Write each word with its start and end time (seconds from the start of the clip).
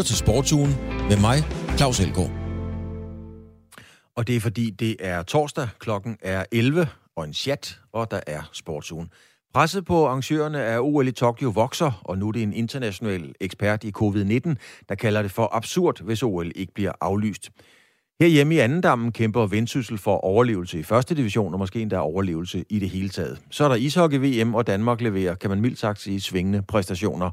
lytter 0.00 0.08
til 0.08 0.16
Sportsugen 0.16 0.74
med 1.08 1.20
mig, 1.20 1.36
Claus 1.76 2.00
Elgaard. 2.00 2.30
Og 4.16 4.26
det 4.26 4.36
er 4.36 4.40
fordi, 4.40 4.70
det 4.70 4.96
er 5.00 5.22
torsdag, 5.22 5.68
klokken 5.78 6.16
er 6.22 6.44
11 6.52 6.88
og 7.16 7.24
en 7.24 7.32
chat, 7.32 7.80
og 7.92 8.10
der 8.10 8.20
er 8.26 8.42
Sportsugen. 8.52 9.08
Presset 9.54 9.84
på 9.84 10.06
arrangørerne 10.06 10.62
af 10.62 10.78
OL 10.80 11.08
i 11.08 11.12
Tokyo 11.12 11.48
vokser, 11.48 12.02
og 12.04 12.18
nu 12.18 12.28
er 12.28 12.32
det 12.32 12.42
en 12.42 12.52
international 12.52 13.34
ekspert 13.40 13.84
i 13.84 13.92
covid-19, 13.98 14.54
der 14.88 14.94
kalder 14.94 15.22
det 15.22 15.30
for 15.30 15.48
absurd, 15.52 16.02
hvis 16.02 16.22
OL 16.22 16.52
ikke 16.54 16.74
bliver 16.74 16.92
aflyst. 17.00 17.50
Herhjemme 18.20 18.54
i 18.54 18.58
Andendammen 18.58 19.12
kæmper 19.12 19.46
Vendsyssel 19.46 19.98
for 19.98 20.16
overlevelse 20.16 20.78
i 20.78 20.82
første 20.82 21.14
division, 21.14 21.52
og 21.52 21.58
måske 21.58 21.80
endda 21.80 21.98
overlevelse 21.98 22.64
i 22.68 22.78
det 22.78 22.90
hele 22.90 23.08
taget. 23.08 23.38
Så 23.50 23.64
er 23.64 23.68
der 23.68 23.76
ishockey-VM, 23.76 24.54
og 24.54 24.66
Danmark 24.66 25.00
leverer, 25.00 25.34
kan 25.34 25.50
man 25.50 25.60
mildt 25.60 25.78
sagt 25.78 26.00
sige, 26.00 26.20
svingende 26.20 26.62
præstationer. 26.62 27.30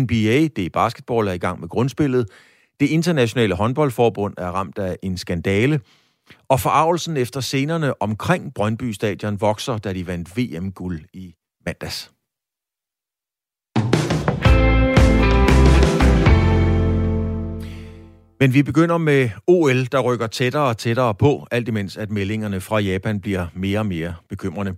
NBA, 0.00 0.48
det 0.56 0.58
er 0.58 0.70
basketball, 0.72 1.28
er 1.28 1.32
i 1.32 1.38
gang 1.38 1.60
med 1.60 1.68
grundspillet. 1.68 2.26
Det 2.80 2.88
internationale 2.88 3.54
håndboldforbund 3.54 4.34
er 4.38 4.48
ramt 4.48 4.78
af 4.78 4.96
en 5.02 5.18
skandale. 5.18 5.80
Og 6.48 6.60
forarvelsen 6.60 7.16
efter 7.16 7.40
scenerne 7.40 8.02
omkring 8.02 8.54
Brøndby 8.54 8.90
Stadion 8.90 9.40
vokser, 9.40 9.78
da 9.78 9.92
de 9.92 10.06
vandt 10.06 10.36
VM-guld 10.36 11.00
i 11.12 11.34
mandags. 11.66 12.10
Men 18.40 18.54
vi 18.54 18.62
begynder 18.62 18.98
med 18.98 19.30
OL, 19.46 19.84
der 19.92 20.00
rykker 20.00 20.26
tættere 20.26 20.62
og 20.62 20.78
tættere 20.78 21.14
på, 21.14 21.46
alt 21.50 21.68
imens 21.68 21.96
at 21.96 22.10
meldingerne 22.10 22.60
fra 22.60 22.78
Japan 22.78 23.20
bliver 23.20 23.46
mere 23.54 23.78
og 23.78 23.86
mere 23.86 24.14
bekymrende. 24.28 24.76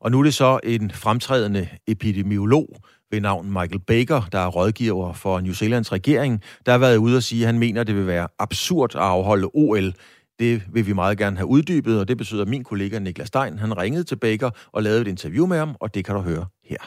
Og 0.00 0.10
nu 0.10 0.18
er 0.18 0.22
det 0.22 0.34
så 0.34 0.60
en 0.64 0.90
fremtrædende 0.90 1.68
epidemiolog 1.86 2.68
ved 3.10 3.20
navn 3.20 3.46
Michael 3.46 3.80
Baker, 3.86 4.20
der 4.32 4.38
er 4.38 4.48
rådgiver 4.48 5.12
for 5.12 5.40
New 5.40 5.52
Zealands 5.52 5.92
regering, 5.92 6.42
der 6.66 6.72
har 6.72 6.78
været 6.78 6.96
ude 6.96 7.16
og 7.16 7.22
sige, 7.22 7.42
at 7.42 7.46
han 7.46 7.58
mener, 7.58 7.80
at 7.80 7.86
det 7.86 7.96
vil 7.96 8.06
være 8.06 8.28
absurd 8.38 8.96
at 8.96 9.02
afholde 9.02 9.50
OL. 9.54 9.92
Det 10.38 10.62
vil 10.74 10.86
vi 10.86 10.92
meget 10.92 11.18
gerne 11.18 11.36
have 11.36 11.46
uddybet, 11.46 12.00
og 12.00 12.08
det 12.08 12.16
betyder, 12.16 12.42
at 12.42 12.48
min 12.48 12.64
kollega 12.64 12.98
Niklas 12.98 13.28
Stein, 13.28 13.58
han 13.58 13.78
ringede 13.78 14.04
til 14.04 14.16
Baker 14.16 14.50
og 14.72 14.82
lavede 14.82 15.00
et 15.00 15.08
interview 15.08 15.46
med 15.46 15.58
ham, 15.58 15.76
og 15.80 15.94
det 15.94 16.04
kan 16.04 16.14
du 16.14 16.20
høre 16.20 16.46
her. 16.64 16.82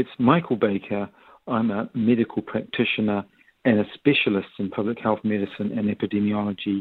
It's 0.00 0.16
Michael 0.18 0.60
Baker. 0.60 1.06
I'm 1.56 1.70
a 1.80 1.82
medical 1.94 2.42
practitioner 2.52 3.22
and 3.64 3.80
a 3.80 3.84
specialist 3.98 4.52
in 4.58 4.70
public 4.76 4.98
health 5.06 5.22
medicine 5.24 5.70
and 5.78 5.84
epidemiology 5.96 6.78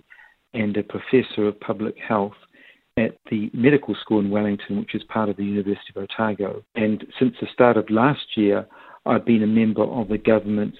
and 0.53 0.77
a 0.77 0.83
professor 0.95 1.43
of 1.51 1.55
public 1.69 1.95
health 2.09 2.39
at 2.97 3.17
the 3.29 3.49
medical 3.53 3.95
school 3.95 4.19
in 4.19 4.29
Wellington, 4.29 4.79
which 4.79 4.95
is 4.95 5.03
part 5.03 5.29
of 5.29 5.37
the 5.37 5.43
University 5.43 5.93
of 5.95 6.03
Otago. 6.03 6.63
And 6.75 7.05
since 7.19 7.35
the 7.39 7.47
start 7.53 7.77
of 7.77 7.89
last 7.89 8.35
year, 8.35 8.65
I've 9.05 9.25
been 9.25 9.43
a 9.43 9.47
member 9.47 9.83
of 9.83 10.09
the 10.09 10.17
government's 10.17 10.77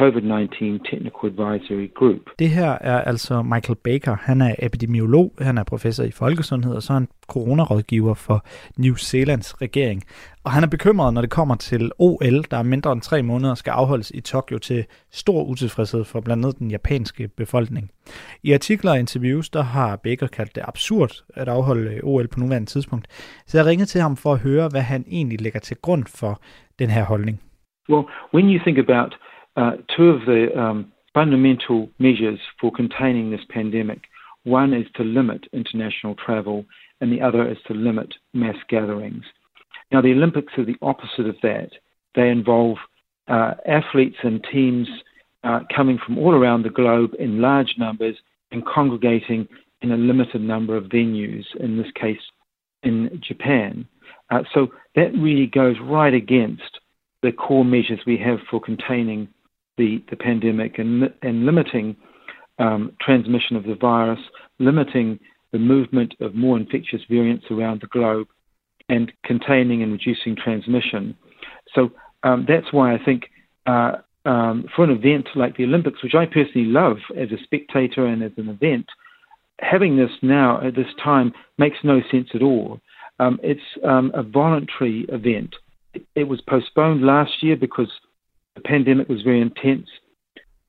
COVID-19 0.00 0.90
Technical 0.90 1.26
Advisory 1.30 1.88
Group. 1.94 2.20
Det 2.38 2.48
her 2.48 2.70
er 2.80 3.00
altså 3.00 3.42
Michael 3.42 3.78
Baker. 3.84 4.16
Han 4.20 4.40
er 4.40 4.54
epidemiolog, 4.58 5.32
han 5.40 5.58
er 5.58 5.64
professor 5.64 6.04
i 6.04 6.10
folkesundhed, 6.10 6.74
og 6.74 6.82
så 6.82 6.92
er 6.92 6.94
han 6.94 7.08
coronarådgiver 7.28 8.14
for 8.14 8.44
New 8.78 8.94
Zealands 8.94 9.62
regering. 9.62 10.02
Og 10.44 10.50
han 10.50 10.62
er 10.62 10.68
bekymret, 10.68 11.14
når 11.14 11.20
det 11.20 11.30
kommer 11.30 11.54
til 11.54 11.90
OL, 11.98 12.42
der 12.50 12.56
er 12.56 12.62
mindre 12.62 12.92
end 12.92 13.00
tre 13.00 13.22
måneder, 13.22 13.54
skal 13.54 13.70
afholdes 13.70 14.10
i 14.10 14.20
Tokyo 14.20 14.58
til 14.58 14.84
stor 15.12 15.44
utilfredshed 15.44 16.04
for 16.04 16.20
blandt 16.20 16.44
andet 16.44 16.58
den 16.58 16.70
japanske 16.70 17.28
befolkning. 17.28 17.90
I 18.42 18.52
artikler 18.52 18.90
og 18.90 18.98
interviews, 18.98 19.50
der 19.50 19.62
har 19.62 19.96
Baker 19.96 20.26
kaldt 20.26 20.54
det 20.54 20.62
absurd 20.68 21.10
at 21.34 21.48
afholde 21.48 22.00
OL 22.02 22.28
på 22.28 22.40
nuværende 22.40 22.70
tidspunkt. 22.70 23.06
Så 23.46 23.58
jeg 23.58 23.66
ringede 23.66 23.88
til 23.88 24.00
ham 24.00 24.16
for 24.16 24.32
at 24.32 24.38
høre, 24.40 24.68
hvad 24.68 24.82
han 24.82 25.04
egentlig 25.08 25.40
lægger 25.40 25.60
til 25.60 25.76
grund 25.76 26.04
for 26.20 26.40
den 26.78 26.90
her 26.90 27.04
holdning. 27.04 27.40
Well, 27.88 28.04
when 28.34 28.46
you 28.50 28.58
think 28.64 28.78
about 28.78 29.14
uh, 29.56 29.72
two 29.96 30.08
of 30.10 30.20
the 30.26 30.48
um, 30.58 30.92
fundamental 31.12 31.88
measures 31.98 32.40
for 32.60 32.72
containing 32.72 33.30
this 33.30 33.44
pandemic. 33.48 34.02
One 34.44 34.74
is 34.74 34.86
to 34.96 35.04
limit 35.04 35.46
international 35.52 36.16
travel, 36.16 36.66
and 37.00 37.12
the 37.12 37.22
other 37.22 37.48
is 37.48 37.58
to 37.68 37.74
limit 37.74 38.14
mass 38.32 38.56
gatherings. 38.68 39.24
Now, 39.92 40.00
the 40.00 40.12
Olympics 40.12 40.52
are 40.58 40.64
the 40.64 40.76
opposite 40.82 41.26
of 41.26 41.36
that. 41.42 41.70
They 42.14 42.28
involve 42.28 42.78
uh, 43.28 43.54
athletes 43.66 44.16
and 44.22 44.44
teams 44.52 44.88
uh, 45.44 45.60
coming 45.74 45.98
from 46.04 46.18
all 46.18 46.34
around 46.34 46.62
the 46.62 46.70
globe 46.70 47.12
in 47.18 47.40
large 47.40 47.74
numbers 47.78 48.16
and 48.50 48.66
congregating 48.66 49.48
in 49.82 49.92
a 49.92 49.96
limited 49.96 50.40
number 50.40 50.76
of 50.76 50.84
venues, 50.84 51.44
in 51.60 51.76
this 51.76 51.90
case 51.94 52.20
in 52.82 53.20
Japan. 53.26 53.86
Uh, 54.30 54.42
so 54.52 54.68
that 54.94 55.12
really 55.14 55.46
goes 55.46 55.76
right 55.82 56.14
against 56.14 56.80
the 57.22 57.32
core 57.32 57.64
measures 57.64 58.00
we 58.06 58.16
have 58.18 58.38
for 58.50 58.60
containing 58.60 59.28
the, 59.76 60.02
the 60.10 60.16
pandemic 60.16 60.78
and, 60.78 61.12
and 61.22 61.44
limiting 61.44 61.96
um, 62.58 62.92
transmission 63.00 63.56
of 63.56 63.64
the 63.64 63.74
virus, 63.74 64.20
limiting 64.58 65.18
the 65.52 65.58
movement 65.58 66.14
of 66.20 66.34
more 66.34 66.56
infectious 66.56 67.00
variants 67.08 67.46
around 67.50 67.80
the 67.80 67.86
globe, 67.88 68.26
and 68.88 69.12
containing 69.24 69.82
and 69.82 69.92
reducing 69.92 70.36
transmission. 70.36 71.16
So 71.74 71.90
um, 72.22 72.44
that's 72.46 72.72
why 72.72 72.94
I 72.94 72.98
think 73.02 73.24
uh, 73.66 73.92
um, 74.26 74.66
for 74.74 74.84
an 74.84 74.90
event 74.90 75.28
like 75.34 75.56
the 75.56 75.64
Olympics, 75.64 76.02
which 76.02 76.14
I 76.14 76.26
personally 76.26 76.68
love 76.68 76.98
as 77.16 77.30
a 77.30 77.42
spectator 77.42 78.06
and 78.06 78.22
as 78.22 78.32
an 78.36 78.48
event, 78.48 78.86
having 79.60 79.96
this 79.96 80.10
now 80.22 80.66
at 80.66 80.74
this 80.74 80.88
time 81.02 81.32
makes 81.58 81.78
no 81.84 82.00
sense 82.10 82.28
at 82.34 82.42
all. 82.42 82.80
Um, 83.20 83.38
it's 83.42 83.60
um, 83.84 84.10
a 84.14 84.22
voluntary 84.22 85.06
event. 85.08 85.54
It, 85.94 86.02
it 86.14 86.24
was 86.24 86.40
postponed 86.40 87.02
last 87.02 87.42
year 87.42 87.56
because 87.56 87.90
the 88.54 88.60
pandemic 88.60 89.08
was 89.08 89.22
very 89.22 89.40
intense. 89.40 89.88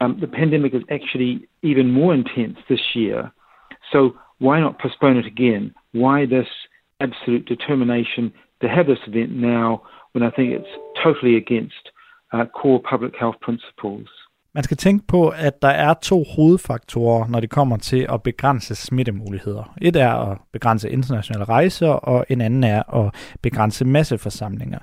Um, 0.02 0.18
the 0.20 0.28
pandemic 0.28 0.74
is 0.74 0.84
actually 0.92 1.48
even 1.62 1.92
more 1.92 2.14
intense 2.14 2.58
this 2.68 2.82
year. 2.96 3.32
So 3.92 4.16
why 4.40 4.60
not 4.60 4.80
postpone 4.80 5.18
it 5.18 5.26
again? 5.26 5.74
Why 5.94 6.26
this 6.26 6.48
absolute 7.00 7.46
determination 7.46 8.34
to 8.62 8.68
have 8.68 8.88
this 8.88 9.00
event 9.08 9.32
now 9.32 9.84
when 10.14 10.24
I 10.24 10.32
think 10.32 10.54
it's 10.54 10.68
totally 11.04 11.38
against 11.38 11.92
uh, 12.34 12.46
core 12.46 12.82
public 12.82 13.16
health 13.18 13.36
principles? 13.42 14.08
Man 14.56 14.64
skal 14.64 14.78
tænke 14.78 15.08
på, 15.08 15.28
at 15.28 15.62
der 15.62 15.68
er 15.68 15.94
to 16.02 16.26
hovedfaktorer, 16.36 17.28
når 17.28 17.40
det 17.40 17.50
kommer 17.50 17.78
til 17.78 18.08
at 18.14 18.24
begrænse 18.24 18.76
smittemuligheder. 18.76 19.74
Et 19.82 19.96
er 19.96 20.12
at 20.12 20.38
begrænse 20.54 20.90
internationale 20.90 21.46
rejser, 21.46 21.88
og 21.88 22.26
en 22.30 22.42
anden 22.42 22.64
er 22.64 22.96
at 22.96 23.16
begrænse 23.42 23.86
masseforsamlinger. 23.86 24.80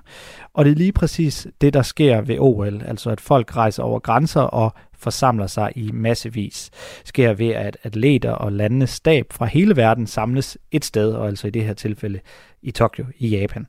Og 0.55 0.65
det 0.65 0.71
er 0.71 0.77
lige 0.77 0.93
præcis 0.93 1.47
det, 1.61 1.75
der 1.75 1.83
sker 1.83 2.21
ved 2.21 2.37
OL, 2.39 2.83
altså 2.87 3.11
at 3.11 3.21
folk 3.21 3.57
rejser 3.57 3.83
over 3.83 3.99
grænser 3.99 4.41
og 4.41 4.73
forsamler 4.95 5.47
sig 5.47 5.73
i 5.77 5.91
massevis. 5.93 6.71
Sker 7.05 7.33
ved, 7.33 7.49
at 7.49 7.77
atleter 7.83 8.33
og 8.33 8.53
landenes 8.53 8.91
stab 8.91 9.27
fra 9.31 9.47
hele 9.47 9.77
verden 9.77 10.07
samles 10.07 10.59
et 10.71 10.85
sted, 10.85 11.13
og 11.13 11.27
altså 11.27 11.47
i 11.47 11.51
det 11.51 11.65
her 11.65 11.75
tilfælde 11.75 12.21
i 12.63 12.71
Tokyo 12.71 13.05
i 13.19 13.29
Japan. 13.29 13.67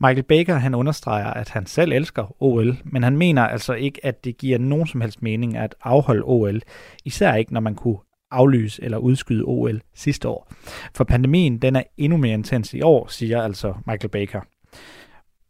Michael 0.00 0.22
Baker 0.22 0.54
han 0.54 0.74
understreger, 0.74 1.26
at 1.26 1.50
han 1.50 1.66
selv 1.66 1.92
elsker 1.92 2.42
OL, 2.42 2.76
men 2.84 3.02
han 3.02 3.16
mener 3.16 3.42
altså 3.42 3.74
ikke, 3.74 4.06
at 4.06 4.24
det 4.24 4.38
giver 4.38 4.58
nogen 4.58 4.86
som 4.86 5.00
helst 5.00 5.22
mening 5.22 5.56
at 5.56 5.74
afholde 5.82 6.22
OL, 6.24 6.60
især 7.04 7.34
ikke 7.34 7.52
når 7.52 7.60
man 7.60 7.74
kunne 7.74 7.98
aflyse 8.30 8.84
eller 8.84 8.98
udskyde 8.98 9.44
OL 9.44 9.80
sidste 9.94 10.28
år. 10.28 10.52
For 10.96 11.04
pandemien 11.04 11.58
den 11.58 11.76
er 11.76 11.82
endnu 11.96 12.18
mere 12.18 12.34
intens 12.34 12.74
i 12.74 12.80
år, 12.82 13.06
siger 13.06 13.42
altså 13.42 13.74
Michael 13.86 14.10
Baker. 14.10 14.40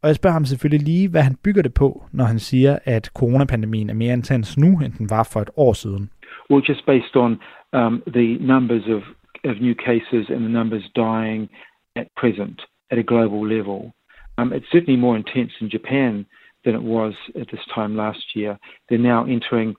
Og 0.01 0.07
jeg 0.07 0.15
spørger 0.15 0.33
ham 0.33 0.45
selvfølgelig 0.45 0.87
lige, 0.87 1.09
hvad 1.09 1.21
han 1.21 1.35
bygger 1.43 1.61
det 1.61 1.73
på, 1.73 2.05
når 2.11 2.25
han 2.25 2.39
siger, 2.39 2.79
at 2.85 3.05
coronapandemien 3.05 3.89
er 3.89 3.93
mere 3.93 4.13
intens 4.13 4.57
nu, 4.57 4.67
end 4.67 4.93
den 4.93 5.09
var 5.09 5.29
for 5.33 5.41
et 5.41 5.49
år 5.57 5.73
siden. 5.73 6.09
Well, 6.49 6.63
just 6.69 6.85
based 6.85 7.15
on 7.15 7.31
um, 7.73 8.03
the 8.13 8.37
numbers 8.53 8.85
of, 8.87 9.03
of 9.49 9.55
new 9.61 9.75
cases 9.87 10.29
and 10.29 10.39
the 10.39 10.53
numbers 10.59 10.89
dying 10.95 11.49
at 11.95 12.07
present 12.21 12.61
at 12.91 12.97
a 12.97 13.01
global 13.01 13.47
level. 13.57 13.91
Um, 14.37 14.53
it's 14.53 14.65
certainly 14.71 14.99
more 14.99 15.15
intense 15.15 15.51
in 15.59 15.69
Japan 15.69 16.25
than 16.63 16.75
it 16.75 16.83
was 16.83 17.13
at 17.39 17.49
this 17.51 17.61
time 17.73 17.95
last 17.95 18.35
year. 18.35 18.57
They're 18.89 18.97
now 18.97 19.25
entering 19.25 19.75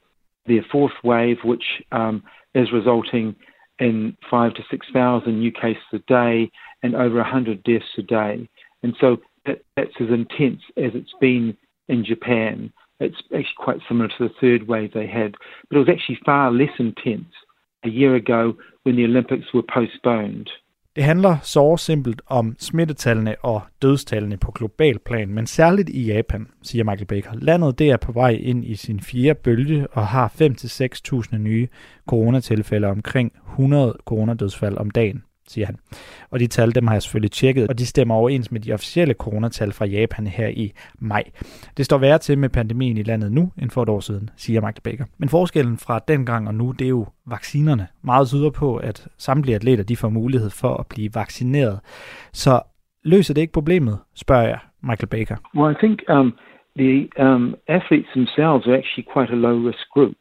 their 0.46 0.64
fourth 0.72 0.93
wave, 1.05 1.37
which 1.44 1.64
um, 1.93 2.22
is 2.55 2.72
resulting 2.72 3.37
in 3.78 4.16
five 4.31 4.55
to 4.55 4.62
6,000 4.70 5.38
new 5.38 5.52
cases 5.52 5.82
a 5.93 5.99
day 6.08 6.50
and 6.82 6.94
over 6.94 7.16
100 7.16 7.62
deaths 7.62 7.84
a 7.99 8.02
day. 8.02 8.49
And 8.82 8.94
so 9.00 9.19
that, 9.46 9.62
that's 9.76 9.94
as 10.00 10.08
intense 10.08 10.62
as 10.76 10.93
it's 10.94 11.14
been 11.20 11.56
in 11.88 12.04
Japan. 12.04 12.72
It's 13.00 13.16
actually 13.26 13.46
quite 13.58 13.78
similar 13.87 14.08
to 14.08 14.28
the 14.28 14.34
third 14.40 14.66
wave 14.66 14.93
they 14.93 15.06
had, 15.06 15.34
but 15.69 15.76
it 15.76 15.81
was 15.81 15.88
actually 15.88 16.19
far 16.25 16.50
less 16.50 16.72
intense 16.78 17.32
a 17.84 17.88
year 17.88 18.16
ago 18.16 18.56
when 18.82 18.96
the 18.96 19.04
Olympics 19.04 19.46
were 19.54 19.62
postponed. 19.62 20.50
Det 20.99 21.06
handler 21.06 21.37
så 21.43 21.77
simpelt 21.77 22.23
om 22.27 22.56
smittetallene 22.59 23.37
og 23.43 23.62
dødstallene 23.83 24.37
på 24.37 24.50
global 24.50 24.99
plan, 24.99 25.29
men 25.29 25.47
særligt 25.47 25.89
i 25.89 26.06
Japan, 26.06 26.47
siger 26.62 26.85
Michael 26.85 27.06
Baker. 27.06 27.31
Landet 27.35 27.79
det 27.79 27.91
er 27.91 27.97
på 27.97 28.12
vej 28.12 28.31
ind 28.31 28.65
i 28.65 28.75
sin 28.75 29.00
fjerde 29.00 29.35
bølge 29.35 29.87
og 29.93 30.06
har 30.06 30.33
5-6.000 31.33 31.37
nye 31.37 31.69
coronatilfælde 32.09 32.87
omkring 32.87 33.33
100 33.50 33.97
coronadødsfald 34.05 34.77
om 34.77 34.91
dagen 34.91 35.23
siger 35.49 35.67
han. 35.67 35.77
Og 36.31 36.41
de 36.41 36.47
tal, 36.47 36.75
dem 36.75 36.87
har 36.87 36.95
jeg 36.95 37.03
selvfølgelig 37.03 37.31
tjekket, 37.31 37.69
og 37.69 37.79
de 37.79 37.87
stemmer 37.87 38.15
overens 38.15 38.53
med 38.53 38.61
de 38.61 38.73
officielle 38.73 39.15
coronatal 39.15 39.73
fra 39.73 39.85
Japan 39.87 40.27
her 40.27 40.49
i 40.49 40.73
maj. 40.99 41.25
Det 41.77 41.85
står 41.85 41.99
værre 41.99 42.19
til 42.19 42.39
med 42.39 42.49
pandemien 42.49 42.97
i 42.97 43.03
landet 43.03 43.33
nu 43.33 43.53
end 43.62 43.71
for 43.71 43.83
et 43.83 43.89
år 43.89 44.00
siden, 44.00 44.31
siger 44.37 44.61
Magda 44.61 44.81
Baker. 44.85 45.05
Men 45.19 45.29
forskellen 45.29 45.79
fra 45.79 46.00
dengang 46.09 46.49
og 46.49 46.55
nu, 46.55 46.73
det 46.73 46.85
er 46.85 46.89
jo 46.89 47.06
vaccinerne. 47.27 47.87
Meget 48.03 48.29
tyder 48.29 48.50
på, 48.50 48.77
at 48.77 49.09
samtlige 49.19 49.56
atleter 49.56 49.85
de 49.85 49.97
får 49.97 50.09
mulighed 50.09 50.50
for 50.50 50.75
at 50.75 50.87
blive 50.87 51.11
vaccineret. 51.15 51.81
Så 52.33 52.61
løser 53.03 53.35
det 53.35 53.41
ikke 53.41 53.53
problemet, 53.53 53.99
spørger 54.15 54.49
jeg 54.49 54.59
Michael 54.83 55.09
Baker. 55.09 55.37
Well, 55.55 55.73
I 55.77 55.79
think 55.85 55.99
um, 56.09 56.33
the 56.77 57.09
um, 57.25 57.55
athletes 57.69 58.11
themselves 58.17 58.67
are 58.67 58.77
actually 58.81 59.06
quite 59.15 59.31
a 59.33 59.37
low 59.37 59.67
risk 59.69 59.85
group. 59.95 60.17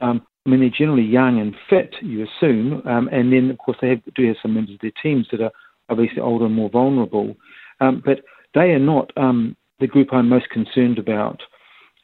Um, 0.00 0.20
I 0.46 0.48
mean, 0.48 0.60
they're 0.60 0.70
generally 0.70 1.02
young 1.02 1.40
and 1.40 1.54
fit, 1.68 1.96
you 2.00 2.24
assume, 2.24 2.82
um, 2.86 3.08
and 3.10 3.32
then 3.32 3.50
of 3.50 3.58
course 3.58 3.78
they 3.80 3.88
have, 3.88 4.00
do 4.14 4.26
have 4.28 4.36
some 4.40 4.54
members 4.54 4.74
of 4.74 4.80
their 4.80 4.92
teams 5.02 5.26
that 5.32 5.40
are 5.40 5.50
obviously 5.88 6.20
older 6.20 6.46
and 6.46 6.54
more 6.54 6.70
vulnerable. 6.70 7.34
Um, 7.80 8.02
but 8.04 8.20
they 8.54 8.70
are 8.70 8.78
not 8.78 9.10
um, 9.16 9.56
the 9.80 9.86
group 9.86 10.08
I'm 10.12 10.28
most 10.28 10.48
concerned 10.50 10.98
about. 10.98 11.40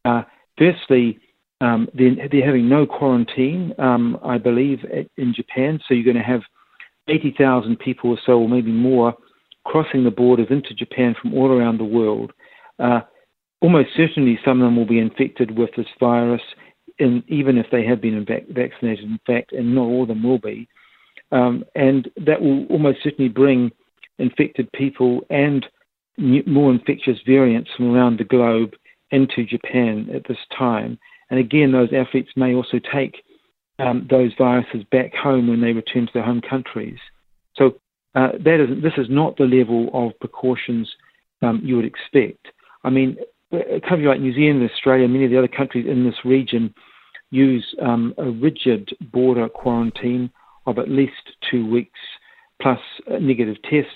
Uh, 0.05 0.23
firstly, 0.59 1.19
um, 1.61 1.89
they're, 1.95 2.29
they're, 2.31 2.45
having 2.45 2.69
no 2.69 2.85
quarantine, 2.85 3.73
um, 3.79 4.19
I 4.25 4.39
believe, 4.39 4.81
in 5.17 5.33
Japan. 5.35 5.79
So 5.87 5.95
you're 5.95 6.05
going 6.05 6.17
to 6.17 6.23
have 6.23 6.43
80,000 7.09 7.79
people 7.79 8.11
or 8.11 8.19
so, 8.27 8.33
or 8.33 8.49
maybe 8.49 8.73
more, 8.73 9.15
crossing 9.65 10.03
the 10.03 10.11
borders 10.11 10.49
into 10.51 10.75
Japan 10.75 11.15
from 11.21 11.35
all 11.35 11.53
around 11.53 11.79
the 11.79 11.85
world. 11.85 12.33
Uh, 12.81 13.01
almost 13.61 13.91
certainly, 13.97 14.39
some 14.45 14.61
of 14.61 14.67
them 14.67 14.77
will 14.77 14.87
be 14.87 14.99
infected 14.99 15.57
with 15.57 15.71
this 15.77 15.87
virus, 16.01 16.43
in, 16.99 17.23
even 17.29 17.59
if 17.59 17.67
they 17.71 17.85
have 17.85 18.01
been 18.01 18.25
vac- 18.25 18.49
vaccinated, 18.49 19.05
in 19.05 19.21
fact, 19.27 19.53
and 19.53 19.75
not 19.75 19.83
all 19.83 20.03
of 20.03 20.09
them 20.09 20.23
will 20.23 20.39
be. 20.39 20.69
Um, 21.31 21.65
and 21.75 22.11
that 22.27 22.41
will 22.41 22.67
almost 22.67 22.99
certainly 23.03 23.29
bring 23.29 23.73
infected 24.19 24.71
people 24.73 25.23
and 25.31 25.67
new, 26.19 26.43
more 26.47 26.71
infectious 26.71 27.19
variants 27.27 27.71
from 27.77 27.95
around 27.95 28.19
the 28.19 28.25
globe 28.25 28.75
into 29.11 29.45
Japan 29.45 30.09
at 30.15 30.27
this 30.29 30.39
time. 30.57 30.99
And 31.31 31.41
again, 31.41 31.73
those 31.73 31.89
athletes 31.93 32.31
may 32.37 32.55
also 32.55 32.79
take 32.93 33.23
um, 33.79 34.07
those 34.11 34.33
viruses 34.37 34.85
back 34.91 35.15
home 35.15 35.49
when 35.49 35.61
they 35.61 35.73
return 35.73 36.07
to 36.07 36.13
their 36.13 36.23
home 36.23 36.43
countries. 36.43 36.99
So 37.57 37.77
uh, 38.15 38.33
that 38.45 38.61
is, 38.61 38.83
this 38.83 38.93
is 38.99 39.07
not 39.09 39.37
the 39.37 39.45
level 39.45 39.91
of 39.95 40.19
precautions 40.21 40.91
um, 41.41 41.61
you 41.65 41.77
would 41.77 41.85
expect. 41.85 42.49
I 42.85 42.91
mean, 42.91 43.17
a 43.53 43.81
country 43.81 44.07
like 44.07 44.21
New 44.21 44.35
Zealand, 44.35 44.69
Australia, 44.69 45.09
many 45.09 45.25
of 45.25 45.31
the 45.31 45.39
other 45.39 45.49
countries 45.49 45.87
in 45.87 46.05
this 46.05 46.25
region 46.25 46.75
use 47.31 47.75
um, 47.81 48.15
a 48.19 48.31
rigid 48.31 48.91
border 49.13 49.49
quarantine 49.49 50.31
of 50.67 50.79
at 50.79 50.89
least 50.89 51.33
two 51.51 51.69
weeks 51.69 51.99
uh, 52.65 52.75
negative 53.21 53.57
tests. 53.63 53.91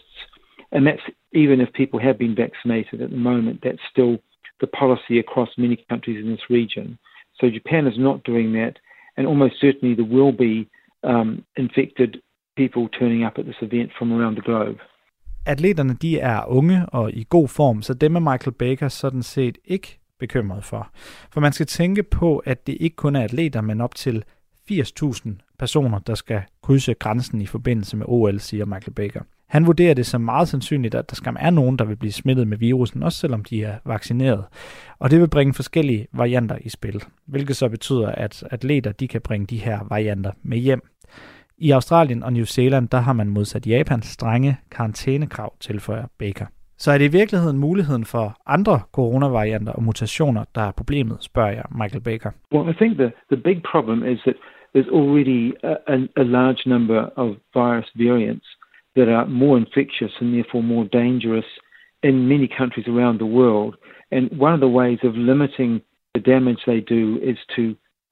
And 0.73 0.87
that's 0.87 1.03
even 1.33 1.61
if 1.61 1.73
people 1.73 2.01
have 2.01 2.19
been 2.19 2.35
vaccinated 2.35 3.01
at 3.01 3.11
the 3.11 3.17
moment, 3.17 3.61
that's 3.63 3.79
still 3.91 4.19
the 4.61 4.67
policy 4.67 5.19
across 5.19 5.51
many 5.57 5.77
countries 5.89 6.25
in 6.25 6.31
this 6.31 6.51
region. 6.51 6.99
So 7.41 7.51
Japan 7.51 7.87
is 7.87 7.99
not 7.99 8.25
doing 8.25 8.53
that, 8.55 8.79
and 9.17 9.27
almost 9.27 9.61
certainly 9.61 9.95
there 9.95 10.05
will 10.05 10.33
be 10.33 10.69
um, 11.05 11.45
infected 11.57 12.23
people 12.57 12.89
turning 12.89 13.23
up 13.23 13.39
at 13.39 13.47
this 13.47 13.57
event 13.61 13.91
from 13.99 14.13
around 14.13 14.37
the 14.37 14.43
globe. 14.43 14.79
Atleterne 15.47 15.95
de 16.03 16.19
er 16.19 16.45
unge 16.49 16.87
og 16.87 17.13
i 17.13 17.27
god 17.29 17.49
form, 17.49 17.83
så 17.83 17.95
dem 17.95 18.17
er 18.17 18.21
Michael 18.21 18.53
Baker 18.53 18.89
sådan 18.89 19.23
set 19.23 19.59
ikke 19.65 19.99
bekymret 20.19 20.65
for. 20.65 20.91
For 21.31 21.41
man 21.41 21.53
skal 21.53 21.67
tænke 21.67 22.03
på, 22.03 22.39
at 22.39 22.67
det 22.67 22.77
ikke 22.81 22.97
kun 22.97 23.17
er 23.17 23.25
atleter, 23.25 23.61
men 23.61 23.81
op 23.81 23.95
til 23.95 24.25
80.000 24.73 25.29
personer, 25.59 25.99
der 25.99 26.15
skal 26.15 26.43
krydse 26.63 26.95
grænsen 26.95 27.43
i 27.43 27.47
forbindelse 27.47 27.97
med 27.97 28.07
OL, 28.09 28.41
siger 28.41 28.65
Michael 28.65 28.95
Baker. 28.95 29.21
Han 29.49 29.67
vurderer 29.67 29.95
det 29.95 30.07
som 30.07 30.21
meget 30.21 30.49
sandsynligt, 30.49 30.95
at 30.95 31.11
der 31.11 31.17
skam 31.17 31.37
er 31.41 31.51
nogen, 31.51 31.79
der 31.79 31.85
vil 31.85 31.97
blive 31.97 32.13
smittet 32.13 32.49
med 32.49 32.59
virusen, 32.59 33.03
også 33.03 33.19
selvom 33.19 33.45
de 33.45 33.65
er 33.65 33.79
vaccineret. 33.85 34.45
Og 34.99 35.11
det 35.11 35.21
vil 35.21 35.29
bringe 35.29 35.55
forskellige 35.55 36.07
varianter 36.13 36.59
i 36.61 36.69
spil, 36.69 37.05
hvilket 37.27 37.57
så 37.57 37.69
betyder, 37.69 38.09
at 38.09 38.45
atleter 38.51 38.93
de 38.93 39.09
kan 39.09 39.21
bringe 39.21 39.47
de 39.47 39.59
her 39.59 39.81
varianter 39.89 40.31
med 40.43 40.59
hjem. 40.59 40.83
I 41.59 41.71
Australien 41.71 42.23
og 42.23 42.33
New 42.33 42.45
Zealand, 42.45 42.89
der 42.89 42.99
har 42.99 43.13
man 43.13 43.29
modsat 43.29 43.67
Japans 43.67 44.07
strenge 44.07 44.57
karantænekrav, 44.71 45.53
tilføjer 45.61 46.07
Baker. 46.19 46.47
Så 46.79 46.91
er 46.93 46.99
det 46.99 47.05
i 47.05 47.17
virkeligheden 47.17 47.59
muligheden 47.59 48.05
for 48.05 48.37
andre 48.47 48.81
coronavarianter 48.93 49.73
og 49.73 49.83
mutationer, 49.83 50.45
der 50.55 50.61
er 50.61 50.73
problemet, 50.73 51.19
spørger 51.21 51.51
jeg 51.51 51.65
Michael 51.71 52.03
Baker. 52.03 52.31
Well, 52.53 52.71
I 52.71 52.75
think 52.81 52.99
the, 52.99 53.13
the 53.33 53.43
big 53.49 53.63
problem 53.73 53.99
is 54.13 54.19
that 54.21 54.37
there's 54.75 54.93
already 55.01 55.43
a, 55.63 55.75
a, 55.95 55.97
a 56.17 56.25
large 56.39 56.63
number 56.67 57.01
of 57.23 57.29
virus 57.55 57.91
variants 57.95 58.47
that 58.97 59.09
are 59.09 59.27
more 59.27 59.57
infectious 59.65 60.13
and 60.21 60.29
therefore 60.35 60.63
more 60.63 60.85
dangerous 61.03 61.49
in 62.03 62.15
many 62.29 62.49
countries 62.59 62.89
around 62.89 63.17
the 63.19 63.33
world. 63.41 63.73
And 64.11 64.25
one 64.47 64.55
of 64.55 64.61
the 64.61 64.77
ways 64.81 65.01
of 65.09 65.13
limiting 65.33 65.73
the 66.15 66.21
damage 66.35 66.61
they 66.67 66.81
do 66.97 67.03
is 67.31 67.39
to 67.57 67.63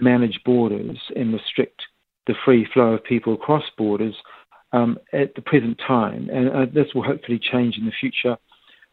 manage 0.01 0.37
borders 0.45 1.01
and 1.17 1.27
restrict 1.39 1.81
the 2.27 2.35
free 2.45 2.67
flow 2.73 2.95
of 2.95 3.05
people 3.05 3.35
across 3.35 3.65
borders 3.77 4.15
um, 4.73 4.99
at 5.13 5.35
the 5.35 5.43
present 5.43 5.81
time. 5.87 6.29
And 6.31 6.49
uh, 6.49 6.67
this 6.73 6.95
will 6.95 7.05
hopefully 7.05 7.39
change 7.39 7.77
in 7.79 7.87
the 7.87 7.93
future 8.01 8.37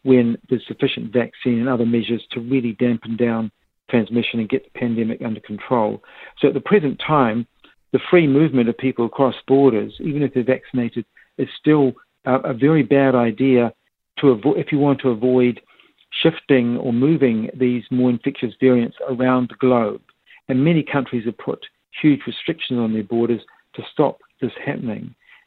when 0.04 0.38
there's 0.50 0.66
sufficient 0.68 1.14
vaccine 1.14 1.60
and 1.60 1.70
other 1.70 1.86
measures 1.86 2.24
to 2.32 2.40
really 2.40 2.74
dampen 2.74 3.18
down 3.18 3.52
transmission 3.90 4.40
and 4.40 4.50
get 4.50 4.64
the 4.64 4.80
pandemic 4.80 5.22
under 5.24 5.40
control. 5.40 6.02
So 6.40 6.48
at 6.48 6.54
the 6.54 6.62
present 6.62 7.02
time, 7.06 7.46
the 7.92 8.00
free 8.10 8.28
movement 8.28 8.70
of 8.70 8.78
people 8.78 9.06
across 9.06 9.36
borders, 9.48 9.94
even 10.00 10.24
if 10.24 10.34
they're 10.34 10.44
vaccinated, 10.44 11.06
is 11.38 11.50
still 11.60 11.94
a, 12.26 12.36
a 12.36 12.54
very 12.54 12.84
bad 12.84 13.16
idea 13.16 13.74
to 14.20 14.30
avoid 14.30 14.58
if 14.58 14.72
you 14.72 14.78
want 14.78 15.02
to 15.02 15.10
avoid 15.10 15.60
shifting 16.24 16.78
or 16.78 16.94
moving 16.94 17.50
these 17.54 17.84
more 17.92 18.10
infectious 18.10 18.54
variants 18.60 18.98
around 19.10 19.50
the 19.50 19.56
globe. 19.56 20.02
And 20.48 20.64
many 20.64 20.84
countries 20.84 21.26
have 21.26 21.38
put 21.38 21.66
huge 22.02 22.22
restrictions 22.28 22.80
on 22.86 22.92
their 22.92 23.08
borders 23.14 23.44
to 23.76 23.82
stop 23.94 24.16
this 24.42 24.54
happening. 24.66 25.04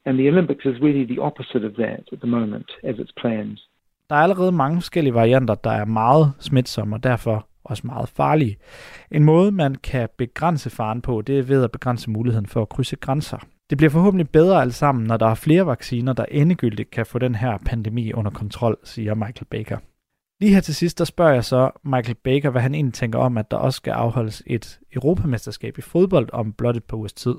And 0.07 0.19
the 0.19 0.29
Olympics 0.29 0.65
is 0.65 0.83
really 0.87 1.05
the 1.13 1.21
opposite 1.29 1.65
of 1.69 1.75
that 1.83 2.03
at 2.13 2.19
the 2.25 2.27
moment, 2.27 2.69
as 2.83 2.97
it's 3.03 3.15
planned. 3.21 3.59
Der 4.11 4.17
er 4.17 4.21
allerede 4.21 4.53
mange 4.53 4.77
forskellige 4.77 5.15
varianter, 5.15 5.55
der 5.55 5.71
er 5.71 5.85
meget 5.85 6.33
smitsomme 6.41 6.97
og 6.97 7.03
derfor 7.03 7.47
også 7.65 7.87
meget 7.87 8.09
farlige. 8.09 8.57
En 9.11 9.25
måde, 9.25 9.53
man 9.53 9.75
kan 9.75 10.09
begrænse 10.19 10.71
faren 10.71 11.03
på, 11.03 11.23
det 11.23 11.39
er 11.39 11.43
ved 11.43 11.65
at 11.65 11.73
begrænse 11.73 12.11
muligheden 12.11 12.47
for 12.47 12.63
at 12.63 12.69
krydse 12.69 12.97
grænser. 12.97 13.39
Det 13.71 13.79
bliver 13.79 13.91
forhåbentlig 13.91 14.31
bedre 14.31 14.61
alt 14.61 14.75
sammen, 14.75 15.05
når 15.05 15.17
der 15.17 15.27
er 15.27 15.35
flere 15.35 15.67
vacciner, 15.67 16.13
der 16.13 16.25
endegyldigt 16.25 16.91
kan 16.91 17.07
få 17.07 17.19
den 17.19 17.35
her 17.35 17.59
pandemi 17.67 18.13
under 18.13 18.31
kontrol, 18.31 18.77
siger 18.85 19.15
Michael 19.15 19.47
Baker. 19.51 19.79
Lige 20.41 20.55
her 20.55 20.61
til 20.61 20.75
sidst, 20.75 20.99
der 20.99 21.05
spørger 21.05 21.33
jeg 21.33 21.45
så 21.45 21.71
Michael 21.85 22.17
Baker, 22.25 22.51
hvad 22.51 22.63
han 22.63 22.75
egentlig 22.75 22.95
tænker 22.95 23.19
om, 23.19 23.39
at 23.39 23.51
der 23.51 23.57
også 23.57 23.77
skal 23.77 23.91
afholdes 23.91 24.43
et 24.47 24.79
europamesterskab 24.95 25.79
i 25.79 25.81
fodbold 25.81 26.29
om 26.33 26.53
blot 26.53 26.77
et 26.77 26.85
par 26.85 26.97
ugers 26.97 27.13
tid. 27.13 27.35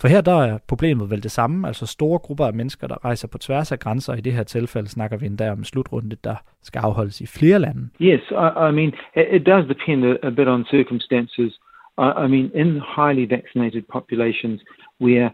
For 0.00 0.08
her 0.08 0.20
der 0.20 0.42
er 0.44 0.58
problemet 0.68 1.10
vel 1.10 1.22
det 1.22 1.30
samme, 1.30 1.66
altså 1.66 1.86
store 1.86 2.18
grupper 2.18 2.46
af 2.46 2.54
mennesker, 2.54 2.86
der 2.86 3.04
rejser 3.04 3.28
på 3.28 3.38
tværs 3.38 3.72
af 3.72 3.78
grænser. 3.78 4.14
I 4.14 4.20
det 4.20 4.32
her 4.32 4.42
tilfælde 4.42 4.88
snakker 4.88 5.16
vi 5.16 5.26
endda 5.26 5.50
om 5.52 5.64
slutrunde, 5.64 6.16
der 6.24 6.36
skal 6.62 6.78
afholdes 6.78 7.20
i 7.20 7.26
flere 7.26 7.58
lande. 7.58 7.88
Yes, 8.00 8.22
I, 8.30 8.48
I 8.68 8.70
mean, 8.78 8.92
it 9.36 9.46
does 9.46 9.64
depend 9.68 10.04
a, 10.04 10.14
a 10.22 10.30
bit 10.30 10.48
on 10.48 10.64
circumstances. 10.64 11.58
I, 11.98 12.08
I 12.24 12.26
mean, 12.26 12.50
in 12.54 12.80
highly 12.96 13.26
vaccinated 13.36 13.82
populations 13.92 14.60
where 15.00 15.30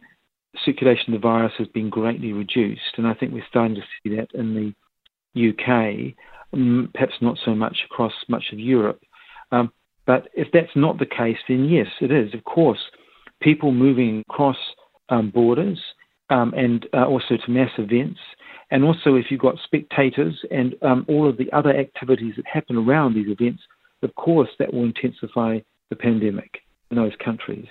circulation 0.64 1.14
of 1.14 1.20
the 1.20 1.28
virus 1.28 1.54
has 1.58 1.68
been 1.74 1.90
greatly 1.90 2.32
reduced, 2.32 2.92
and 2.98 3.06
I 3.06 3.14
think 3.14 3.32
we're 3.32 3.52
starting 3.54 3.76
to 3.76 3.86
see 3.92 4.16
that 4.16 4.28
in 4.34 4.48
the 4.58 4.68
UK, 5.50 5.68
perhaps 6.50 7.14
not 7.20 7.38
so 7.44 7.54
much 7.54 7.78
across 7.84 8.12
much 8.28 8.44
of 8.52 8.58
Europe. 8.58 9.00
Um, 9.52 9.72
but 10.06 10.28
if 10.34 10.48
that's 10.52 10.74
not 10.74 10.98
the 10.98 11.06
case, 11.06 11.38
then 11.48 11.66
yes, 11.66 11.86
it 12.00 12.10
is. 12.10 12.34
Of 12.34 12.44
course, 12.44 12.80
people 13.40 13.72
moving 13.72 14.24
across 14.28 14.56
um, 15.08 15.30
borders 15.30 15.78
um, 16.30 16.52
and 16.56 16.86
uh, 16.94 17.06
also 17.06 17.36
to 17.36 17.50
mass 17.50 17.70
events, 17.78 18.20
and 18.70 18.84
also 18.84 19.14
if 19.16 19.26
you've 19.30 19.40
got 19.40 19.56
spectators 19.64 20.34
and 20.50 20.74
um, 20.82 21.04
all 21.08 21.28
of 21.28 21.36
the 21.36 21.52
other 21.52 21.76
activities 21.76 22.34
that 22.36 22.46
happen 22.46 22.76
around 22.76 23.14
these 23.14 23.28
events, 23.28 23.62
of 24.02 24.14
course, 24.14 24.48
that 24.58 24.72
will 24.72 24.84
intensify 24.84 25.58
the 25.90 25.96
pandemic 25.96 26.60
in 26.90 26.96
those 26.96 27.12
countries. 27.22 27.66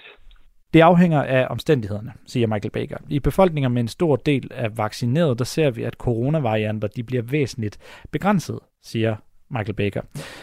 Det 0.74 0.82
afhænger 0.82 1.24
af 1.24 1.48
omstændighederne, 1.50 2.14
siger 2.26 2.48
Michael 2.48 2.72
Baker. 2.72 2.98
I 3.10 3.20
befolkninger 3.20 3.70
med 3.70 3.82
en 3.82 3.88
stor 3.88 4.16
del 4.16 4.52
af 4.54 4.78
vaccineret, 4.78 5.40
der 5.40 5.46
ser 5.46 5.70
vi, 5.72 5.84
at 5.84 5.94
coronavarianter 5.94 6.88
de 6.88 7.04
bliver 7.04 7.24
væsentligt 7.24 7.78
begrænset, 8.12 8.60
siger 8.84 9.16
Michael 9.52 9.74
Baker. 9.74 10.02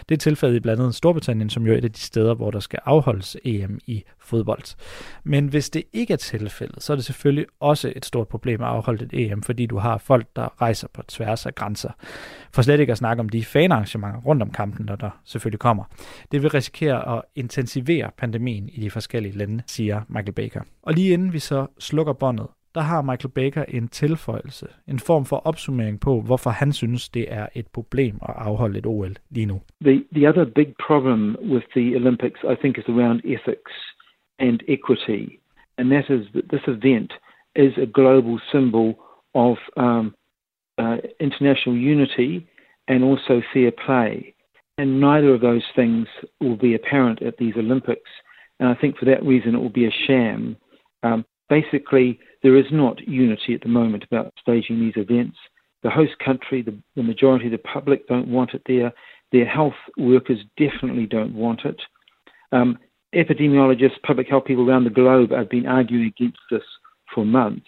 Det 0.08 0.14
er 0.14 0.18
tilfældet 0.18 0.56
i 0.56 0.60
blandt 0.60 0.82
andet 0.82 0.94
Storbritannien, 0.94 1.50
som 1.50 1.66
jo 1.66 1.72
er 1.72 1.78
et 1.78 1.84
af 1.84 1.92
de 1.92 2.00
steder, 2.00 2.34
hvor 2.34 2.50
der 2.50 2.60
skal 2.60 2.78
afholdes 2.84 3.36
EM 3.44 3.78
i 3.86 4.04
fodbold. 4.18 4.76
Men 5.24 5.48
hvis 5.48 5.70
det 5.70 5.82
ikke 5.92 6.12
er 6.12 6.16
tilfældet, 6.16 6.82
så 6.82 6.92
er 6.92 6.96
det 6.96 7.04
selvfølgelig 7.04 7.46
også 7.60 7.92
et 7.96 8.04
stort 8.06 8.28
problem 8.28 8.60
at 8.60 8.68
afholde 8.68 9.04
et 9.04 9.30
EM, 9.30 9.42
fordi 9.42 9.66
du 9.66 9.78
har 9.78 9.98
folk, 9.98 10.26
der 10.36 10.62
rejser 10.62 10.88
på 10.94 11.02
tværs 11.02 11.46
af 11.46 11.54
grænser. 11.54 11.90
For 12.52 12.62
slet 12.62 12.80
ikke 12.80 12.90
at 12.90 12.98
snakke 12.98 13.20
om 13.20 13.28
de 13.28 13.44
fanarrangementer 13.44 14.20
rundt 14.20 14.42
om 14.42 14.50
kampen, 14.50 14.88
der, 14.88 14.96
der 14.96 15.10
selvfølgelig 15.24 15.60
kommer. 15.60 15.84
Det 16.32 16.42
vil 16.42 16.50
risikere 16.50 17.16
at 17.16 17.22
intensivere 17.34 18.10
pandemien 18.18 18.68
i 18.68 18.80
de 18.80 18.90
forskellige 18.90 19.38
lande, 19.38 19.62
siger 19.66 20.00
Michael 20.08 20.32
Baker. 20.32 20.60
Og 20.82 20.94
lige 20.94 21.12
inden 21.12 21.32
vi 21.32 21.38
så 21.38 21.66
slukker 21.78 22.12
båndet, 22.12 22.46
der 22.76 22.82
har 22.82 23.02
Michael 23.02 23.32
Baker 23.40 23.64
en 23.68 23.88
tilføjelse, 23.88 24.66
en 24.88 24.98
form 24.98 25.24
for 25.24 25.36
opsummering 25.36 26.00
på, 26.00 26.20
hvorfor 26.20 26.50
han 26.50 26.72
synes, 26.72 27.08
det 27.08 27.32
er 27.32 27.46
et 27.54 27.66
problem 27.66 28.14
at 28.28 28.34
afholde 28.36 28.78
et 28.78 28.86
OL 28.86 29.14
lige 29.30 29.46
nu. 29.46 29.60
The, 29.84 30.04
the 30.12 30.28
other 30.28 30.44
big 30.44 30.70
problem 30.88 31.36
with 31.52 31.66
the 31.76 31.96
Olympics, 31.96 32.40
I 32.52 32.54
think, 32.60 32.78
is 32.78 32.88
around 32.88 33.18
ethics 33.24 33.74
and 34.38 34.58
equity. 34.68 35.24
And 35.78 35.90
that 35.90 36.06
is 36.16 36.22
that 36.34 36.44
this 36.54 36.64
event 36.76 37.10
is 37.66 37.72
a 37.86 37.86
global 38.00 38.40
symbol 38.52 38.88
of 39.34 39.56
um, 39.76 40.14
uh, 40.78 40.96
international 41.20 41.76
unity 41.94 42.32
and 42.88 43.04
also 43.10 43.34
fair 43.52 43.72
play. 43.86 44.34
And 44.78 45.00
neither 45.00 45.30
of 45.34 45.40
those 45.40 45.66
things 45.78 46.06
will 46.40 46.60
be 46.68 46.74
apparent 46.74 47.18
at 47.28 47.36
these 47.38 47.56
Olympics. 47.56 48.10
And 48.58 48.68
I 48.68 48.74
think 48.80 48.98
for 48.98 49.06
that 49.06 49.22
reason 49.32 49.54
it 49.54 49.62
will 49.64 49.78
be 49.82 49.86
a 49.86 49.98
sham. 50.06 50.56
Um, 51.02 51.24
basically, 51.48 52.18
there 52.42 52.56
is 52.56 52.66
not 52.70 53.06
unity 53.06 53.54
at 53.54 53.62
the 53.62 53.68
moment 53.68 54.04
about 54.04 54.32
staging 54.40 54.80
these 54.80 54.96
events. 54.96 55.36
The 55.82 55.90
host 55.90 56.12
country, 56.24 56.62
the, 56.62 56.76
the 56.94 57.02
majority 57.02 57.46
of 57.46 57.52
the 57.52 57.58
public 57.58 58.06
don't 58.08 58.28
want 58.28 58.54
it 58.54 58.62
there. 58.66 58.92
Their 59.32 59.46
health 59.46 59.74
workers 59.96 60.38
definitely 60.56 61.06
don't 61.06 61.34
want 61.34 61.60
it. 61.64 61.80
Um, 62.52 62.78
epidemiologists, 63.14 64.02
public 64.04 64.28
health 64.28 64.44
people 64.44 64.68
around 64.68 64.84
the 64.84 64.90
globe 64.90 65.30
have 65.30 65.50
been 65.50 65.66
arguing 65.66 66.06
against 66.06 66.38
this 66.50 66.62
for 67.14 67.24
months 67.24 67.66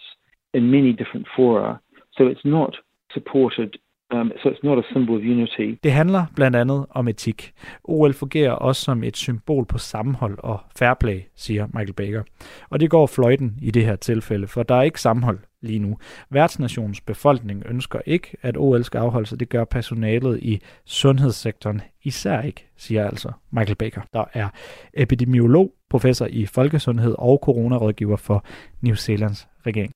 in 0.53 0.71
many 0.71 0.93
different 0.93 1.27
fora. 1.35 1.79
So 2.17 2.27
it's 2.27 2.43
not 2.43 2.75
supported 3.13 3.77
Um, 4.13 4.31
so 4.43 4.49
it's 4.49 4.63
not 4.63 4.77
a 4.79 4.81
symbol 4.93 5.15
of 5.15 5.21
unity. 5.21 5.79
Det 5.83 5.91
handler 5.91 6.25
blandt 6.35 6.57
andet 6.57 6.85
om 6.89 7.07
etik. 7.07 7.53
OL 7.83 8.13
fungerer 8.13 8.51
også 8.51 8.81
som 8.81 9.03
et 9.03 9.17
symbol 9.17 9.65
på 9.65 9.77
sammenhold 9.77 10.37
og 10.39 10.59
fair 10.77 10.93
play, 10.93 11.21
siger 11.35 11.67
Michael 11.67 11.93
Baker. 11.93 12.23
Og 12.69 12.79
det 12.79 12.89
går 12.89 13.07
fløjten 13.07 13.57
i 13.61 13.71
det 13.71 13.85
her 13.85 13.95
tilfælde, 13.95 14.47
for 14.47 14.63
der 14.63 14.75
er 14.75 14.81
ikke 14.81 15.01
sammenhold 15.01 15.39
lige 15.61 15.79
nu. 15.79 15.97
Værtsnationens 16.29 17.01
befolkning 17.01 17.63
ønsker 17.69 17.99
ikke, 18.05 18.37
at 18.41 18.57
OL 18.57 18.83
skal 18.83 18.99
afholdes, 18.99 19.31
og 19.31 19.39
det 19.39 19.49
gør 19.49 19.65
personalet 19.65 20.39
i 20.41 20.61
sundhedssektoren 20.85 21.81
især 22.03 22.41
ikke, 22.41 22.67
siger 22.77 23.07
altså 23.07 23.31
Michael 23.51 23.75
Baker, 23.75 24.01
der 24.13 24.25
er 24.33 24.49
epidemiolog, 24.93 25.73
professor 25.89 26.25
i 26.25 26.45
folkesundhed 26.45 27.15
og 27.17 27.39
coronarådgiver 27.43 28.17
for 28.17 28.45
New 28.81 28.95
Zealands 28.95 29.47
regering. 29.65 29.91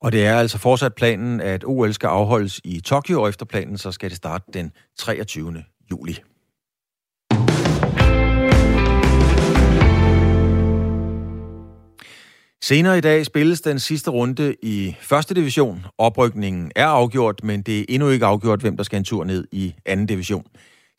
Og 0.00 0.12
det 0.12 0.26
er 0.26 0.38
altså 0.38 0.58
fortsat 0.58 0.94
planen, 0.94 1.40
at 1.40 1.64
OL 1.64 1.92
skal 1.92 2.06
afholdes 2.06 2.60
i 2.64 2.80
Tokyo, 2.80 3.22
og 3.22 3.28
efter 3.28 3.46
planen 3.46 3.78
så 3.78 3.92
skal 3.92 4.10
det 4.10 4.16
starte 4.16 4.44
den 4.54 4.72
23. 4.98 5.64
juli. 5.90 6.18
Senere 12.62 12.98
i 12.98 13.00
dag 13.00 13.26
spilles 13.26 13.60
den 13.60 13.78
sidste 13.78 14.10
runde 14.10 14.56
i 14.62 14.96
første 15.00 15.34
division. 15.34 15.86
Oprykningen 15.98 16.72
er 16.76 16.86
afgjort, 16.86 17.44
men 17.44 17.62
det 17.62 17.80
er 17.80 17.84
endnu 17.88 18.08
ikke 18.08 18.26
afgjort, 18.26 18.60
hvem 18.60 18.76
der 18.76 18.84
skal 18.84 18.96
en 18.96 19.04
tur 19.04 19.24
ned 19.24 19.44
i 19.52 19.74
anden 19.86 20.06
division. 20.06 20.44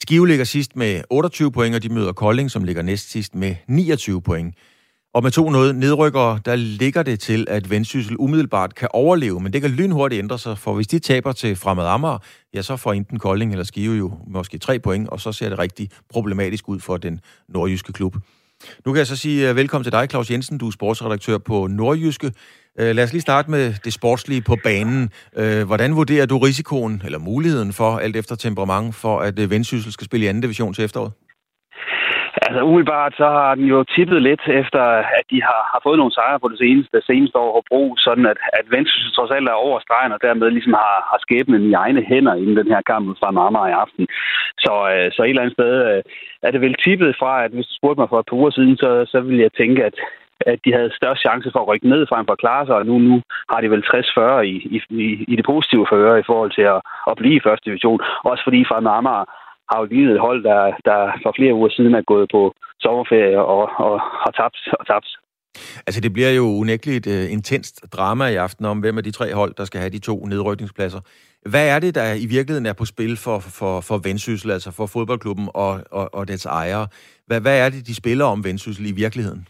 Skive 0.01 0.27
ligger 0.27 0.45
sidst 0.45 0.75
med 0.75 1.01
28 1.09 1.51
point, 1.51 1.75
og 1.75 1.83
de 1.83 1.93
møder 1.93 2.13
Kolding, 2.13 2.51
som 2.51 2.63
ligger 2.63 2.81
næst 2.81 3.11
sidst 3.11 3.35
med 3.35 3.55
29 3.67 4.21
point. 4.21 4.55
Og 5.13 5.23
med 5.23 5.31
to 5.31 5.49
noget 5.49 5.75
nedrykkere, 5.75 6.39
der 6.45 6.55
ligger 6.55 7.03
det 7.03 7.19
til, 7.19 7.45
at 7.49 7.69
Vendsyssel 7.69 8.15
umiddelbart 8.19 8.75
kan 8.75 8.87
overleve, 8.91 9.39
men 9.39 9.53
det 9.53 9.61
kan 9.61 9.71
lynhurtigt 9.71 10.19
ændre 10.19 10.39
sig, 10.39 10.57
for 10.57 10.73
hvis 10.73 10.87
de 10.87 10.99
taber 10.99 11.31
til 11.31 11.55
Fremad 11.55 11.85
Amager, 11.85 12.17
ja, 12.53 12.61
så 12.61 12.77
får 12.77 12.93
enten 12.93 13.19
Kolding 13.19 13.51
eller 13.51 13.63
Skive 13.63 13.97
jo 13.97 14.11
måske 14.27 14.57
tre 14.57 14.79
point, 14.79 15.09
og 15.09 15.21
så 15.21 15.31
ser 15.31 15.49
det 15.49 15.59
rigtig 15.59 15.89
problematisk 16.09 16.69
ud 16.69 16.79
for 16.79 16.97
den 16.97 17.19
nordjyske 17.49 17.93
klub. 17.93 18.15
Nu 18.85 18.93
kan 18.93 18.97
jeg 18.97 19.07
så 19.07 19.15
sige 19.15 19.49
øh, 19.49 19.55
velkommen 19.55 19.83
til 19.83 19.91
dig, 19.91 20.07
Claus 20.09 20.31
Jensen. 20.31 20.57
Du 20.57 20.67
er 20.67 20.71
sportsredaktør 20.71 21.37
på 21.37 21.67
Nordjyske. 21.67 22.31
Øh, 22.79 22.95
lad 22.95 23.03
os 23.03 23.11
lige 23.11 23.21
starte 23.21 23.51
med 23.51 23.73
det 23.83 23.93
sportslige 23.93 24.41
på 24.41 24.57
banen. 24.63 25.09
Øh, 25.35 25.65
hvordan 25.65 25.95
vurderer 25.95 26.25
du 26.25 26.37
risikoen, 26.37 27.01
eller 27.05 27.19
muligheden 27.19 27.73
for, 27.73 27.97
alt 27.97 28.15
efter 28.15 28.35
temperament, 28.35 28.95
for 28.95 29.19
at 29.19 29.49
Vendsyssel 29.49 29.91
skal 29.91 30.05
spille 30.05 30.25
i 30.25 30.27
anden 30.27 30.41
division 30.41 30.73
til 30.73 30.83
efteråret? 30.83 31.11
Altså 32.45 32.59
umiddelbart 32.67 33.13
så 33.21 33.27
har 33.37 33.55
den 33.55 33.65
jo 33.73 33.83
tippet 33.95 34.21
lidt 34.21 34.43
efter, 34.61 34.81
at 35.19 35.25
de 35.31 35.39
har, 35.47 35.61
har 35.71 35.79
fået 35.83 35.97
nogle 35.97 36.13
sejre 36.17 36.39
på 36.39 36.49
det 36.49 36.57
seneste, 36.57 36.97
seneste 37.09 37.37
år 37.37 37.63
brug, 37.69 37.89
sådan 37.99 38.25
at, 38.25 38.37
at 38.59 38.65
Vendsyssel 38.71 39.11
trods 39.13 39.31
alt 39.31 39.49
er 39.49 39.63
over 39.65 39.79
stregen, 39.79 40.11
og 40.11 40.19
dermed 40.21 40.49
ligesom 40.51 40.73
har, 40.73 40.97
har 41.11 41.19
skæbnen 41.25 41.61
i 41.69 41.73
egne 41.73 42.01
hænder 42.09 42.35
inden 42.35 42.57
den 42.57 42.73
her 42.73 42.81
kamp 42.91 43.05
fra 43.19 43.31
Marmar 43.31 43.67
i 43.67 43.79
aften. 43.83 44.07
Så, 44.63 44.73
øh, 44.93 45.07
så 45.13 45.19
et 45.23 45.29
eller 45.29 45.41
andet 45.41 45.57
sted 45.59 45.73
øh, 45.89 46.01
er 46.45 46.51
det 46.51 46.61
vel 46.61 46.75
tippet 46.85 47.15
fra, 47.19 47.43
at 47.45 47.51
hvis 47.51 47.67
du 47.69 47.73
spurgte 47.75 47.99
mig 47.99 48.09
for 48.09 48.19
et 48.19 48.29
par 48.29 48.39
uger 48.41 48.51
siden, 48.51 48.77
så, 48.77 48.89
så 49.11 49.19
ville 49.21 49.43
jeg 49.43 49.53
tænke, 49.53 49.85
at 49.85 49.95
at 50.51 50.59
de 50.65 50.73
havde 50.73 50.97
størst 50.99 51.21
chance 51.21 51.49
for 51.51 51.59
at 51.61 51.67
rykke 51.67 51.89
ned 51.89 52.07
frem 52.09 52.25
for 52.25 52.33
at 52.33 52.43
klare 52.45 52.65
sig, 52.65 52.75
og 52.75 52.85
nu, 52.85 52.97
nu 52.97 53.21
har 53.51 53.61
de 53.61 53.71
vel 53.71 53.83
60-40 53.93 54.39
i, 54.53 54.53
i, 54.89 55.25
i 55.31 55.35
det 55.35 55.45
positive 55.45 55.87
føre 55.93 56.19
i 56.19 56.27
forhold 56.29 56.51
til 56.51 56.65
at, 56.75 56.79
at 57.11 57.17
blive 57.17 57.35
i 57.35 57.45
første 57.47 57.65
division. 57.69 57.99
Også 58.23 58.43
fordi 58.43 58.65
fra 58.69 58.79
Marmar 58.79 59.21
har 59.69 59.77
jo 59.79 59.85
lige 59.85 60.11
et 60.13 60.19
hold, 60.27 60.43
der, 60.43 60.61
der 60.89 60.99
for 61.23 61.33
flere 61.37 61.53
uger 61.53 61.69
siden 61.69 61.93
er 61.95 62.09
gået 62.11 62.27
på 62.31 62.41
sommerferie 62.79 63.39
og, 63.53 63.63
og 63.87 63.95
har 64.23 64.31
tabt 64.39 64.57
og 64.79 64.87
tabt. 64.87 65.09
Altså, 65.87 66.01
det 66.01 66.13
bliver 66.13 66.31
jo 66.31 66.45
unægteligt 66.61 67.07
uh, 67.07 67.33
intenst 67.37 67.75
drama 67.93 68.25
i 68.27 68.35
aften 68.35 68.65
om, 68.65 68.79
hvem 68.79 68.97
af 68.97 69.03
de 69.03 69.11
tre 69.11 69.33
hold, 69.33 69.53
der 69.57 69.65
skal 69.65 69.79
have 69.79 69.89
de 69.89 69.99
to 69.99 70.25
nedrykningspladser. 70.25 71.01
Hvad 71.51 71.67
er 71.75 71.79
det, 71.79 71.95
der 71.95 72.07
i 72.25 72.27
virkeligheden 72.35 72.65
er 72.65 72.73
på 72.77 72.85
spil 72.85 73.17
for, 73.25 73.37
for, 73.59 73.73
for 73.87 73.97
Vendsyssel, 74.07 74.51
altså 74.51 74.71
for 74.77 74.85
fodboldklubben 74.85 75.47
og, 75.53 75.71
og, 75.91 76.09
og 76.13 76.27
dets 76.27 76.45
ejere? 76.45 76.87
Hvad, 77.27 77.41
hvad 77.41 77.65
er 77.65 77.69
det, 77.69 77.87
de 77.87 77.95
spiller 77.95 78.25
om 78.25 78.43
Vendsyssel 78.43 78.85
i 78.85 78.95
virkeligheden? 79.03 79.47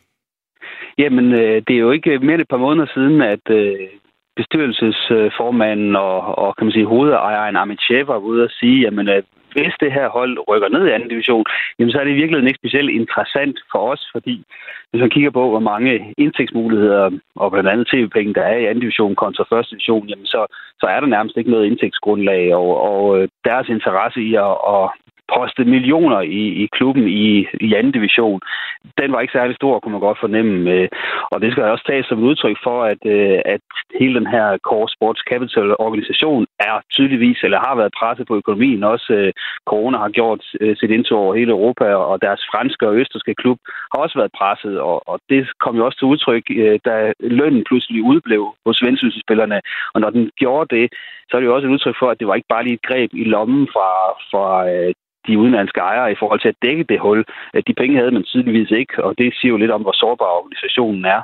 Jamen, 0.98 1.26
øh, 1.34 1.62
det 1.68 1.74
er 1.76 1.84
jo 1.86 1.92
ikke 1.92 2.20
mere 2.20 2.34
end 2.34 2.42
et 2.42 2.54
par 2.54 2.66
måneder 2.68 2.88
siden, 2.94 3.22
at 3.22 3.46
øh, 3.50 3.88
bestyrelsesformanden 4.36 5.96
og, 5.96 6.38
og 6.38 6.56
kan 6.56 6.66
man 6.66 6.72
sige, 6.72 6.92
hovedejeren 6.94 7.56
Amit 7.56 7.82
Sheva 7.82 8.14
var 8.14 8.18
ude 8.18 8.44
at 8.44 8.56
sige, 8.60 8.82
jamen, 8.82 9.08
at 9.08 9.26
hvis 9.58 9.76
det 9.84 9.92
her 9.98 10.08
hold 10.18 10.34
rykker 10.50 10.70
ned 10.70 10.84
i 10.88 10.92
anden 10.96 11.10
division, 11.10 11.46
jamen 11.78 11.92
så 11.92 12.00
er 12.00 12.04
det 12.04 12.12
i 12.12 12.22
virkeligheden 12.22 12.48
ikke 12.48 12.62
specielt 12.62 12.90
interessant 12.90 13.58
for 13.72 13.82
os, 13.94 14.04
fordi 14.16 14.36
hvis 14.90 15.02
man 15.02 15.10
kigger 15.10 15.32
på, 15.32 15.50
hvor 15.50 15.66
mange 15.72 16.14
indtægtsmuligheder 16.18 17.04
og 17.36 17.52
blandt 17.52 17.70
andet 17.70 17.88
tv-penge, 17.88 18.34
der 18.34 18.42
er 18.42 18.58
i 18.58 18.66
anden 18.66 18.86
division 18.86 19.16
kontra 19.16 19.44
første 19.52 19.76
division, 19.76 20.08
jamen 20.08 20.26
så, 20.26 20.42
så 20.82 20.86
er 20.94 21.00
der 21.00 21.08
nærmest 21.08 21.38
ikke 21.38 21.52
noget 21.52 21.66
indtægtsgrundlag, 21.66 22.56
og, 22.56 22.70
og 22.92 23.02
øh, 23.18 23.28
deres 23.46 23.68
interesse 23.70 24.20
i 24.30 24.36
at, 24.36 24.54
at 24.74 24.86
postet 25.36 25.68
millioner 25.68 26.22
i, 26.22 26.44
i 26.64 26.68
klubben 26.78 27.08
i, 27.08 27.48
i 27.62 27.74
anden 27.74 27.92
division. 27.92 28.40
Den 29.02 29.12
var 29.12 29.20
ikke 29.22 29.38
særlig 29.38 29.56
stor, 29.56 29.80
kunne 29.80 29.92
man 29.92 30.08
godt 30.08 30.20
fornemme. 30.20 30.72
Øh, 30.72 30.88
og 31.32 31.42
det 31.42 31.52
skal 31.52 31.64
også 31.64 31.86
tages 31.88 32.06
som 32.06 32.20
et 32.20 32.30
udtryk 32.30 32.58
for, 32.64 32.84
at, 32.84 33.02
øh, 33.06 33.40
at 33.46 33.62
hele 34.00 34.16
den 34.20 34.28
her 34.28 34.58
Core 34.58 34.90
Sports 34.96 35.22
Capital 35.30 35.76
organisation 35.86 36.46
er 36.60 36.76
tydeligvis, 36.92 37.40
eller 37.44 37.60
har 37.68 37.76
været 37.76 37.98
presset 38.00 38.28
på 38.28 38.36
økonomien. 38.36 38.84
Også 38.84 39.14
øh, 39.14 39.34
corona 39.66 39.98
har 39.98 40.10
gjort 40.10 40.44
øh, 40.62 40.76
sit 40.78 40.92
indtog 40.92 41.20
over 41.20 41.36
hele 41.36 41.52
Europa, 41.52 41.86
og 41.94 42.22
deres 42.22 42.42
franske 42.52 42.88
og 42.88 42.96
østerske 42.96 43.34
klub 43.36 43.60
har 43.92 44.00
også 44.04 44.18
været 44.20 44.38
presset. 44.40 44.80
Og, 44.80 45.10
og 45.10 45.20
det 45.30 45.48
kom 45.64 45.76
jo 45.76 45.86
også 45.86 45.98
til 45.98 46.12
udtryk, 46.14 46.44
øh, 46.50 46.80
da 46.86 47.14
lønnen 47.20 47.64
pludselig 47.64 48.04
udblev 48.04 48.44
hos 48.66 48.82
vendsysselsspillerne. 48.86 49.62
Og 49.94 50.02
når 50.02 50.10
den 50.10 50.32
gjorde 50.38 50.76
det, 50.76 50.86
så 51.30 51.38
er 51.38 51.40
det 51.40 51.48
jo 51.48 51.56
også 51.56 51.68
et 51.68 51.72
udtryk 51.72 51.96
for, 52.00 52.10
at 52.10 52.20
det 52.20 52.28
var 52.28 52.36
ikke 52.36 52.54
bare 52.54 52.64
lige 52.64 52.74
et 52.74 52.88
greb 52.90 53.10
i 53.14 53.24
lommen 53.24 53.68
fra, 53.74 53.90
fra 54.32 54.70
øh, 54.70 54.94
de 55.28 55.40
udenlandske 55.40 55.80
ejere 55.80 56.12
i 56.12 56.20
forhold 56.20 56.40
til 56.40 56.54
at 56.54 56.62
dække 56.62 56.84
det 56.84 57.00
hul. 57.00 57.26
De 57.68 57.74
penge 57.74 57.98
havde 57.98 58.12
man 58.12 58.24
tydeligvis 58.24 58.72
ikke, 58.72 59.04
og 59.04 59.18
det 59.18 59.34
siger 59.36 59.50
jo 59.50 59.58
lidt 59.58 59.72
om, 59.72 59.82
hvor 59.82 59.96
sårbar 60.02 60.38
organisationen 60.40 61.06
er. 61.06 61.22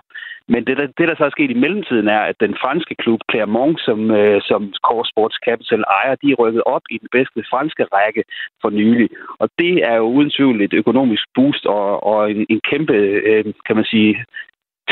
Men 0.47 0.65
det, 0.67 0.77
der, 0.77 0.87
det, 0.97 1.07
der 1.07 1.15
så 1.15 1.25
er 1.25 1.29
sket 1.29 1.51
i 1.51 1.61
mellemtiden, 1.63 2.07
er, 2.07 2.19
at 2.19 2.35
den 2.39 2.55
franske 2.61 2.95
klub 2.95 3.19
Clermont, 3.31 3.79
som, 3.81 4.11
øh, 4.11 4.41
som 4.41 4.73
Core 4.87 5.05
Sports 5.05 5.37
Capital 5.45 5.83
ejer, 5.99 6.15
de 6.15 6.31
er 6.31 6.35
rykket 6.41 6.63
op 6.65 6.81
i 6.89 6.97
den 6.97 7.07
bedste 7.11 7.43
franske 7.49 7.83
række 7.83 8.23
for 8.61 8.69
nylig. 8.69 9.09
Og 9.39 9.49
det 9.59 9.73
er 9.89 9.95
jo 9.95 10.03
uden 10.03 10.29
tvivl 10.29 10.61
et 10.61 10.73
økonomisk 10.73 11.23
boost 11.35 11.65
og, 11.65 12.03
og 12.03 12.31
en, 12.31 12.45
en 12.49 12.61
kæmpe, 12.69 12.93
øh, 13.29 13.45
kan 13.65 13.75
man 13.75 13.85
sige, 13.85 14.25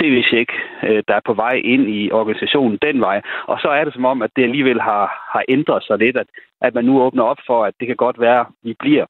tv-check, 0.02 0.50
øh, 0.84 1.04
der 1.08 1.16
er 1.16 1.26
på 1.26 1.34
vej 1.34 1.56
ind 1.74 1.90
i 1.90 2.12
organisationen 2.12 2.78
den 2.82 3.02
vej. 3.02 3.22
Og 3.48 3.58
så 3.62 3.68
er 3.68 3.84
det 3.84 3.94
som 3.94 4.06
om, 4.06 4.22
at 4.22 4.32
det 4.36 4.44
alligevel 4.44 4.82
har, 4.82 5.06
har 5.34 5.44
ændret 5.50 5.84
sig 5.84 5.98
lidt, 5.98 6.18
at, 6.18 6.28
at 6.62 6.74
man 6.74 6.86
nu 6.86 7.02
åbner 7.02 7.24
op 7.24 7.42
for, 7.48 7.66
at 7.66 7.74
det 7.80 7.88
kan 7.88 7.96
godt 7.96 8.20
være, 8.20 8.40
at 8.40 8.48
vi 8.64 8.74
bliver 8.80 9.06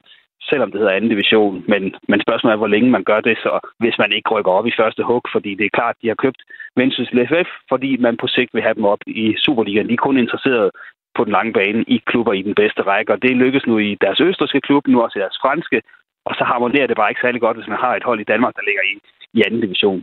selvom 0.50 0.70
det 0.70 0.80
hedder 0.80 0.96
anden 0.96 1.10
division. 1.10 1.64
Men, 1.68 1.82
men 2.08 2.22
spørgsmålet 2.22 2.54
er, 2.54 2.62
hvor 2.62 2.74
længe 2.74 2.90
man 2.90 3.04
gør 3.04 3.20
det, 3.20 3.36
så 3.38 3.52
hvis 3.78 3.98
man 3.98 4.12
ikke 4.16 4.30
rykker 4.30 4.52
op 4.52 4.66
i 4.66 4.78
første 4.80 5.02
hug, 5.02 5.22
fordi 5.32 5.54
det 5.54 5.66
er 5.66 5.76
klart, 5.78 5.94
at 5.96 6.02
de 6.02 6.08
har 6.08 6.14
købt 6.14 6.40
Vendsyssel 6.76 7.26
FF, 7.28 7.48
fordi 7.68 7.96
man 7.96 8.16
på 8.16 8.26
sigt 8.26 8.54
vil 8.54 8.62
have 8.62 8.74
dem 8.74 8.84
op 8.84 9.02
i 9.06 9.34
Superligaen. 9.44 9.88
De 9.88 9.92
er 9.92 10.06
kun 10.06 10.18
interesseret 10.18 10.70
på 11.16 11.24
den 11.24 11.32
lange 11.32 11.52
bane 11.52 11.84
i 11.88 11.96
klubber 12.06 12.32
i 12.32 12.42
den 12.42 12.54
bedste 12.54 12.82
række, 12.82 13.12
og 13.12 13.22
det 13.22 13.30
lykkes 13.30 13.66
nu 13.66 13.78
i 13.78 13.96
deres 14.00 14.20
østerske 14.20 14.60
klub, 14.60 14.86
nu 14.86 15.02
også 15.02 15.18
i 15.18 15.22
deres 15.22 15.38
franske, 15.42 15.82
og 16.24 16.34
så 16.34 16.44
harmonerer 16.44 16.86
det 16.86 16.96
bare 16.96 17.10
ikke 17.10 17.24
særlig 17.24 17.40
godt, 17.40 17.56
hvis 17.56 17.72
man 17.72 17.82
har 17.84 17.96
et 17.96 18.04
hold 18.04 18.20
i 18.20 18.30
Danmark, 18.32 18.54
der 18.56 18.62
ligger 18.66 18.82
i, 18.92 18.94
i 19.38 19.42
anden 19.46 19.60
division. 19.60 20.02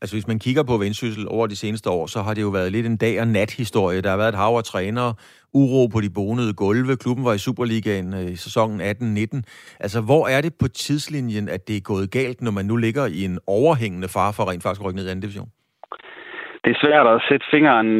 Altså 0.00 0.16
hvis 0.16 0.26
man 0.26 0.38
kigger 0.38 0.62
på 0.62 0.76
Vendsyssel 0.76 1.28
over 1.28 1.46
de 1.46 1.56
seneste 1.56 1.90
år, 1.90 2.06
så 2.06 2.22
har 2.22 2.34
det 2.34 2.42
jo 2.42 2.48
været 2.48 2.72
lidt 2.72 2.86
en 2.86 2.96
dag- 2.96 3.20
og 3.20 3.28
nat-historie. 3.28 4.02
Der 4.02 4.10
har 4.10 4.16
været 4.16 4.28
et 4.28 4.42
hav 4.42 4.54
af 4.56 4.64
trænere, 4.64 5.14
uro 5.54 5.86
på 5.86 6.00
de 6.00 6.10
bonede 6.10 6.54
gulve. 6.54 6.96
Klubben 6.96 7.24
var 7.24 7.32
i 7.32 7.38
Superligaen 7.38 8.14
øh, 8.14 8.32
i 8.32 8.36
sæsonen 8.36 8.80
18-19. 8.80 9.42
Altså 9.80 10.00
hvor 10.00 10.28
er 10.28 10.40
det 10.40 10.52
på 10.60 10.68
tidslinjen, 10.68 11.48
at 11.48 11.68
det 11.68 11.76
er 11.76 11.80
gået 11.80 12.10
galt, 12.10 12.42
når 12.42 12.50
man 12.50 12.64
nu 12.64 12.76
ligger 12.76 13.06
i 13.06 13.24
en 13.24 13.38
overhængende 13.46 14.08
fare 14.08 14.32
for 14.32 14.50
rent 14.50 14.62
faktisk 14.62 14.80
at 14.80 14.86
rykke 14.86 14.96
ned 14.96 15.06
i 15.06 15.10
anden 15.10 15.22
division? 15.22 15.50
det 16.66 16.74
er 16.74 16.84
svært 16.86 17.06
at 17.14 17.24
sætte 17.28 17.46
fingeren 17.54 17.90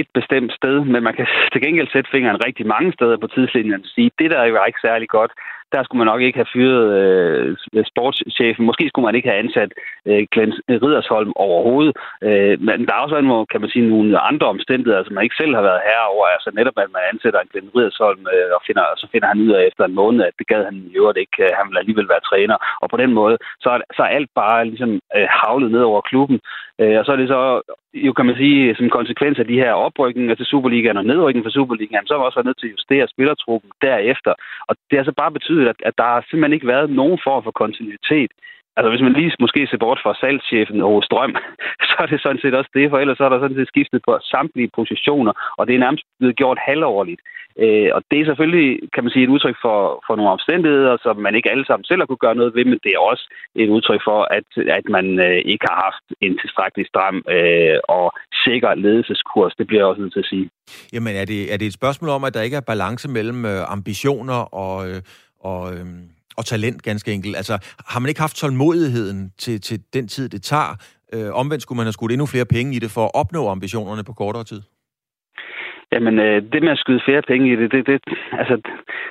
et 0.00 0.08
bestemt 0.18 0.52
sted, 0.58 0.76
men 0.92 1.00
man 1.08 1.14
kan 1.18 1.26
til 1.52 1.60
gengæld 1.64 1.88
sætte 1.90 2.10
fingeren 2.14 2.44
rigtig 2.46 2.66
mange 2.74 2.92
steder 2.96 3.16
på 3.20 3.26
tidslinjen 3.26 3.84
og 3.86 3.90
sige, 3.94 4.10
det 4.18 4.30
der 4.30 4.38
er 4.40 4.48
jo 4.50 4.56
ikke 4.70 4.84
særlig 4.88 5.08
godt 5.18 5.32
der 5.72 5.80
skulle 5.82 6.00
man 6.00 6.10
nok 6.12 6.22
ikke 6.22 6.40
have 6.42 6.54
fyret 6.56 6.84
øh, 7.00 7.84
sportschefen. 7.90 8.64
Måske 8.66 8.88
skulle 8.88 9.06
man 9.08 9.14
ikke 9.14 9.28
have 9.28 9.42
ansat 9.44 9.70
øh, 10.08 10.22
Glenn 10.32 10.52
Ridersholm 10.84 11.32
overhovedet. 11.46 11.92
Øh, 12.26 12.54
men 12.66 12.86
der 12.86 12.94
er 12.94 13.04
også 13.04 13.20
nogle, 13.20 13.46
kan 13.52 13.60
man 13.60 13.70
sige, 13.70 13.88
nogle 13.88 14.18
andre 14.30 14.46
omstændigheder, 14.54 15.04
som 15.04 15.14
man 15.14 15.24
ikke 15.24 15.40
selv 15.42 15.54
har 15.54 15.64
været 15.68 15.86
herre 15.88 16.06
over. 16.14 16.26
Altså 16.26 16.50
netop, 16.58 16.76
at 16.76 16.90
man 16.96 17.02
ansætter 17.12 17.40
en 17.40 17.50
Glenn 17.52 17.74
Ridersholm, 17.76 18.22
øh, 18.34 18.50
og 18.56 18.60
finder, 18.66 18.84
så 19.02 19.06
finder 19.12 19.28
han 19.32 19.40
ud 19.44 19.50
af 19.58 19.62
efter 19.70 19.84
en 19.84 19.98
måned, 20.00 20.20
at 20.24 20.38
det 20.38 20.46
gad 20.52 20.64
han 20.64 20.76
i 20.90 20.96
øvrigt 21.00 21.18
ikke. 21.22 21.38
Øh, 21.44 21.50
han 21.58 21.66
vil 21.70 21.78
alligevel 21.78 22.08
være 22.12 22.26
træner. 22.30 22.56
Og 22.82 22.86
på 22.90 22.96
den 23.02 23.12
måde, 23.20 23.36
så 23.64 23.68
er, 23.74 23.80
så 23.96 24.02
er 24.02 24.16
alt 24.18 24.30
bare 24.34 24.60
ligesom 24.72 24.90
øh, 25.16 25.28
havlet 25.42 25.70
ned 25.70 25.82
over 25.90 26.00
klubben. 26.00 26.38
Øh, 26.80 26.98
og 26.98 27.04
så 27.04 27.12
er 27.12 27.16
det 27.16 27.28
så, 27.28 27.40
jo 27.94 28.12
kan 28.12 28.26
man 28.26 28.36
sige, 28.36 28.74
som 28.76 28.90
konsekvens 28.90 29.38
af 29.38 29.46
de 29.46 29.60
her 29.62 29.72
oprykninger 29.72 30.34
til 30.34 30.46
Superligaen 30.46 30.96
og 30.96 31.04
nedrykningen 31.04 31.46
for 31.46 31.56
Superligaen, 31.58 32.06
så 32.06 32.14
er 32.14 32.18
man 32.18 32.26
også 32.26 32.42
nødt 32.44 32.58
til 32.60 32.66
at 32.66 32.72
justere 32.72 33.08
spillertruppen 33.08 33.70
derefter. 33.82 34.32
Og 34.68 34.76
det 34.90 34.98
har 34.98 35.04
så 35.04 35.12
bare 35.22 35.36
betydet, 35.38 35.55
at, 35.72 35.76
at 35.88 35.94
der 35.98 36.04
har 36.04 36.20
simpelthen 36.20 36.56
ikke 36.56 36.72
været 36.74 36.90
nogen 36.90 37.18
form 37.26 37.42
for 37.44 37.50
kontinuitet 37.50 38.30
Altså, 38.76 38.90
hvis 38.90 39.04
man 39.06 39.12
lige 39.12 39.32
måske 39.44 39.60
ser 39.70 39.84
bort 39.84 40.00
fra 40.02 40.18
salgschefen 40.20 40.80
og 40.88 41.04
Strøm, 41.06 41.34
så 41.88 41.94
er 42.02 42.06
det 42.06 42.20
sådan 42.22 42.42
set 42.42 42.54
også 42.54 42.70
det, 42.74 42.90
for 42.90 42.98
ellers 42.98 43.18
så 43.18 43.24
er 43.24 43.32
der 43.32 43.40
sådan 43.40 43.58
set 43.58 43.72
skiftet 43.72 44.00
på 44.06 44.12
samtlige 44.34 44.70
positioner, 44.78 45.32
og 45.58 45.66
det 45.66 45.74
er 45.74 45.84
nærmest 45.84 46.04
blevet 46.18 46.36
gjort 46.36 46.58
halvårligt. 46.68 47.20
Øh, 47.64 47.90
og 47.96 48.00
det 48.10 48.18
er 48.20 48.28
selvfølgelig, 48.30 48.68
kan 48.94 49.04
man 49.04 49.12
sige, 49.12 49.24
et 49.24 49.34
udtryk 49.34 49.58
for, 49.64 49.78
for 50.06 50.14
nogle 50.16 50.30
omstændigheder, 50.36 50.96
som 51.04 51.16
man 51.26 51.34
ikke 51.34 51.50
alle 51.50 51.66
sammen 51.66 51.84
selv 51.84 52.00
har 52.00 52.06
kunne 52.06 52.24
gøre 52.26 52.40
noget 52.40 52.54
ved, 52.56 52.64
men 52.64 52.78
det 52.84 52.92
er 52.92 53.06
også 53.10 53.24
et 53.62 53.68
udtryk 53.76 54.02
for, 54.08 54.20
at, 54.38 54.48
at 54.78 54.86
man 54.96 55.06
øh, 55.26 55.38
ikke 55.52 55.66
har 55.70 55.78
haft 55.86 56.06
en 56.26 56.34
tilstrækkelig 56.42 56.86
stram 56.92 57.16
øh, 57.36 57.78
og 57.96 58.06
sikker 58.44 58.74
ledelseskurs. 58.74 59.54
Det 59.58 59.66
bliver 59.66 59.80
jeg 59.80 59.90
også 59.90 60.02
nødt 60.02 60.12
til 60.12 60.24
at 60.24 60.30
sige. 60.32 60.46
Jamen, 60.92 61.14
er 61.22 61.26
det, 61.32 61.40
er 61.52 61.56
det 61.58 61.66
et 61.66 61.78
spørgsmål 61.80 62.10
om, 62.10 62.24
at 62.24 62.34
der 62.34 62.42
ikke 62.46 62.60
er 62.62 62.70
balance 62.72 63.06
mellem 63.16 63.40
øh, 63.52 63.72
ambitioner 63.76 64.40
og... 64.64 64.76
Øh, 64.90 65.00
og 65.40 65.74
øh 65.74 65.86
og 66.38 66.44
talent, 66.44 66.82
ganske 66.82 67.12
enkelt. 67.12 67.36
Altså, 67.36 67.54
har 67.92 68.00
man 68.00 68.08
ikke 68.08 68.20
haft 68.20 68.36
tålmodigheden 68.36 69.32
til, 69.38 69.60
til 69.60 69.78
den 69.94 70.08
tid, 70.08 70.28
det 70.28 70.42
tager? 70.42 70.72
Øh, 71.14 71.30
omvendt 71.40 71.62
skulle 71.62 71.76
man 71.76 71.86
have 71.86 71.92
skudt 71.98 72.12
endnu 72.12 72.26
flere 72.26 72.52
penge 72.56 72.76
i 72.76 72.78
det 72.78 72.90
for 72.90 73.04
at 73.04 73.14
opnå 73.14 73.48
ambitionerne 73.48 74.04
på 74.04 74.12
kortere 74.12 74.44
tid? 74.44 74.60
Jamen, 75.92 76.18
øh, 76.18 76.42
det 76.52 76.62
med 76.62 76.72
at 76.76 76.78
skyde 76.78 77.06
flere 77.06 77.22
penge 77.22 77.52
i 77.52 77.56
det, 77.56 77.72
det, 77.72 77.86
det, 77.86 77.98
altså, 78.40 78.54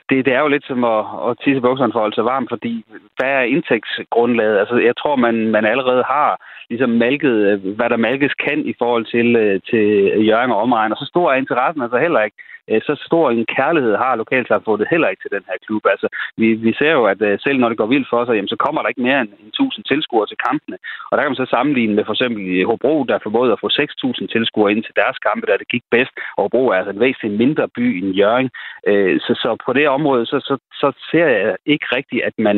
det, 0.10 0.26
det 0.26 0.34
er 0.34 0.40
jo 0.40 0.48
lidt 0.48 0.66
som 0.68 0.84
at, 0.84 1.06
at 1.28 1.38
tisse 1.44 1.62
bukserne 1.62 1.94
for 1.94 2.00
at 2.00 2.06
holde 2.06 2.16
sig 2.16 2.26
varm, 2.26 2.48
fordi 2.50 2.86
hvad 3.18 3.32
er 3.40 3.52
indtægtsgrundlaget? 3.54 4.60
Altså, 4.60 4.76
jeg 4.90 4.96
tror, 5.02 5.16
man, 5.16 5.36
man 5.56 5.66
allerede 5.66 6.04
har 6.14 6.30
ligesom 6.70 6.90
malket, 6.90 7.36
øh, 7.50 7.76
hvad 7.78 7.90
der 7.90 8.06
malkes 8.08 8.34
kan 8.46 8.60
i 8.72 8.74
forhold 8.82 9.06
til, 9.16 9.36
øh, 9.36 9.62
til 9.70 9.86
Jørgen 10.30 10.52
og 10.52 10.62
omegn, 10.62 10.92
og 10.92 10.98
så 10.98 11.06
stor 11.06 11.32
er 11.32 11.36
interessen 11.36 11.82
altså 11.82 11.98
heller 11.98 12.22
ikke. 12.22 12.38
Øh, 12.70 12.82
så 12.88 12.94
stor 13.08 13.26
en 13.32 13.46
kærlighed 13.58 13.96
har 14.04 14.16
lokalsamfundet 14.16 14.88
heller 14.92 15.08
ikke 15.10 15.24
til 15.24 15.36
den 15.36 15.46
her 15.50 15.58
klub. 15.66 15.84
Altså, 15.94 16.08
vi, 16.38 16.48
vi 16.66 16.72
ser 16.80 16.92
jo, 16.98 17.04
at 17.14 17.22
øh, 17.28 17.40
selv 17.46 17.58
når 17.60 17.70
det 17.70 17.78
går 17.78 17.94
vildt 17.94 18.10
for 18.10 18.22
sig, 18.26 18.36
jamen, 18.36 18.54
så 18.54 18.60
kommer 18.66 18.82
der 18.82 18.90
ikke 18.90 19.08
mere 19.08 19.22
end 19.22 19.32
1000 19.48 19.86
tilskuere 19.92 20.28
til 20.28 20.38
kampene. 20.48 20.78
Og 21.10 21.14
der 21.14 21.22
kan 21.22 21.32
man 21.32 21.44
så 21.44 21.48
sammenligne 21.56 21.96
med 21.96 22.06
for 22.06 22.14
eksempel 22.14 22.66
Hobro, 22.70 22.96
der 23.10 23.24
formåede 23.24 23.54
at 23.54 23.62
få 23.64 23.70
6000 23.70 24.28
tilskuere 24.30 24.72
ind 24.72 24.84
til 24.84 24.96
deres 25.02 25.18
kampe, 25.28 25.46
da 25.48 25.54
det 25.62 25.74
gik 25.74 25.86
bedst. 25.96 26.14
Og 26.38 26.42
Hobro 26.44 26.64
er 26.68 26.78
altså 26.78 26.92
en 26.94 27.04
væsentlig 27.06 27.32
mindre 27.44 27.66
by 27.78 27.86
end 28.00 28.12
Jørgen. 28.22 28.50
Øh, 28.90 29.20
så, 29.26 29.32
så 29.44 29.50
på 29.66 29.74
det 29.74 29.88
område, 29.98 30.26
så, 30.26 30.38
så, 30.48 30.56
så 30.82 30.88
ser 31.12 31.28
jeg 31.28 31.56
ikke 31.66 31.88
rigtigt, 31.98 32.24
at 32.30 32.36
man 32.38 32.58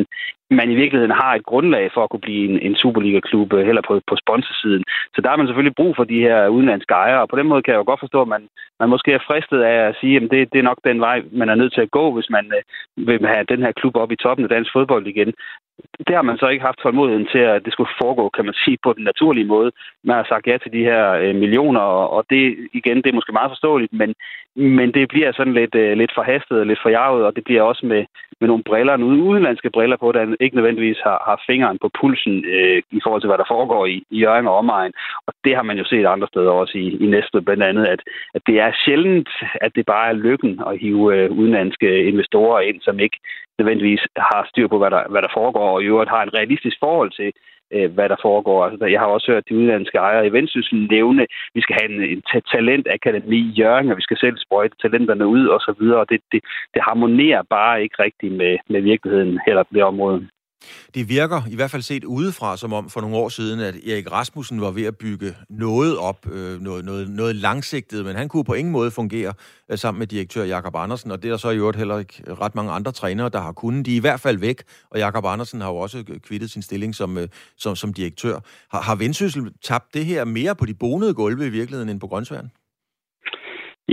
man 0.49 0.71
i 0.71 0.75
virkeligheden 0.75 1.15
har 1.21 1.35
et 1.35 1.45
grundlag 1.45 1.91
for 1.93 2.03
at 2.03 2.09
kunne 2.09 2.27
blive 2.27 2.49
en, 2.49 2.59
en 2.59 2.75
Superliga-klub, 2.75 3.53
øh, 3.53 3.65
heller 3.65 3.81
på, 3.87 4.01
på 4.07 4.15
sponsorsiden. 4.15 4.83
Så 5.15 5.21
der 5.21 5.29
har 5.29 5.37
man 5.37 5.47
selvfølgelig 5.47 5.75
brug 5.75 5.95
for 5.95 6.03
de 6.03 6.19
her 6.19 6.47
udenlandske 6.47 6.93
ejere, 6.93 7.21
og 7.21 7.29
på 7.29 7.35
den 7.35 7.47
måde 7.47 7.61
kan 7.61 7.71
jeg 7.71 7.79
jo 7.79 7.89
godt 7.91 7.99
forstå, 7.99 8.21
at 8.21 8.27
man, 8.27 8.43
man 8.79 8.89
måske 8.89 9.13
er 9.13 9.27
fristet 9.27 9.61
af 9.61 9.77
at 9.89 9.95
sige, 10.01 10.15
at 10.15 10.21
det, 10.31 10.53
det 10.53 10.59
er 10.59 10.69
nok 10.69 10.79
den 10.83 10.99
vej, 10.99 11.23
man 11.31 11.49
er 11.49 11.55
nødt 11.55 11.73
til 11.73 11.81
at 11.81 11.91
gå, 11.91 12.11
hvis 12.11 12.29
man 12.29 12.45
øh, 12.57 13.07
vil 13.07 13.27
have 13.27 13.51
den 13.53 13.61
her 13.61 13.71
klub 13.71 13.95
op 13.95 14.11
i 14.11 14.15
toppen 14.15 14.43
af 14.43 14.49
dansk 14.49 14.71
fodbold 14.73 15.07
igen. 15.07 15.33
Det 16.07 16.15
har 16.15 16.21
man 16.21 16.37
så 16.37 16.47
ikke 16.47 16.65
haft 16.65 16.79
tålmodigheden 16.79 17.27
til, 17.31 17.39
at 17.39 17.65
det 17.65 17.73
skulle 17.73 17.97
foregå, 18.01 18.29
kan 18.29 18.45
man 18.45 18.53
sige, 18.53 18.77
på 18.83 18.93
den 18.93 19.03
naturlige 19.03 19.45
måde. 19.45 19.71
Man 20.03 20.15
har 20.15 20.25
sagt 20.29 20.47
ja 20.47 20.57
til 20.57 20.71
de 20.71 20.83
her 20.83 21.11
øh, 21.11 21.35
millioner, 21.35 21.79
og 22.15 22.25
det 22.29 22.57
igen, 22.73 22.97
det 22.97 23.07
er 23.07 23.19
måske 23.19 23.31
meget 23.31 23.51
forståeligt, 23.51 23.93
men, 23.93 24.15
men 24.55 24.93
det 24.93 25.09
bliver 25.09 25.31
sådan 25.31 25.53
lidt, 25.53 25.75
øh, 25.75 25.97
lidt 25.97 26.11
forhastet 26.15 26.59
og 26.59 26.65
lidt 26.65 26.81
forjaget, 26.81 27.25
og 27.25 27.35
det 27.35 27.43
bliver 27.43 27.61
også 27.61 27.85
med, 27.85 28.05
med 28.39 28.47
nogle 28.47 28.63
briller, 28.63 28.97
nogle 28.97 29.23
udenlandske 29.23 29.69
briller 29.69 29.97
på, 29.97 30.11
der 30.11 30.35
ikke 30.39 30.55
nødvendigvis 30.55 30.99
har, 31.03 31.19
har 31.27 31.43
fingeren 31.49 31.77
på 31.81 31.89
pulsen 31.99 32.45
øh, 32.45 32.81
i 32.97 32.99
forhold 33.03 33.21
til, 33.21 33.29
hvad 33.29 33.37
der 33.37 33.51
foregår 33.53 33.85
i, 33.85 34.03
i 34.11 34.17
Jørgen 34.23 34.47
og 34.47 34.57
omegn. 34.57 34.93
Og 35.27 35.33
det 35.45 35.55
har 35.55 35.63
man 35.63 35.77
jo 35.77 35.85
set 35.85 36.05
andre 36.05 36.27
steder 36.27 36.51
også 36.51 36.77
i, 36.77 36.87
i 37.03 37.07
næste 37.15 37.41
blandt 37.41 37.63
andet, 37.63 37.85
at, 37.85 38.01
at 38.35 38.41
det 38.47 38.59
er 38.59 38.71
sjældent, 38.85 39.29
at 39.61 39.71
det 39.75 39.85
bare 39.85 40.09
er 40.09 40.21
lykken 40.27 40.61
at 40.67 40.79
hive 40.79 41.15
øh, 41.15 41.31
udenlandske 41.31 42.03
investorer 42.11 42.59
ind, 42.61 42.81
som 42.81 42.99
ikke 42.99 43.17
nødvendigvis 43.59 44.03
har 44.17 44.47
styr 44.49 44.67
på, 44.67 44.77
hvad 44.77 44.91
der, 44.91 45.03
hvad 45.09 45.21
der 45.21 45.31
foregår, 45.33 45.69
og 45.75 45.83
i 45.83 45.85
øvrigt 45.85 46.09
har 46.09 46.23
en 46.23 46.33
realistisk 46.33 46.77
forhold 46.79 47.11
til, 47.11 47.31
øh, 47.71 47.91
hvad 47.95 48.09
der 48.09 48.15
foregår. 48.21 48.65
Altså, 48.65 48.85
jeg 48.85 48.99
har 48.99 49.07
også 49.07 49.31
hørt 49.31 49.49
de 49.49 49.55
udenlandske 49.55 49.97
ejere 49.97 50.27
i 50.27 50.31
Vendsyssel 50.31 50.87
nævne, 50.91 51.21
at 51.21 51.27
vi 51.53 51.61
skal 51.61 51.75
have 51.79 51.89
en, 51.91 52.01
en 52.13 52.21
talentakademi 52.51 53.37
i 53.37 53.55
Jørgen, 53.59 53.91
og 53.91 53.97
vi 53.97 54.01
skal 54.01 54.17
selv 54.17 54.37
sprøjte 54.37 54.75
talenterne 54.81 55.27
ud 55.27 55.45
og 55.47 55.59
så 55.59 55.73
videre. 55.79 55.99
Og 55.99 56.09
det, 56.09 56.21
det, 56.31 56.41
det 56.73 56.81
harmonerer 56.81 57.43
bare 57.49 57.83
ikke 57.83 58.03
rigtigt 58.03 58.33
med, 58.33 58.57
med 58.69 58.81
virkeligheden 58.81 59.39
heller 59.45 59.63
på 59.63 59.73
det 59.73 59.83
område. 59.83 60.27
Det 60.93 61.09
virker, 61.09 61.41
i 61.49 61.55
hvert 61.55 61.71
fald 61.71 61.81
set 61.81 62.03
udefra, 62.03 62.57
som 62.57 62.73
om 62.73 62.89
for 62.89 63.01
nogle 63.01 63.15
år 63.15 63.29
siden, 63.29 63.59
at 63.59 63.75
Erik 63.75 64.11
Rasmussen 64.11 64.61
var 64.61 64.71
ved 64.71 64.83
at 64.83 64.97
bygge 64.97 65.35
noget 65.49 65.97
op, 65.97 66.27
øh, 66.31 66.61
noget, 66.61 66.85
noget, 66.85 67.09
noget 67.09 67.35
langsigtet, 67.35 68.05
men 68.05 68.15
han 68.15 68.29
kunne 68.29 68.43
på 68.43 68.53
ingen 68.53 68.71
måde 68.71 68.91
fungere 68.91 69.33
øh, 69.71 69.77
sammen 69.77 69.99
med 69.99 70.07
direktør 70.07 70.43
Jakob 70.43 70.75
Andersen, 70.75 71.11
og 71.11 71.21
det 71.21 71.27
er 71.27 71.31
der 71.31 71.37
så 71.37 71.49
i 71.49 71.57
øvrigt 71.57 71.77
heller 71.77 71.99
ikke 71.99 72.23
ret 72.41 72.55
mange 72.55 72.71
andre 72.71 72.91
trænere, 72.91 73.29
der 73.29 73.41
har 73.41 73.51
kunnet. 73.51 73.85
De 73.85 73.91
er 73.91 73.95
i 73.95 73.99
hvert 73.99 74.19
fald 74.19 74.37
væk, 74.37 74.63
og 74.91 74.99
Jakob 74.99 75.25
Andersen 75.25 75.61
har 75.61 75.69
jo 75.69 75.75
også 75.75 76.03
øh, 76.09 76.19
kvittet 76.19 76.51
sin 76.51 76.61
stilling 76.61 76.95
som, 76.95 77.17
øh, 77.17 77.27
som, 77.57 77.75
som 77.75 77.93
direktør. 77.93 78.39
Har, 78.71 78.81
har 78.81 78.95
Vendsyssel 78.95 79.53
tabt 79.63 79.93
det 79.93 80.05
her 80.05 80.25
mere 80.25 80.55
på 80.55 80.65
de 80.65 80.73
bonede 80.73 81.13
gulve 81.13 81.47
i 81.47 81.49
virkeligheden 81.49 81.89
end 81.89 81.99
på 81.99 82.07
grøntsværen? 82.07 82.51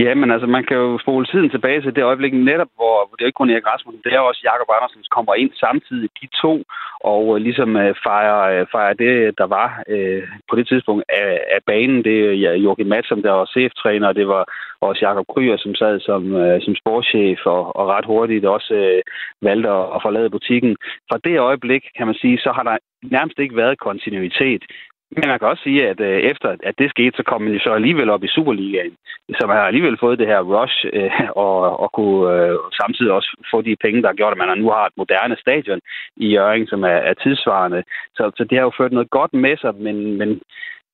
Ja, 0.03 0.15
men 0.15 0.31
altså, 0.31 0.47
man 0.47 0.63
kan 0.63 0.77
jo 0.77 0.99
spole 1.03 1.25
tiden 1.25 1.49
tilbage 1.49 1.81
til 1.81 1.95
det 1.95 2.03
øjeblik 2.03 2.33
netop, 2.33 2.71
hvor, 2.75 2.95
hvor 3.07 3.15
det 3.15 3.23
er 3.23 3.31
ikke 3.31 3.41
kun 3.41 3.49
Erik 3.49 3.67
Rasmussen, 3.67 4.01
det 4.05 4.13
er 4.13 4.19
også 4.19 4.41
Jakob 4.43 4.69
Andersen, 4.75 5.03
som 5.03 5.15
kommer 5.17 5.33
ind 5.35 5.51
samtidig, 5.65 6.09
de 6.21 6.27
to, 6.41 6.63
og 6.99 7.27
uh, 7.27 7.35
ligesom 7.35 7.77
øh, 7.77 7.95
fejrer, 8.07 8.61
uh, 8.61 8.67
fejrer 8.71 8.93
det, 8.93 9.37
der 9.37 9.47
var 9.57 9.83
øh, 9.93 10.23
på 10.49 10.55
det 10.55 10.67
tidspunkt 10.67 11.03
af, 11.09 11.31
af 11.55 11.61
banen. 11.65 12.03
Det 12.03 12.15
er 12.25 12.33
ja, 12.43 12.51
Joachim 12.65 12.87
Madsen, 12.87 13.09
som 13.09 13.21
der 13.21 13.31
var 13.31 13.51
CF-træner, 13.53 14.07
og 14.07 14.15
det 14.15 14.27
var 14.27 14.43
også 14.81 14.99
Jakob 15.05 15.25
Kryer, 15.33 15.57
som 15.57 15.75
sad 15.75 15.99
som, 15.99 16.35
øh, 16.35 16.61
som 16.61 16.75
sportschef, 16.75 17.39
og, 17.45 17.75
og 17.75 17.87
ret 17.87 18.05
hurtigt 18.05 18.45
også 18.45 18.73
øh, 18.73 19.01
valgte 19.41 19.69
at, 19.69 19.85
at 19.95 19.99
forlade 20.05 20.29
butikken. 20.29 20.77
Fra 21.09 21.17
det 21.23 21.39
øjeblik, 21.39 21.83
kan 21.97 22.07
man 22.07 22.15
sige, 22.21 22.37
så 22.37 22.51
har 22.51 22.63
der 22.63 22.77
nærmest 23.15 23.39
ikke 23.39 23.55
været 23.55 23.79
kontinuitet. 23.79 24.63
Men 25.11 25.27
man 25.27 25.39
kan 25.39 25.47
også 25.47 25.63
sige, 25.63 25.89
at 25.89 25.99
øh, 25.99 26.19
efter 26.31 26.55
at 26.63 26.75
det 26.77 26.89
skete, 26.89 27.17
så 27.17 27.23
kom 27.23 27.41
man 27.41 27.53
jo 27.53 27.59
så 27.59 27.71
alligevel 27.73 28.09
op 28.09 28.23
i 28.23 28.27
Superligaen. 28.27 28.95
Så 29.39 29.47
man 29.47 29.57
har 29.57 29.67
alligevel 29.67 29.97
fået 29.99 30.19
det 30.19 30.27
her 30.27 30.41
rush 30.41 30.85
øh, 30.93 31.11
og, 31.35 31.79
og 31.79 31.91
kunne 31.91 32.33
øh, 32.33 32.57
samtidig 32.81 33.11
også 33.11 33.29
få 33.51 33.61
de 33.61 33.75
penge, 33.75 34.01
der 34.01 34.07
har 34.07 34.19
gjort, 34.19 34.31
at 34.33 34.37
man 34.37 34.57
nu 34.57 34.69
har 34.69 34.85
et 34.85 34.97
moderne 34.97 35.37
stadion 35.39 35.79
i 36.17 36.27
Jørgen, 36.35 36.67
som 36.67 36.83
er, 36.83 36.99
er 37.09 37.13
tidsvarende. 37.13 37.83
Så, 38.15 38.31
så 38.37 38.43
det 38.43 38.57
har 38.57 38.65
jo 38.65 38.77
ført 38.77 38.91
noget 38.91 39.09
godt 39.09 39.33
med 39.33 39.57
sig, 39.57 39.75
men, 39.75 40.17
men 40.17 40.41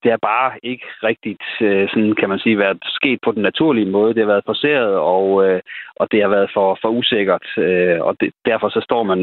det 0.03 0.11
har 0.11 0.17
bare 0.17 0.51
ikke 0.63 0.87
rigtigt, 1.03 1.43
øh, 1.61 1.89
sådan 1.89 2.15
kan 2.19 2.29
man 2.29 2.39
sige, 2.39 2.57
været 2.57 2.77
sket 2.83 3.19
på 3.25 3.31
den 3.31 3.41
naturlige 3.41 3.91
måde. 3.91 4.13
Det 4.13 4.23
har 4.23 4.33
været 4.33 4.49
forceret, 4.51 4.93
og, 4.95 5.25
øh, 5.45 5.61
og 5.95 6.11
det 6.11 6.21
har 6.21 6.29
været 6.29 6.49
for, 6.53 6.77
for 6.81 6.89
usikkert. 6.89 7.45
Øh, 7.57 8.01
og 8.01 8.15
det, 8.19 8.33
derfor 8.45 8.69
så 8.69 8.81
står 8.83 9.03
man 9.03 9.19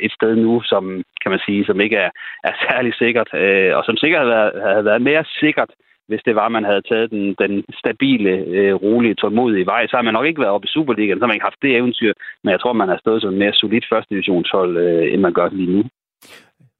et 0.00 0.12
sted 0.12 0.36
nu, 0.36 0.62
som 0.64 1.02
kan 1.22 1.30
man 1.30 1.40
sige, 1.46 1.64
som 1.64 1.80
ikke 1.80 1.96
er, 1.96 2.10
er 2.44 2.52
særlig 2.70 2.94
sikkert, 2.94 3.28
øh, 3.34 3.76
og 3.76 3.84
som 3.84 3.96
sikkert 3.96 4.20
havde 4.20 4.34
været, 4.36 4.52
havde 4.72 4.84
været 4.84 5.02
mere 5.02 5.24
sikkert, 5.40 5.70
hvis 6.08 6.22
det 6.26 6.34
var, 6.34 6.48
man 6.48 6.64
havde 6.64 6.82
taget 6.82 7.10
den, 7.10 7.34
den 7.38 7.64
stabile, 7.80 8.30
øh, 8.30 8.74
rolige, 8.74 9.14
tålmodige 9.14 9.66
vej, 9.66 9.86
så 9.86 9.96
har 9.96 10.02
man 10.02 10.14
nok 10.14 10.26
ikke 10.26 10.40
været 10.40 10.52
oppe 10.52 10.66
i 10.66 10.74
Superligaen, 10.74 11.18
så 11.18 11.22
har 11.22 11.26
man 11.26 11.36
ikke 11.36 11.50
haft 11.50 11.62
det 11.62 11.76
eventyr, 11.76 12.12
men 12.44 12.50
jeg 12.52 12.60
tror, 12.60 12.72
man 12.72 12.88
har 12.88 12.98
stået 12.98 13.22
som 13.22 13.32
en 13.32 13.38
mere 13.38 13.52
solid 13.52 13.80
første 13.92 14.10
divisionshold, 14.14 14.76
øh, 14.76 15.12
end 15.12 15.20
man 15.20 15.32
gør 15.32 15.48
lige 15.52 15.72
nu. 15.76 15.82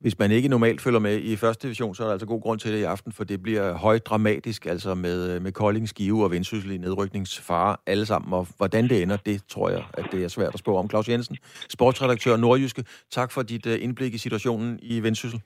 Hvis 0.00 0.18
man 0.18 0.30
ikke 0.30 0.48
normalt 0.48 0.80
følger 0.80 1.00
med 1.00 1.18
i 1.18 1.36
første 1.36 1.66
division, 1.66 1.94
så 1.94 2.02
er 2.02 2.06
der 2.06 2.12
altså 2.12 2.26
god 2.26 2.40
grund 2.40 2.58
til 2.58 2.72
det 2.72 2.78
i 2.78 2.82
aften, 2.82 3.12
for 3.12 3.24
det 3.24 3.42
bliver 3.42 3.72
højt 3.72 4.06
dramatisk, 4.06 4.66
altså 4.66 4.94
med, 4.94 5.34
øh, 5.34 5.42
med 5.42 5.52
Kolding, 5.52 5.88
Skive 5.88 6.24
og 6.24 6.30
Vendsyssel 6.30 6.70
i 6.70 6.78
nedrykningsfare 6.78 7.76
alle 7.86 8.06
sammen. 8.06 8.32
Og 8.32 8.46
hvordan 8.56 8.88
det 8.88 9.02
ender, 9.02 9.16
det 9.16 9.42
tror 9.48 9.68
jeg, 9.70 9.84
at 9.94 10.06
det 10.12 10.24
er 10.24 10.28
svært 10.28 10.54
at 10.54 10.58
spå 10.58 10.76
om. 10.76 10.90
Claus 10.90 11.08
Jensen, 11.08 11.36
sportsredaktør 11.68 12.36
Nordjyske, 12.36 12.84
tak 13.10 13.32
for 13.32 13.42
dit 13.42 13.66
øh, 13.66 13.82
indblik 13.84 14.14
i 14.14 14.18
situationen 14.18 14.78
i 14.82 15.02
Vendsyssel. 15.02 15.40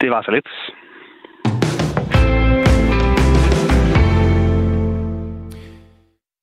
Det 0.00 0.10
var 0.10 0.22
så 0.22 0.30
lidt. 0.30 0.48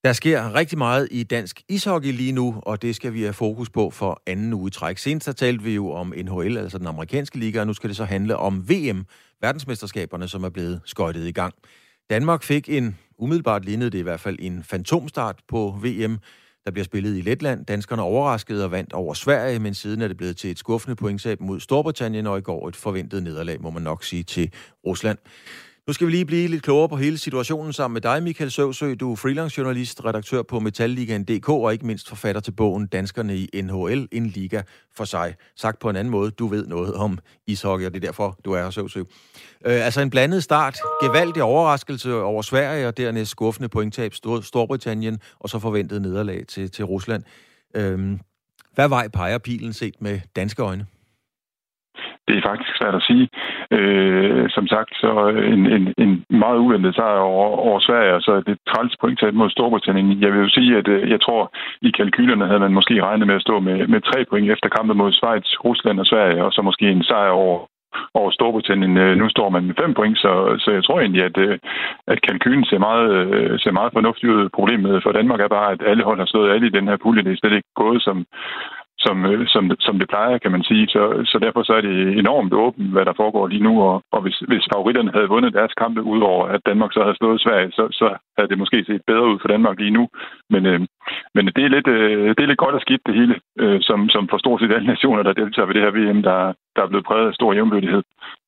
Der 0.05 0.13
sker 0.13 0.55
rigtig 0.55 0.77
meget 0.77 1.07
i 1.11 1.23
dansk 1.23 1.61
ishockey 1.69 2.11
lige 2.11 2.31
nu, 2.31 2.61
og 2.61 2.81
det 2.81 2.95
skal 2.95 3.13
vi 3.13 3.21
have 3.21 3.33
fokus 3.33 3.69
på 3.69 3.89
for 3.89 4.21
anden 4.27 4.53
uge 4.53 4.69
træk. 4.69 4.97
Senest 4.97 5.25
har 5.25 5.33
talt 5.33 5.65
vi 5.65 5.75
jo 5.75 5.91
om 5.91 6.13
NHL, 6.17 6.57
altså 6.57 6.77
den 6.77 6.87
amerikanske 6.87 7.37
liga, 7.37 7.59
og 7.59 7.67
nu 7.67 7.73
skal 7.73 7.87
det 7.87 7.97
så 7.97 8.05
handle 8.05 8.37
om 8.37 8.69
VM, 8.69 9.05
verdensmesterskaberne, 9.41 10.27
som 10.27 10.43
er 10.43 10.49
blevet 10.49 10.81
skøjtet 10.85 11.27
i 11.27 11.31
gang. 11.31 11.53
Danmark 12.09 12.43
fik 12.43 12.69
en, 12.69 12.97
umiddelbart 13.17 13.65
lignede 13.65 13.89
det 13.89 13.97
i 13.97 14.01
hvert 14.01 14.19
fald, 14.19 14.37
en 14.39 14.63
fantomstart 14.63 15.39
på 15.47 15.79
VM, 15.83 16.17
der 16.65 16.71
bliver 16.71 16.85
spillet 16.85 17.17
i 17.17 17.21
Letland. 17.21 17.65
Danskerne 17.65 18.01
overraskede 18.01 18.63
og 18.63 18.71
vandt 18.71 18.93
over 18.93 19.13
Sverige, 19.13 19.59
men 19.59 19.73
siden 19.73 20.01
er 20.01 20.07
det 20.07 20.17
blevet 20.17 20.37
til 20.37 20.51
et 20.51 20.59
skuffende 20.59 20.95
pointsab 20.95 21.41
mod 21.41 21.59
Storbritannien, 21.59 22.27
og 22.27 22.37
i 22.37 22.41
går 22.41 22.67
et 22.67 22.75
forventet 22.75 23.23
nederlag, 23.23 23.61
må 23.61 23.69
man 23.69 23.83
nok 23.83 24.03
sige, 24.03 24.23
til 24.23 24.51
Rusland. 24.85 25.17
Nu 25.87 25.93
skal 25.93 26.07
vi 26.07 26.11
lige 26.11 26.25
blive 26.25 26.47
lidt 26.47 26.63
klogere 26.63 26.89
på 26.89 26.95
hele 26.95 27.17
situationen 27.17 27.73
sammen 27.73 27.93
med 27.93 28.01
dig, 28.01 28.23
Michael 28.23 28.51
Søvsø. 28.51 28.93
Du 28.99 29.11
er 29.11 29.15
freelance-journalist, 29.15 30.05
redaktør 30.05 30.41
på 30.41 30.59
Metalligaen.dk 30.59 31.49
og 31.49 31.73
ikke 31.73 31.85
mindst 31.85 32.09
forfatter 32.09 32.41
til 32.41 32.51
bogen 32.51 32.87
Danskerne 32.87 33.37
i 33.37 33.61
NHL, 33.61 34.07
en 34.11 34.27
liga 34.27 34.61
for 34.95 35.05
sig. 35.05 35.35
Sagt 35.55 35.79
på 35.79 35.89
en 35.89 35.95
anden 35.95 36.11
måde, 36.11 36.31
du 36.31 36.47
ved 36.47 36.67
noget 36.67 36.93
om 36.93 37.19
ishockey, 37.47 37.85
og 37.85 37.93
det 37.93 38.03
er 38.03 38.07
derfor, 38.07 38.37
du 38.45 38.51
er 38.51 38.63
her, 38.63 38.69
Søvsø. 38.69 38.99
Øh, 39.65 39.85
altså 39.85 40.01
en 40.01 40.09
blandet 40.09 40.43
start, 40.43 40.77
gevaldig 41.03 41.43
overraskelse 41.43 42.15
over 42.15 42.41
Sverige, 42.41 42.87
og 42.87 42.97
dernæst 42.97 43.31
skuffende 43.31 43.69
pointtab 43.69 44.13
Stor- 44.13 44.41
Storbritannien, 44.41 45.19
og 45.39 45.49
så 45.49 45.59
forventet 45.59 46.01
nederlag 46.01 46.47
til, 46.47 46.71
til 46.71 46.85
Rusland. 46.85 47.23
Øh, 47.75 48.19
hvad 48.75 48.89
vej 48.89 49.07
peger 49.07 49.37
pilen 49.37 49.73
set 49.73 49.95
med 49.99 50.19
danske 50.35 50.61
øjne? 50.61 50.85
Det 52.27 52.35
er 52.37 52.47
faktisk 52.49 52.77
svært 52.77 52.95
at 52.95 53.07
sige. 53.09 53.29
Øh, 53.77 54.49
som 54.49 54.67
sagt, 54.67 54.91
så 55.03 55.11
en, 55.53 55.61
en, 55.75 55.93
en 55.97 56.25
meget 56.29 56.57
uventet 56.57 56.95
sejr 56.95 57.19
over, 57.19 57.47
over 57.67 57.79
Sverige, 57.79 58.13
og 58.13 58.21
så 58.21 58.43
det 58.47 58.57
træls 58.69 58.95
pointtab 59.01 59.33
mod 59.33 59.49
Storbritannien. 59.49 60.21
Jeg 60.21 60.31
vil 60.31 60.41
jo 60.41 60.49
sige, 60.49 60.77
at 60.77 60.87
øh, 60.87 61.09
jeg 61.09 61.21
tror, 61.21 61.51
i 61.81 61.89
kalkylerne 61.91 62.47
havde 62.47 62.59
man 62.59 62.73
måske 62.73 63.03
regnet 63.03 63.27
med 63.27 63.35
at 63.35 63.41
stå 63.41 63.59
med, 63.59 63.87
med 63.87 64.01
tre 64.01 64.25
point 64.29 64.51
efter 64.51 64.69
kampen 64.69 64.97
mod 64.97 65.11
Schweiz, 65.11 65.47
Rusland 65.65 65.99
og 65.99 66.05
Sverige, 66.05 66.43
og 66.43 66.51
så 66.53 66.61
måske 66.61 66.85
en 66.91 67.03
sejr 67.03 67.29
over 67.29 67.59
over 68.13 68.31
Storbritannien. 68.31 68.97
Øh, 68.97 69.17
nu 69.17 69.29
står 69.29 69.49
man 69.49 69.65
med 69.65 69.75
fem 69.81 69.93
point, 69.93 70.17
så, 70.17 70.55
så 70.59 70.71
jeg 70.71 70.83
tror 70.83 70.99
egentlig, 70.99 71.23
at, 71.23 71.37
øh, 71.37 71.59
at 72.07 72.21
kalkylen 72.21 72.65
ser 72.65 72.79
meget, 72.79 73.07
ser 73.61 73.71
meget 73.71 73.93
fornuftig 73.93 74.29
ud. 74.29 74.49
Problemet 74.49 75.03
for 75.03 75.11
Danmark 75.11 75.39
er 75.41 75.47
bare, 75.47 75.71
at 75.71 75.81
alle 75.85 76.03
hold 76.03 76.19
har 76.19 76.25
slået 76.25 76.51
alle 76.53 76.67
i 76.67 76.75
den 76.77 76.87
her 76.87 76.97
pulje. 76.97 77.23
Det 77.23 77.31
er 77.31 77.37
slet 77.37 77.55
ikke 77.55 77.73
gået, 77.75 78.01
som, 78.01 78.25
som, 79.05 79.25
øh, 79.25 79.47
som, 79.47 79.63
som 79.79 79.99
det 79.99 80.07
plejer, 80.09 80.37
kan 80.37 80.51
man 80.51 80.63
sige. 80.63 80.87
Så, 80.87 81.03
så 81.31 81.37
derfor 81.45 81.63
så 81.63 81.73
er 81.73 81.81
det 81.81 82.19
enormt 82.23 82.53
åbent, 82.53 82.91
hvad 82.93 83.05
der 83.05 83.19
foregår 83.21 83.47
lige 83.47 83.63
nu. 83.67 83.73
Og, 83.89 83.95
og 84.11 84.21
hvis, 84.21 84.37
hvis 84.49 84.65
favoritterne 84.73 85.11
havde 85.15 85.31
vundet 85.33 85.53
deres 85.53 85.73
kampe, 85.81 86.01
udover 86.03 86.45
at 86.47 86.61
Danmark 86.69 86.91
så 86.93 87.01
havde 87.03 87.17
slået 87.17 87.41
Sverige, 87.41 87.71
så, 87.71 87.83
så 87.91 88.07
havde 88.37 88.49
det 88.49 88.57
måske 88.57 88.77
set 88.87 89.01
bedre 89.07 89.27
ud 89.31 89.39
for 89.41 89.47
Danmark 89.47 89.77
lige 89.79 89.97
nu. 89.97 90.03
Men, 90.53 90.65
øh, 90.65 90.79
men 91.35 91.45
det, 91.55 91.63
er 91.65 91.73
lidt, 91.75 91.87
øh, 91.87 92.29
det 92.35 92.43
er 92.43 92.51
lidt 92.51 92.63
godt 92.65 92.75
at 92.75 92.81
skidt 92.85 93.03
det 93.07 93.15
hele, 93.19 93.35
øh, 93.63 93.79
som, 93.81 93.99
som 94.09 94.23
for 94.31 94.37
stort 94.37 94.59
set 94.61 94.75
alle 94.75 94.87
nationer, 94.93 95.23
der 95.23 95.33
deltager 95.41 95.65
ved 95.67 95.75
det 95.75 95.85
her 95.85 95.95
VM, 95.97 96.21
der, 96.29 96.39
der 96.75 96.81
er 96.83 96.89
blevet 96.91 97.05
præget 97.05 97.27
af 97.27 97.33
stor 97.33 97.53
jævnbyrdighed. 97.53 98.03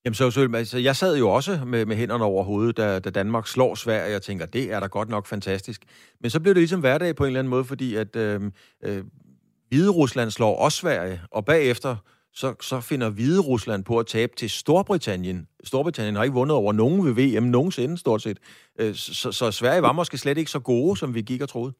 Jamen 0.05 0.17
så, 0.21 0.31
så 0.31 0.41
altså, 0.55 0.79
jeg 0.79 0.95
sad 0.95 1.17
jo 1.17 1.27
også 1.29 1.51
med, 1.65 1.86
med 1.86 1.95
hænderne 1.95 2.23
over 2.23 2.43
hovedet, 2.43 2.77
da, 2.77 2.99
da 2.99 3.10
Danmark 3.10 3.47
slår 3.47 3.75
Sverige, 3.75 4.10
og 4.10 4.12
jeg 4.12 4.21
tænker, 4.21 4.45
det 4.45 4.73
er 4.73 4.79
da 4.79 4.88
godt 4.88 5.10
nok 5.10 5.25
fantastisk. 5.27 5.81
Men 6.21 6.29
så 6.29 6.41
blev 6.41 6.53
det 6.53 6.62
ligesom 6.62 6.79
hverdag 6.79 7.15
på 7.15 7.23
en 7.23 7.27
eller 7.27 7.39
anden 7.39 7.51
måde, 7.55 7.65
fordi 7.65 7.95
at 7.95 8.15
øh, 8.15 8.41
øh, 8.86 9.03
Hvide 9.69 9.89
Rusland 9.89 10.32
slår 10.32 10.58
også 10.58 10.77
Sverige, 10.77 11.21
og 11.32 11.45
bagefter 11.45 11.95
så, 12.34 12.53
så 12.62 12.82
finder 12.82 13.10
Hvide 13.10 13.41
Rusland 13.41 13.84
på 13.84 13.99
at 13.99 14.08
tabe 14.08 14.34
til 14.36 14.49
Storbritannien. 14.49 15.47
Storbritannien 15.63 16.15
har 16.15 16.23
ikke 16.23 16.34
vundet 16.34 16.58
over 16.58 16.73
nogen 16.73 17.06
ved 17.06 17.13
VM 17.13 17.43
nogensinde, 17.43 17.97
stort 17.97 18.21
set. 18.21 18.38
Øh, 18.80 18.95
så, 18.95 19.32
så 19.32 19.51
Sverige 19.51 19.82
var 19.82 19.91
måske 19.91 20.17
slet 20.17 20.38
ikke 20.38 20.51
så 20.51 20.60
gode, 20.60 20.97
som 20.97 21.13
vi 21.13 21.21
gik 21.21 21.41
og 21.41 21.49
troede. 21.49 21.73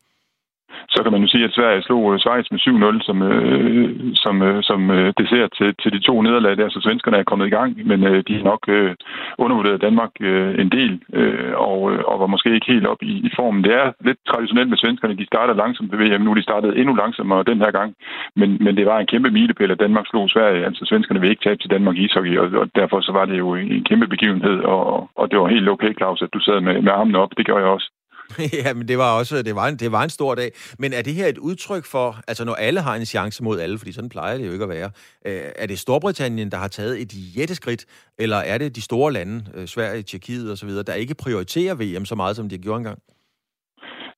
Så 0.90 1.04
kan 1.04 1.12
man 1.12 1.22
jo 1.22 1.28
sige, 1.28 1.46
at 1.46 1.56
Sverige 1.58 1.82
slog 1.82 2.14
øh, 2.14 2.20
Schweiz 2.20 2.48
med 2.52 2.60
7-0 2.60 3.06
som, 3.08 3.18
øh, 3.22 3.90
som, 4.24 4.36
øh, 4.42 4.64
som 4.70 4.92
øh, 4.92 5.14
dessert 5.18 5.52
til, 5.58 5.70
til 5.82 5.92
de 5.96 6.00
to 6.00 6.22
nederlag 6.22 6.58
der, 6.58 6.70
så 6.70 6.80
svenskerne 6.82 7.18
er 7.18 7.30
kommet 7.30 7.48
i 7.48 7.56
gang, 7.58 7.88
men 7.90 8.00
øh, 8.04 8.24
de 8.28 8.34
har 8.38 8.44
nok 8.44 8.64
øh, 8.68 8.96
undervurderet 9.38 9.82
Danmark 9.88 10.12
øh, 10.20 10.52
en 10.64 10.70
del, 10.78 10.94
øh, 11.14 11.54
og, 11.70 11.80
øh, 11.92 12.00
og 12.10 12.20
var 12.20 12.34
måske 12.34 12.54
ikke 12.56 12.72
helt 12.74 12.88
op 12.88 13.02
i, 13.02 13.14
i 13.28 13.30
formen. 13.36 13.64
Det 13.64 13.74
er 13.74 13.88
lidt 14.08 14.20
traditionelt 14.32 14.70
med 14.70 14.78
svenskerne, 14.78 15.18
de 15.18 15.26
starter 15.26 15.54
langsomt 15.54 15.92
ved 15.92 16.00
VM, 16.00 16.22
nu 16.22 16.34
de 16.34 16.48
startede 16.50 16.78
endnu 16.78 16.94
langsommere 16.96 17.50
den 17.52 17.60
her 17.64 17.72
gang, 17.72 17.96
men, 18.36 18.50
men 18.64 18.78
det 18.78 18.86
var 18.86 19.00
en 19.00 19.12
kæmpe 19.14 19.32
milepæl, 19.32 19.72
at 19.72 19.80
Danmark 19.80 20.06
slog 20.08 20.30
Sverige, 20.30 20.66
altså 20.66 20.86
svenskerne 20.86 21.22
vil 21.22 21.30
ikke 21.30 21.44
tabe 21.44 21.60
til 21.62 21.70
Danmark 21.70 21.96
i 21.98 22.06
ishockey, 22.06 22.38
og, 22.38 22.48
og 22.62 22.68
derfor 22.76 23.02
så 23.02 23.12
var 23.12 23.26
det 23.26 23.38
jo 23.38 23.56
en 23.56 23.84
kæmpe 23.84 24.08
begivenhed, 24.08 24.58
og, 24.60 25.10
og 25.16 25.32
det 25.32 25.40
var 25.40 25.48
helt 25.48 25.70
okay, 25.70 25.94
Claus, 25.98 26.22
at 26.22 26.34
du 26.34 26.40
sad 26.40 26.62
med, 26.62 26.82
med 26.82 26.92
armene 26.92 27.18
op, 27.18 27.32
det 27.38 27.46
gør 27.46 27.58
jeg 27.58 27.68
også. 27.68 27.92
ja, 28.54 28.74
men 28.74 28.88
det 28.88 28.98
var 28.98 29.12
også 29.12 29.42
det 29.42 29.56
var, 29.56 29.68
en, 29.68 29.76
det 29.76 29.92
var 29.92 30.04
en 30.04 30.10
stor 30.10 30.36
dag. 30.36 30.52
Men 30.80 30.94
er 30.94 31.02
det 31.02 31.14
her 31.14 31.28
et 31.28 31.38
udtryk 31.38 31.86
for, 31.86 32.22
altså 32.28 32.44
når 32.44 32.56
alle 32.56 32.82
har 32.82 32.96
en 32.96 33.06
chance 33.06 33.44
mod 33.44 33.60
alle, 33.60 33.78
fordi 33.78 33.92
sådan 33.92 34.10
plejer 34.10 34.38
det 34.38 34.48
jo 34.48 34.52
ikke 34.52 34.64
at 34.64 34.70
være, 34.70 34.92
øh, 35.26 35.42
er 35.56 35.66
det 35.66 35.80
Storbritannien, 35.80 36.52
der 36.52 36.58
har 36.58 36.68
taget 36.68 37.02
et 37.02 37.14
jætteskridt, 37.14 37.86
eller 38.18 38.38
er 38.38 38.58
det 38.58 38.76
de 38.76 38.82
store 38.82 39.14
lande, 39.14 39.46
øh, 39.54 39.68
Sverige, 39.68 40.04
Tjekkiet 40.04 40.52
osv., 40.52 40.70
der 40.70 40.94
ikke 40.94 41.16
prioriterer 41.16 41.76
VM 41.76 42.06
så 42.06 42.16
meget, 42.16 42.36
som 42.36 42.50
de 42.50 42.58
gjorde 42.58 42.78
engang? 42.78 43.00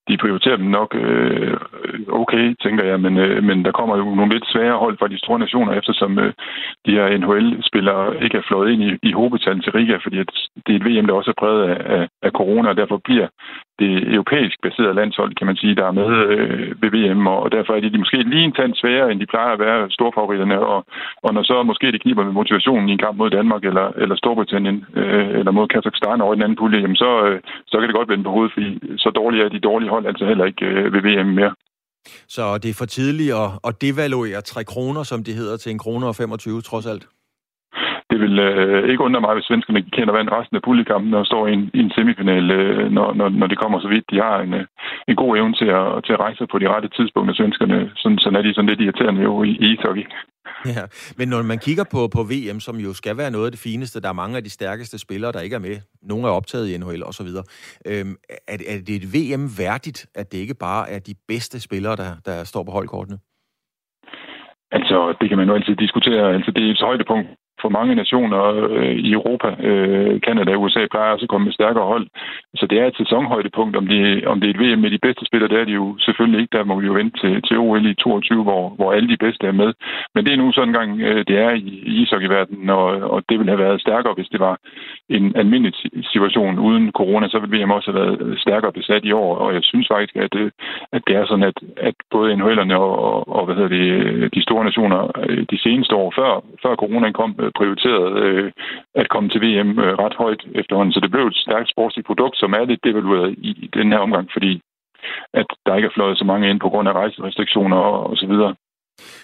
De 0.10 0.18
prioriterer 0.18 0.58
dem 0.58 0.66
nok 0.66 0.96
øh, 0.96 1.58
okay, 2.22 2.56
tænker 2.64 2.84
jeg, 2.84 3.00
men, 3.00 3.18
øh, 3.18 3.44
men 3.44 3.66
der 3.66 3.72
kommer 3.72 3.98
jo 3.98 4.04
nogle 4.04 4.34
lidt 4.34 4.48
svære 4.54 4.78
hold 4.78 4.98
fra 4.98 5.08
de 5.08 5.18
store 5.18 5.40
nationer, 5.40 5.74
eftersom 5.74 6.20
øh, 6.20 6.34
de 6.86 6.92
her 6.92 7.18
NHL-spillere 7.18 8.24
ikke 8.24 8.38
er 8.38 8.48
flået 8.48 8.72
ind 8.72 8.84
i, 8.84 8.92
i 9.04 9.12
hovedbetaljen 9.12 9.62
til 9.62 9.72
Riga, 9.72 9.98
fordi 10.04 10.20
at 10.20 10.30
det 10.68 10.72
er 10.72 10.80
et 10.80 10.86
VM, 10.86 11.08
der 11.08 11.14
også 11.14 11.32
er 11.32 11.42
præget 11.42 11.64
af, 11.70 11.78
af, 11.98 12.08
af 12.22 12.32
corona, 12.32 12.70
og 12.70 12.78
derfor 12.78 12.98
bliver 12.98 13.28
det 13.80 14.14
europæisk 14.16 14.58
baserede 14.64 14.94
landshold, 14.94 15.36
kan 15.36 15.48
man 15.48 15.56
sige, 15.56 15.76
der 15.76 15.86
er 15.88 15.92
med 16.02 16.10
øh, 16.28 16.82
ved 16.82 16.90
VM, 16.96 17.28
og 17.28 17.52
derfor 17.52 17.74
er 17.74 17.80
de, 17.80 17.94
de 17.94 17.98
måske 17.98 18.18
lige 18.18 18.44
en 18.44 18.58
tand 18.60 18.74
sværere, 18.76 19.12
end 19.12 19.20
de 19.20 19.32
plejer 19.34 19.52
at 19.54 19.60
være 19.60 19.90
storfavoritterne, 19.90 20.60
og, 20.60 20.86
og 21.24 21.34
når 21.34 21.44
så 21.44 21.64
måske 21.64 21.92
det 21.92 22.02
kniber 22.02 22.24
med 22.24 22.34
motivationen 22.34 22.90
i 22.90 22.92
en 22.92 23.04
kamp 23.06 23.18
mod 23.18 23.30
Danmark 23.30 23.64
eller, 23.66 23.88
eller 23.98 24.16
Storbritannien, 24.16 24.86
øh, 24.96 25.30
eller 25.40 25.52
mod 25.52 25.68
Kazakhstan 25.68 26.22
over 26.22 26.34
i 26.34 26.36
den 26.36 26.44
anden 26.44 26.58
pulje, 26.62 26.82
jamen 26.82 26.96
så, 26.96 27.12
øh, 27.26 27.40
så 27.68 27.78
kan 27.78 27.88
det 27.88 27.96
godt 27.96 28.10
vende 28.10 28.24
på 28.24 28.32
hovedet, 28.32 28.54
fordi 28.54 28.70
så 28.98 29.10
dårlige 29.10 29.44
er 29.44 29.50
de 29.50 29.60
dårlige 29.70 29.90
hold 29.90 29.99
altså 30.06 30.26
heller 30.26 30.46
ikke 30.46 30.66
øh, 30.66 30.94
ved 30.94 31.02
VM 31.02 31.28
mere. 31.28 31.56
Så 32.28 32.58
det 32.58 32.70
er 32.70 32.74
for 32.74 32.86
tidligt 32.86 33.34
at, 33.34 33.50
at 33.68 33.82
devaluere 33.82 34.42
3 34.42 34.64
kroner, 34.64 35.04
som 35.04 35.24
det 35.24 35.36
hedder, 35.36 35.58
til 35.58 35.72
en 35.72 35.80
kroner 35.80 36.08
og 36.08 36.16
25 36.16 36.62
trods 36.62 36.86
alt? 36.86 37.08
Det 38.20 38.28
vil 38.30 38.40
øh, 38.40 38.90
ikke 38.92 39.04
undre 39.04 39.22
mig, 39.22 39.34
hvis 39.34 39.50
svenskerne 39.50 39.82
kender 39.96 40.14
vand 40.14 40.30
resten 40.38 40.56
af 40.56 40.62
puljekampen 40.62 41.14
og 41.14 41.26
står 41.26 41.48
i 41.48 41.54
en, 41.54 41.64
i 41.74 41.80
en 41.86 41.92
semifinal, 41.96 42.52
øh, 42.52 42.92
når, 42.98 43.14
når, 43.14 43.30
når 43.30 43.48
det 43.48 43.58
kommer 43.60 43.80
så 43.80 43.88
vidt. 43.88 44.06
De 44.12 44.18
har 44.26 44.36
en, 44.40 44.54
øh, 44.54 44.66
en 45.08 45.16
god 45.16 45.38
evne 45.38 45.54
til 45.62 45.70
at, 45.80 45.88
til 46.06 46.14
at 46.14 46.20
rejse 46.20 46.48
på 46.52 46.60
de 46.60 46.70
rette 46.74 46.90
tidspunkter, 46.98 47.34
svenskerne. 47.36 47.92
Sådan, 47.96 48.20
sådan 48.20 48.38
er 48.40 48.42
de 48.42 48.54
sådan 48.54 48.70
lidt 48.70 48.82
irriterende 48.82 49.22
jo 49.22 49.44
i, 49.44 49.52
i 49.64 49.66
ishockey. 49.74 50.06
Ja, 50.76 50.84
men 51.18 51.28
når 51.34 51.42
man 51.52 51.60
kigger 51.68 51.86
på, 51.96 52.02
på 52.16 52.22
VM, 52.32 52.60
som 52.68 52.76
jo 52.86 52.92
skal 52.94 53.18
være 53.22 53.32
noget 53.32 53.46
af 53.46 53.52
det 53.52 53.66
fineste, 53.70 54.02
der 54.02 54.10
er 54.10 54.22
mange 54.24 54.38
af 54.38 54.44
de 54.44 54.50
stærkeste 54.50 54.98
spillere, 55.06 55.32
der 55.32 55.42
ikke 55.46 55.56
er 55.56 55.66
med. 55.70 55.76
Nogle 56.12 56.28
er 56.28 56.32
optaget 56.40 56.70
i 56.70 56.78
NHL 56.78 57.04
og 57.10 57.14
så 57.20 57.24
videre. 57.24 57.46
Øhm, 57.90 58.16
er, 58.54 58.58
er 58.74 58.78
det 58.88 58.96
et 59.00 59.08
VM 59.16 59.44
værdigt, 59.64 60.00
at 60.16 60.32
det 60.32 60.38
ikke 60.38 60.58
bare 60.68 60.84
er 60.90 61.00
de 61.00 61.16
bedste 61.28 61.58
spillere, 61.68 61.96
der, 61.96 62.12
der 62.26 62.44
står 62.44 62.64
på 62.64 62.72
holdkortene? 62.72 63.18
Altså, 64.72 64.98
det 65.22 65.30
kan 65.30 65.38
man 65.38 65.48
jo 65.48 65.56
altid 65.56 65.76
diskutere. 65.76 66.34
Altså, 66.36 66.52
det 66.52 66.64
er 66.68 66.72
et 66.72 66.82
højdepunkt 66.90 67.30
for 67.62 67.70
mange 67.70 67.96
nationer 67.96 68.42
øh, 68.70 68.96
i 69.08 69.12
Europa, 69.14 69.50
øh, 69.68 70.22
Kanada 70.22 70.52
og 70.56 70.62
USA, 70.62 70.82
plejer 70.92 71.14
også 71.14 71.26
at 71.26 71.30
komme 71.30 71.46
med 71.46 71.54
stærkere 71.54 71.86
hold. 71.94 72.08
Så 72.56 72.66
det 72.70 72.80
er 72.80 72.86
et 72.88 72.98
sæsonhøjdepunkt. 72.98 73.76
Om 73.76 73.88
det, 73.88 74.28
om 74.28 74.40
det 74.40 74.48
er 74.48 74.54
et 74.54 74.62
VM 74.62 74.80
med 74.82 74.92
de 74.92 75.06
bedste 75.08 75.26
spillere, 75.26 75.50
det 75.50 75.60
er 75.60 75.66
det 75.66 75.76
jo 75.76 75.98
selvfølgelig 76.00 76.42
ikke. 76.42 76.58
Der 76.58 76.64
må 76.64 76.80
vi 76.80 76.86
jo 76.86 76.94
vente 76.94 77.20
til, 77.22 77.42
til 77.42 77.58
OL 77.58 77.86
i 77.86 77.94
22, 77.94 78.44
hvor, 78.44 78.70
hvor 78.70 78.94
alle 78.94 79.10
de 79.10 79.18
bedste 79.26 79.48
er 79.48 79.52
med. 79.52 79.74
Men 80.16 80.26
det 80.26 80.34
er 80.34 80.38
nu 80.38 80.52
sådan 80.52 80.70
en 80.70 80.80
gang, 80.80 81.02
øh, 81.02 81.26
det 81.28 81.38
er 81.38 81.52
i, 81.52 81.70
i 81.92 82.02
ishockeyverdenen, 82.02 82.70
og, 82.70 82.86
og 83.14 83.24
det 83.30 83.40
ville 83.40 83.52
have 83.52 83.66
været 83.66 83.82
stærkere, 83.82 84.14
hvis 84.14 84.32
det 84.34 84.40
var 84.40 84.58
en 85.10 85.36
almindelig 85.36 85.74
situation 86.12 86.60
uden 86.60 86.92
corona, 86.92 87.28
så 87.30 87.40
ville 87.40 87.56
VM 87.58 87.72
også 87.72 87.92
have 87.92 88.02
været 88.02 88.40
stærkere 88.40 88.72
besat 88.72 89.06
i 89.06 89.12
år. 89.12 89.36
Og 89.36 89.54
jeg 89.54 89.64
synes 89.64 89.88
faktisk, 89.92 90.16
at, 90.16 90.36
øh, 90.36 90.52
at 90.92 91.02
det 91.08 91.16
er 91.16 91.26
sådan, 91.26 91.44
at, 91.52 91.58
at 91.78 91.96
både 92.12 92.34
NHL'erne 92.34 92.76
og, 92.76 92.94
og, 93.10 93.30
og 93.38 93.46
hvad 93.46 93.56
hedder 93.56 93.70
det, 93.78 94.34
de 94.36 94.44
store 94.44 94.66
nationer 94.66 95.12
øh, 95.30 95.46
de 95.52 95.60
seneste 95.66 95.96
år, 95.96 96.14
før, 96.16 96.32
før 96.64 96.76
corona 96.76 97.12
kom, 97.12 97.32
Øh, 97.50 97.54
prioriteret 97.60 98.24
øh, 98.24 98.52
at 98.96 99.10
komme 99.10 99.30
til 99.30 99.42
VM 99.42 99.72
øh, 99.86 99.94
ret 100.04 100.16
højt 100.24 100.44
efterhånden. 100.56 100.94
Så 100.94 101.00
det 101.00 101.12
blev 101.12 101.26
et 101.28 101.44
stærkt 101.46 101.70
sportsligt 101.70 102.08
produkt, 102.08 102.38
som 102.38 102.54
er 102.54 102.66
lidt 102.66 102.84
devalueret 102.84 103.32
i 103.38 103.70
den 103.74 103.92
her 103.92 104.00
omgang, 104.00 104.30
fordi 104.36 104.62
at 105.34 105.48
der 105.66 105.76
ikke 105.76 105.86
er 105.86 105.96
fløjet 105.96 106.18
så 106.18 106.26
mange 106.32 106.50
ind 106.50 106.60
på 106.60 106.70
grund 106.70 106.90
af 106.90 106.94
rejserestriktioner 106.94 107.78
og, 107.78 108.10
og 108.10 108.18
så 108.18 108.28
videre. 108.28 108.56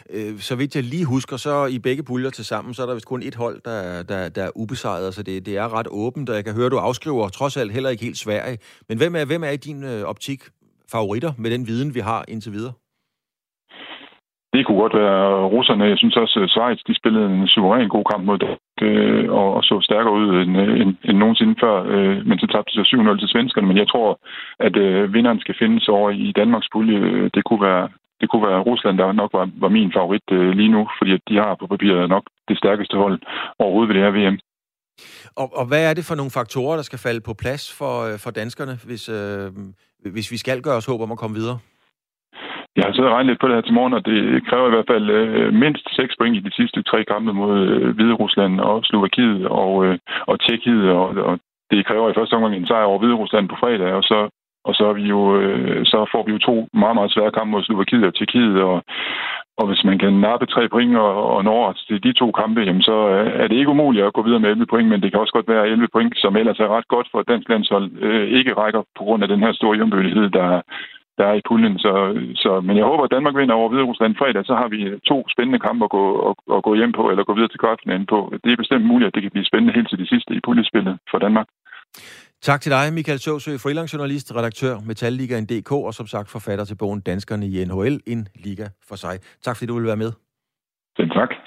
Øh, 0.10 0.38
så 0.40 0.56
vidt 0.56 0.76
jeg 0.76 0.84
lige 0.84 1.06
husker, 1.06 1.38
så 1.38 1.66
i 1.66 1.80
begge 1.80 2.04
puljer 2.04 2.30
til 2.30 2.46
sammen, 2.46 2.74
så 2.74 2.82
er 2.82 2.86
der 2.86 2.94
vist 2.94 3.08
kun 3.08 3.24
et 3.24 3.36
hold, 3.36 3.62
der, 3.66 4.04
der, 4.04 4.30
der 4.30 4.44
er 4.44 4.52
ubesejret, 4.56 5.14
så 5.14 5.24
det, 5.24 5.46
det 5.46 5.58
er 5.58 5.78
ret 5.80 5.88
åbent, 5.92 6.30
og 6.30 6.36
jeg 6.36 6.46
kan 6.46 6.54
høre, 6.54 6.70
du 6.70 6.78
afskriver 6.78 7.30
trods 7.30 7.58
alt 7.58 7.72
heller 7.72 7.90
ikke 7.90 8.04
helt 8.04 8.18
Sverige. 8.18 8.58
Men 8.90 8.98
hvem 8.98 9.16
er, 9.16 9.26
hvem 9.26 9.44
er 9.44 9.50
i 9.50 9.58
din 9.58 9.84
øh, 9.84 10.02
optik 10.04 10.42
favoritter 10.92 11.32
med 11.38 11.52
den 11.52 11.68
viden, 11.68 11.96
vi 11.96 12.00
har 12.00 12.26
indtil 12.28 12.52
videre? 12.52 12.74
Det 14.56 14.66
kunne 14.66 14.84
godt 14.84 14.98
være 15.04 15.24
russerne. 15.56 15.92
Jeg 15.94 15.98
synes 15.98 16.18
også, 16.24 16.38
at 16.44 16.50
Schweiz 16.50 16.80
de 16.88 17.00
spillede 17.00 17.26
en 17.26 17.48
suveræn 17.48 17.90
god 17.96 18.06
kamp 18.12 18.24
mod 18.30 18.38
det, 18.44 18.54
øh, 18.86 19.26
og, 19.40 19.48
og 19.58 19.64
så 19.64 19.76
stærkere 19.88 20.14
ud 20.20 20.28
end, 20.44 20.54
øh, 20.64 20.82
end, 20.82 20.92
end 21.08 21.18
nogensinde 21.18 21.56
før. 21.64 21.76
Øh, 21.94 22.18
men 22.28 22.40
så 22.40 22.48
tabte 22.48 22.72
de 22.76 22.86
7-0 22.86 23.20
til 23.20 23.32
svenskerne. 23.34 23.68
Men 23.68 23.78
jeg 23.78 23.88
tror, 23.90 24.10
at 24.68 24.76
øh, 24.86 25.14
vinderen 25.14 25.40
skal 25.40 25.56
findes 25.60 25.88
over 25.88 26.10
i 26.28 26.32
Danmarks 26.42 26.70
pulje. 26.74 27.30
Det 27.36 27.44
kunne 27.48 27.62
være, 27.70 27.86
det 28.22 28.28
kunne 28.30 28.48
være 28.50 28.66
Rusland, 28.70 28.98
der 28.98 29.20
nok 29.22 29.32
var, 29.34 29.50
var 29.64 29.70
min 29.78 29.92
favorit 29.98 30.28
øh, 30.32 30.50
lige 30.60 30.72
nu, 30.76 30.82
fordi 31.00 31.12
de 31.30 31.36
har 31.44 31.56
på 31.60 31.68
papiret 31.68 32.10
nok 32.10 32.24
det 32.50 32.58
stærkeste 32.58 32.98
hold 32.98 33.18
overhovedet 33.60 33.90
ved 33.90 33.96
det 33.96 34.06
her 34.06 34.18
VM. 34.18 34.38
Og, 35.42 35.48
og 35.60 35.66
hvad 35.70 35.90
er 35.90 35.94
det 35.94 36.06
for 36.06 36.16
nogle 36.16 36.32
faktorer, 36.32 36.76
der 36.76 36.84
skal 36.84 37.00
falde 37.00 37.22
på 37.22 37.34
plads 37.34 37.64
for, 37.80 37.96
øh, 38.08 38.20
for 38.24 38.32
danskerne, 38.32 38.76
hvis, 38.88 39.10
øh, 39.10 39.48
hvis 40.14 40.32
vi 40.32 40.38
skal 40.38 40.62
gøre 40.62 40.78
os 40.78 40.86
håb 40.86 41.02
om 41.02 41.12
at 41.12 41.18
komme 41.18 41.36
videre? 41.36 41.60
Jeg 42.76 42.84
har 42.86 42.94
siddet 42.94 43.12
og 43.12 43.16
regnet 43.16 43.30
lidt 43.30 43.40
på 43.42 43.48
det 43.48 43.56
her 43.56 43.62
til 43.68 43.78
morgen, 43.80 43.94
og 43.94 44.06
det 44.06 44.48
kræver 44.48 44.68
i 44.68 44.76
hvert 44.76 44.92
fald 44.92 45.10
øh, 45.10 45.54
mindst 45.54 45.86
6 45.96 46.16
point 46.20 46.36
i 46.36 46.40
de 46.40 46.56
sidste 46.60 46.84
tre 46.84 47.04
kampe 47.04 47.34
mod 47.34 47.56
øh, 47.68 47.96
Hvide 47.96 48.14
Rusland 48.14 48.60
og 48.60 48.84
Slovakiet 48.84 49.48
og, 49.48 49.86
øh, 49.86 49.98
og 50.30 50.40
Tjekkiet, 50.40 50.90
og, 50.90 51.08
og 51.30 51.40
det 51.72 51.86
kræver 51.86 52.10
i 52.10 52.18
første 52.18 52.34
omgang 52.34 52.56
en 52.56 52.68
sejr 52.68 52.84
over 52.84 53.00
Hvide 53.00 53.20
Rusland 53.22 53.50
på 53.50 53.56
fredag, 53.62 53.92
og 53.94 54.04
så 54.04 54.30
og 54.68 54.74
så, 54.76 54.84
er 54.92 54.94
vi 54.94 55.06
jo, 55.16 55.22
øh, 55.40 55.86
så 55.86 55.98
får 56.12 56.24
vi 56.26 56.32
jo 56.32 56.40
to 56.40 56.56
meget, 56.74 56.96
meget 56.96 57.12
svære 57.12 57.32
kampe 57.32 57.52
mod 57.52 57.64
Slovakiet 57.64 58.06
og 58.06 58.16
Tjekkiet, 58.16 58.62
og, 58.62 58.84
og 59.60 59.68
hvis 59.68 59.84
man 59.84 59.98
kan 60.00 60.14
nappe 60.14 60.46
tre 60.46 60.70
point 60.70 60.98
og, 60.98 61.14
og 61.36 61.44
nå 61.44 61.74
til 61.88 62.04
de 62.04 62.14
to 62.14 62.32
kampe, 62.32 62.62
jamen 62.62 62.82
så 62.82 62.98
øh, 63.10 63.32
er 63.42 63.48
det 63.48 63.58
ikke 63.58 63.74
umuligt 63.76 64.06
at 64.06 64.14
gå 64.14 64.22
videre 64.22 64.40
med 64.40 64.50
11 64.50 64.66
point, 64.66 64.90
men 64.90 65.02
det 65.02 65.12
kan 65.12 65.22
også 65.22 65.34
godt 65.34 65.48
være 65.48 65.68
11 65.68 65.88
point, 65.94 66.14
som 66.18 66.38
ellers 66.38 66.60
er 66.60 66.76
ret 66.78 66.88
godt 66.88 67.08
for 67.12 67.20
et 67.20 67.28
dansk 67.28 67.50
landshold, 67.50 67.92
øh, 68.02 68.28
ikke 68.38 68.54
rækker 68.54 68.82
på 68.98 69.04
grund 69.04 69.24
af 69.24 69.30
den 69.30 69.40
her 69.40 69.54
store 69.54 69.78
jævnbødighed, 69.78 70.30
der, 70.30 70.62
der 71.18 71.26
er 71.32 71.36
i 71.38 71.48
puljen. 71.50 71.76
Så, 71.86 71.92
så, 72.44 72.52
men 72.68 72.76
jeg 72.78 72.86
håber, 72.86 73.04
at 73.04 73.14
Danmark 73.16 73.36
vinder 73.36 73.56
over 73.56 73.70
Hvide 73.70 73.90
Rusland 73.90 74.16
fredag, 74.20 74.44
så 74.46 74.56
har 74.62 74.68
vi 74.74 74.80
to 75.12 75.18
spændende 75.34 75.60
kampe 75.68 75.84
at 75.86 75.94
gå, 75.98 76.04
at, 76.30 76.36
at 76.56 76.64
gå 76.68 76.72
hjem 76.80 76.94
på, 77.00 77.04
eller 77.12 77.24
gå 77.24 77.34
videre 77.34 77.52
til 77.52 77.64
kvartfinalen 77.64 78.08
på. 78.14 78.20
Det 78.44 78.52
er 78.52 78.64
bestemt 78.64 78.86
muligt, 78.92 79.08
at 79.08 79.16
det 79.16 79.22
kan 79.24 79.32
blive 79.36 79.50
spændende 79.50 79.74
helt 79.78 79.90
til 79.90 80.00
de 80.02 80.08
sidste 80.14 80.32
i 80.36 80.46
puljespillet 80.46 80.96
for 81.12 81.18
Danmark. 81.26 81.48
Tak 82.42 82.62
til 82.62 82.72
dig, 82.72 82.94
Michael 82.94 83.20
Søsø, 83.20 83.52
freelancejournalist, 83.64 84.36
redaktør 84.36 84.74
Metalligaen 84.88 85.46
DK, 85.46 85.72
og 85.72 85.94
som 85.94 86.08
sagt 86.08 86.30
forfatter 86.32 86.66
til 86.66 86.78
bogen 86.82 87.02
Danskerne 87.02 87.46
i 87.46 87.66
NHL, 87.66 87.98
en 88.14 88.28
liga 88.46 88.68
for 88.88 88.96
sig. 88.96 89.16
Tak 89.46 89.56
fordi 89.56 89.68
du 89.68 89.76
vil 89.78 89.88
være 89.92 90.04
med. 90.04 90.12
Selv 90.98 91.10
tak. 91.10 91.45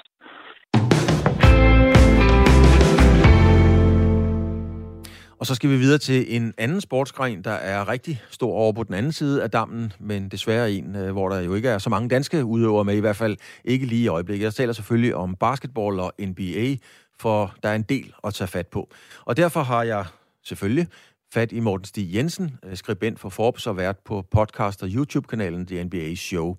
Og 5.39 5.45
så 5.45 5.55
skal 5.55 5.69
vi 5.69 5.77
videre 5.77 5.97
til 5.97 6.35
en 6.35 6.53
anden 6.57 6.81
sportsgren, 6.81 7.43
der 7.43 7.51
er 7.51 7.87
rigtig 7.87 8.21
stor 8.29 8.53
over 8.53 8.73
på 8.73 8.83
den 8.83 8.93
anden 8.93 9.11
side 9.11 9.43
af 9.43 9.51
dammen, 9.51 9.93
men 9.99 10.29
desværre 10.29 10.71
en, 10.71 10.95
øh, 10.95 11.11
hvor 11.11 11.29
der 11.29 11.39
jo 11.39 11.53
ikke 11.55 11.69
er 11.69 11.77
så 11.77 11.89
mange 11.89 12.09
danske 12.09 12.45
udøvere 12.45 12.85
med, 12.85 12.95
i 12.95 12.99
hvert 12.99 13.15
fald 13.15 13.37
ikke 13.65 13.85
lige 13.85 14.03
i 14.03 14.07
øjeblikket. 14.07 14.43
Jeg 14.43 14.53
taler 14.53 14.73
selvfølgelig 14.73 15.15
om 15.15 15.35
basketball 15.35 15.99
og 15.99 16.13
NBA, 16.19 16.75
for 17.19 17.55
der 17.63 17.69
er 17.69 17.75
en 17.75 17.83
del 17.83 18.13
at 18.23 18.33
tage 18.33 18.47
fat 18.47 18.67
på. 18.67 18.89
Og 19.25 19.37
derfor 19.37 19.63
har 19.63 19.83
jeg 19.83 20.05
selvfølgelig 20.43 20.87
fat 21.33 21.51
i 21.51 21.59
Morten 21.59 21.85
Stig 21.85 22.15
Jensen, 22.15 22.57
øh, 22.65 22.77
skribent 22.77 23.19
for 23.19 23.29
Forbes 23.29 23.67
og 23.67 23.77
vært 23.77 23.97
på 24.05 24.25
podcast 24.31 24.83
og 24.83 24.89
YouTube-kanalen 24.89 25.65
The 25.65 25.83
NBA 25.83 26.15
Show. 26.15 26.55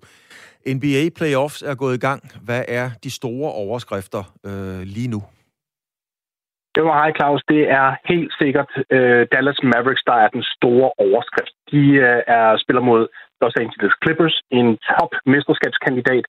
NBA 0.67 1.09
Playoffs 1.15 1.61
er 1.61 1.75
gået 1.75 1.95
i 1.95 1.99
gang. 1.99 2.31
Hvad 2.41 2.65
er 2.67 2.91
de 3.03 3.11
store 3.11 3.51
overskrifter 3.51 4.37
øh, 4.45 4.81
lige 4.81 5.07
nu? 5.07 5.23
Det 6.75 6.83
var 6.87 6.93
hej 7.01 7.11
Claus. 7.19 7.41
Det 7.53 7.61
er 7.79 7.87
helt 8.11 8.33
sikkert 8.41 8.71
øh, 8.95 9.21
Dallas 9.31 9.59
Mavericks, 9.71 10.03
der 10.09 10.17
er 10.23 10.29
den 10.35 10.43
store 10.55 10.89
overskrift. 11.05 11.53
De 11.71 11.83
øh, 12.07 12.21
er 12.37 12.57
spiller 12.63 12.83
mod 12.89 13.01
Los 13.41 13.55
Angeles 13.63 13.93
Clippers, 14.03 14.35
en 14.59 14.67
top 14.89 15.11
mesterskabskandidat. 15.33 16.25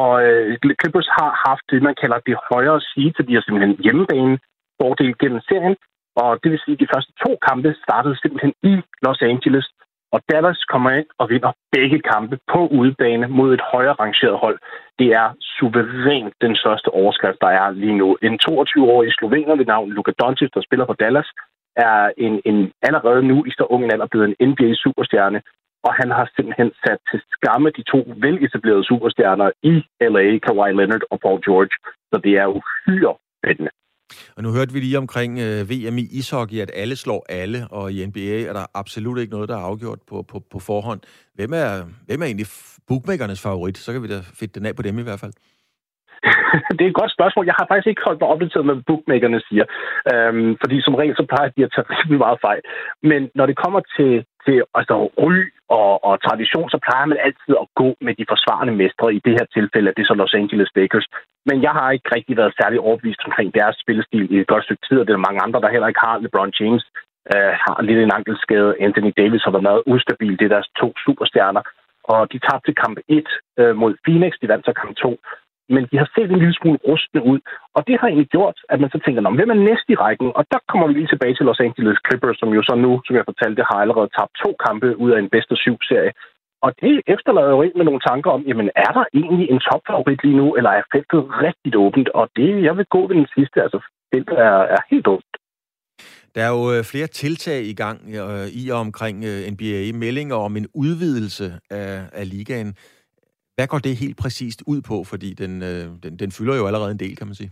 Og 0.00 0.12
øh, 0.26 0.58
Clippers 0.80 1.08
har 1.18 1.30
haft 1.46 1.64
det, 1.70 1.82
man 1.88 1.96
kalder 2.02 2.18
det 2.28 2.36
højere 2.52 2.80
sige, 2.80 3.12
så 3.16 3.22
de 3.22 3.34
har 3.34 3.42
simpelthen 3.44 3.76
hjemmebane 3.84 4.38
fordel 4.80 5.12
gennem 5.22 5.40
serien. 5.48 5.76
Og 6.22 6.30
det 6.42 6.48
vil 6.50 6.62
sige, 6.64 6.76
at 6.76 6.82
de 6.82 6.92
første 6.94 7.12
to 7.24 7.30
kampe 7.48 7.68
startede 7.84 8.16
simpelthen 8.22 8.54
i 8.70 8.74
Los 9.04 9.22
Angeles. 9.32 9.66
Og 10.14 10.20
Dallas 10.30 10.64
kommer 10.72 10.90
ind 10.90 11.06
og 11.18 11.30
vinder 11.30 11.52
begge 11.72 12.00
kampe 12.12 12.38
på 12.52 12.60
udebane 12.78 13.26
mod 13.28 13.54
et 13.54 13.62
højere 13.72 13.92
rangeret 13.92 14.38
hold. 14.38 14.58
Det 14.98 15.08
er 15.20 15.26
suverænt 15.56 16.34
den 16.40 16.56
største 16.56 16.88
overskrift, 16.88 17.40
der 17.40 17.52
er 17.60 17.70
lige 17.70 17.96
nu. 18.02 18.08
En 18.22 18.34
22-årig 18.48 19.12
slovener 19.12 19.56
ved 19.56 19.66
navn 19.66 19.90
Luka 19.90 20.12
Doncic, 20.20 20.50
der 20.54 20.62
spiller 20.62 20.86
for 20.86 20.92
Dallas, 21.02 21.28
er 21.76 22.10
en, 22.16 22.40
en 22.44 22.72
allerede 22.82 23.22
nu 23.22 23.44
i 23.44 23.50
så 23.50 23.64
ung 23.70 23.92
alder 23.92 24.06
blevet 24.06 24.26
en 24.28 24.48
NBA-superstjerne. 24.48 25.40
Og 25.86 25.94
han 25.94 26.10
har 26.10 26.30
simpelthen 26.36 26.70
sat 26.84 26.98
til 27.10 27.20
skamme 27.32 27.70
de 27.70 27.82
to 27.82 27.98
veletablerede 28.16 28.84
superstjerner 28.84 29.50
i 29.62 29.74
LA, 30.00 30.38
Kawhi 30.38 30.72
Leonard 30.72 31.04
og 31.10 31.20
Paul 31.20 31.40
George. 31.46 31.74
Så 32.10 32.16
det 32.24 32.32
er 32.42 32.46
uhyre 32.46 33.14
spændende. 33.38 33.70
Og 34.36 34.42
nu 34.42 34.48
hørte 34.56 34.72
vi 34.72 34.80
lige 34.80 34.98
omkring 34.98 35.32
øh, 35.38 35.70
VM 35.70 35.98
i 35.98 36.06
ishockey, 36.18 36.58
at 36.64 36.70
alle 36.74 36.96
slår 36.96 37.26
alle, 37.28 37.58
og 37.70 37.92
i 37.92 38.06
NBA 38.06 38.38
er 38.50 38.52
der 38.52 38.66
absolut 38.74 39.18
ikke 39.18 39.32
noget, 39.32 39.48
der 39.48 39.56
er 39.56 39.66
afgjort 39.70 39.98
på, 40.10 40.22
på, 40.30 40.36
på 40.52 40.58
forhånd. 40.58 41.00
Hvem 41.34 41.52
er, 41.52 41.68
hvem 42.06 42.22
er 42.22 42.26
egentlig 42.26 42.46
bookmakernes 42.88 43.42
favorit? 43.42 43.78
Så 43.78 43.92
kan 43.92 44.02
vi 44.02 44.08
da 44.08 44.20
fedte 44.38 44.60
den 44.60 44.66
af 44.66 44.76
på 44.76 44.82
dem 44.82 44.98
i 44.98 45.02
hvert 45.02 45.20
fald. 45.20 45.32
det 46.76 46.82
er 46.84 46.90
et 46.90 47.00
godt 47.02 47.16
spørgsmål. 47.16 47.46
Jeg 47.46 47.58
har 47.58 47.66
faktisk 47.68 47.88
ikke 47.90 48.06
holdt 48.06 48.20
mig 48.20 48.28
opdateret 48.32 48.66
med, 48.66 48.74
hvad 48.74 48.88
bookmakerne 48.90 49.40
siger. 49.48 49.64
Øhm, 50.12 50.50
fordi 50.62 50.76
som 50.82 50.94
regel, 51.00 51.14
så 51.16 51.24
plejer 51.32 51.48
de 51.54 51.64
at 51.64 51.72
tage 51.74 51.90
rigtig 51.92 52.18
meget 52.26 52.38
fejl. 52.46 52.62
Men 53.10 53.20
når 53.38 53.46
det 53.46 53.56
kommer 53.64 53.80
til, 53.96 54.12
til 54.44 54.56
altså, 54.78 54.94
ry 55.24 55.36
og, 55.80 55.92
og 56.08 56.14
tradition, 56.26 56.68
så 56.74 56.78
plejer 56.86 57.06
man 57.10 57.18
altid 57.26 57.52
at 57.62 57.68
gå 57.80 57.88
med 58.06 58.14
de 58.18 58.30
forsvarende 58.32 58.74
mestre. 58.82 59.14
I 59.18 59.20
det 59.26 59.34
her 59.38 59.46
tilfælde 59.56 59.88
er 59.90 59.96
det 59.98 60.06
så 60.06 60.14
Los 60.14 60.34
Angeles 60.40 60.70
Lakers. 60.76 61.08
Men 61.48 61.62
jeg 61.66 61.72
har 61.78 61.90
ikke 61.90 62.14
rigtig 62.16 62.36
været 62.36 62.58
særlig 62.60 62.80
overbevist 62.80 63.22
omkring 63.26 63.54
deres 63.54 63.76
spillestil 63.82 64.26
i 64.34 64.36
et 64.40 64.46
godt 64.46 64.64
stykke 64.64 64.86
tid, 64.88 64.98
og 65.00 65.06
det 65.06 65.12
er 65.12 65.26
mange 65.28 65.42
andre, 65.42 65.60
der 65.60 65.74
heller 65.74 65.88
ikke 65.88 66.04
har. 66.06 66.18
LeBron 66.18 66.52
James 66.60 66.84
øh, 67.34 67.52
har 67.64 67.82
lidt 67.82 67.98
en 67.98 68.16
ankelskade. 68.18 68.76
Anthony 68.86 69.12
Davis 69.20 69.44
har 69.44 69.52
været 69.54 69.68
meget 69.70 69.82
ustabil. 69.86 70.38
Det 70.38 70.44
er 70.44 70.54
deres 70.56 70.70
to 70.80 70.88
superstjerner. 71.04 71.62
Og 72.04 72.32
de 72.32 72.38
tabte 72.38 72.72
kamp 72.82 72.96
1 73.08 73.28
øh, 73.60 73.76
mod 73.76 73.92
Phoenix. 74.04 74.32
De 74.42 74.48
vandt 74.48 74.64
så 74.66 74.72
kamp 74.72 74.96
2 74.96 75.20
men 75.74 75.82
de 75.90 75.96
har 76.02 76.08
set 76.14 76.30
en 76.30 76.42
lille 76.42 76.58
smule 76.60 76.78
rustne 76.88 77.20
ud. 77.32 77.40
Og 77.76 77.80
det 77.86 77.94
har 78.00 78.06
egentlig 78.06 78.32
gjort, 78.36 78.56
at 78.72 78.80
man 78.80 78.90
så 78.90 78.98
tænker, 79.04 79.20
hvem 79.38 79.50
er 79.54 79.64
næste 79.70 79.88
i 79.92 80.00
rækken? 80.04 80.28
Og 80.38 80.44
der 80.52 80.60
kommer 80.68 80.86
vi 80.86 80.92
lige 80.94 81.12
tilbage 81.12 81.34
til 81.34 81.46
Los 81.46 81.64
Angeles 81.66 81.98
Clippers, 82.06 82.38
som 82.38 82.50
jo 82.56 82.62
så 82.68 82.74
nu, 82.84 82.90
som 83.06 83.16
jeg 83.16 83.24
fortalte, 83.30 83.68
har 83.70 83.78
allerede 83.80 84.10
tabt 84.16 84.34
to 84.42 84.50
kampe 84.66 84.88
ud 85.02 85.10
af 85.14 85.18
en 85.18 85.32
bedste 85.34 85.54
syv 85.64 85.76
serie. 85.90 86.12
Og 86.64 86.70
det 86.82 86.94
efterlader 87.14 87.52
jo 87.56 87.62
ikke 87.62 87.78
med 87.78 87.86
nogle 87.88 88.06
tanker 88.10 88.30
om, 88.36 88.42
jamen 88.48 88.68
er 88.76 88.92
der 88.98 89.04
egentlig 89.20 89.46
en 89.50 89.60
topfavorit 89.68 90.20
lige 90.24 90.36
nu, 90.42 90.46
eller 90.56 90.70
er 90.70 90.82
feltet 90.92 91.22
rigtig 91.46 91.72
åbent? 91.84 92.08
Og 92.08 92.24
det, 92.36 92.62
jeg 92.66 92.76
vil 92.76 92.86
gå 92.94 93.00
ved 93.08 93.16
den 93.16 93.28
sidste, 93.36 93.62
altså 93.62 93.78
feltet 94.14 94.38
er, 94.38 94.58
er 94.76 94.80
helt 94.90 95.06
åbent. 95.06 95.34
Der 96.34 96.42
er 96.42 96.50
jo 96.56 96.72
øh, 96.74 96.84
flere 96.84 97.06
tiltag 97.06 97.60
i 97.72 97.74
gang 97.74 97.98
øh, 98.14 98.46
i 98.60 98.68
og 98.68 98.78
omkring 98.78 99.24
øh, 99.24 99.50
NBA. 99.52 99.98
Meldinger 99.98 100.36
om 100.36 100.56
en 100.56 100.66
udvidelse 100.74 101.46
af, 101.70 102.02
af 102.12 102.30
ligaen. 102.30 102.74
Hvad 103.56 103.66
går 103.66 103.78
det 103.78 103.96
helt 103.96 104.16
præcist 104.16 104.62
ud 104.66 104.80
på? 104.82 105.04
Fordi 105.04 105.34
den, 105.34 105.62
øh, 105.62 105.84
den, 106.02 106.16
den 106.16 106.32
fylder 106.32 106.56
jo 106.56 106.66
allerede 106.66 106.90
en 106.90 106.98
del, 106.98 107.16
kan 107.16 107.26
man 107.26 107.34
sige. 107.34 107.50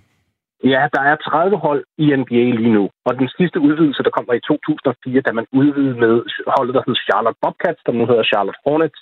Ja, 0.65 0.83
der 0.95 1.03
er 1.11 1.17
30 1.17 1.57
hold 1.57 1.85
i 1.99 2.17
NBA 2.21 2.45
lige 2.61 2.77
nu. 2.79 2.91
Og 3.07 3.13
den 3.19 3.29
sidste 3.37 3.61
udvidelse, 3.61 4.03
der 4.03 4.11
kom 4.11 4.27
var 4.29 4.35
i 4.35 4.47
2004, 4.49 5.21
da 5.21 5.33
man 5.33 5.47
udvidede 5.53 6.01
med 6.05 6.15
holdet, 6.57 6.75
der 6.75 6.83
hed 6.87 6.97
Charlotte 6.97 7.39
Bobcats, 7.43 7.83
der 7.87 7.93
nu 7.93 8.07
hedder 8.07 8.31
Charlotte 8.31 8.61
Hornets. 8.65 9.01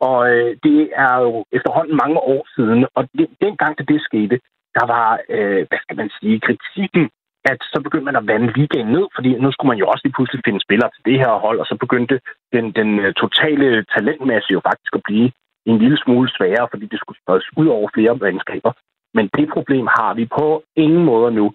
Og 0.00 0.18
øh, 0.32 0.56
det 0.66 0.80
er 1.06 1.16
jo 1.26 1.44
efterhånden 1.56 1.96
mange 2.02 2.18
år 2.34 2.42
siden. 2.56 2.86
Og 2.96 3.02
det, 3.18 3.26
dengang, 3.40 3.78
da 3.78 3.82
det 3.92 4.00
skete, 4.08 4.36
der 4.76 4.84
var, 4.94 5.08
øh, 5.36 5.62
hvad 5.68 5.80
skal 5.84 5.96
man 5.96 6.10
sige, 6.20 6.40
kritikken 6.40 7.04
at 7.52 7.60
så 7.72 7.78
begyndte 7.84 8.08
man 8.10 8.20
at 8.20 8.28
vande 8.32 8.48
ligaen 8.58 8.88
ned, 8.96 9.06
fordi 9.16 9.30
nu 9.42 9.48
skulle 9.52 9.70
man 9.72 9.82
jo 9.82 9.86
også 9.92 10.02
lige 10.04 10.16
pludselig 10.16 10.42
finde 10.44 10.64
spillere 10.66 10.90
til 10.92 11.04
det 11.08 11.16
her 11.22 11.32
hold, 11.44 11.58
og 11.62 11.66
så 11.66 11.76
begyndte 11.84 12.16
den, 12.54 12.64
den 12.78 12.90
øh, 13.04 13.14
totale 13.22 13.68
talentmasse 13.94 14.50
jo 14.56 14.60
faktisk 14.68 14.92
at 14.98 15.06
blive 15.08 15.28
en 15.70 15.78
lille 15.82 15.98
smule 16.04 16.28
sværere, 16.36 16.68
fordi 16.72 16.86
det 16.92 16.98
skulle 17.00 17.20
spredes 17.22 17.46
ud 17.60 17.66
over 17.76 17.88
flere 17.94 18.14
mandskaber. 18.24 18.72
Men 19.16 19.26
det 19.38 19.46
problem 19.56 19.86
har 19.98 20.14
vi 20.14 20.24
på 20.38 20.46
ingen 20.76 21.04
måde 21.04 21.30
nu. 21.32 21.46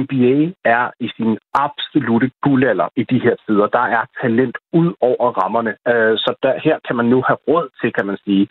NBA 0.00 0.36
er 0.76 0.84
i 1.00 1.08
sin 1.16 1.38
absolute 1.54 2.30
guldalder 2.42 2.88
i 2.96 3.02
de 3.10 3.18
her 3.24 3.34
tider. 3.44 3.66
Der 3.66 3.86
er 3.96 4.02
talent 4.22 4.56
ud 4.72 4.90
over 5.00 5.28
rammerne. 5.40 5.72
Øh, 5.92 6.14
så 6.24 6.30
der, 6.42 6.52
her 6.66 6.76
kan 6.86 6.96
man 6.96 7.06
nu 7.12 7.18
have 7.28 7.40
råd 7.48 7.66
til, 7.80 7.92
kan 7.92 8.06
man 8.06 8.18
sige, 8.24 8.48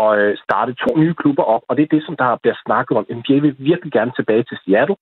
at 0.00 0.18
øh, 0.18 0.36
starte 0.44 0.72
to 0.74 0.90
nye 1.02 1.14
klubber 1.14 1.42
op. 1.54 1.62
Og 1.68 1.76
det 1.76 1.82
er 1.82 1.94
det, 1.96 2.02
som 2.06 2.16
der 2.16 2.40
bliver 2.42 2.58
snakket 2.66 2.96
om. 2.98 3.06
NBA 3.18 3.36
vil 3.44 3.56
virkelig 3.58 3.92
gerne 3.92 4.12
tilbage 4.16 4.44
til 4.48 4.58
Seattle. 4.64 4.96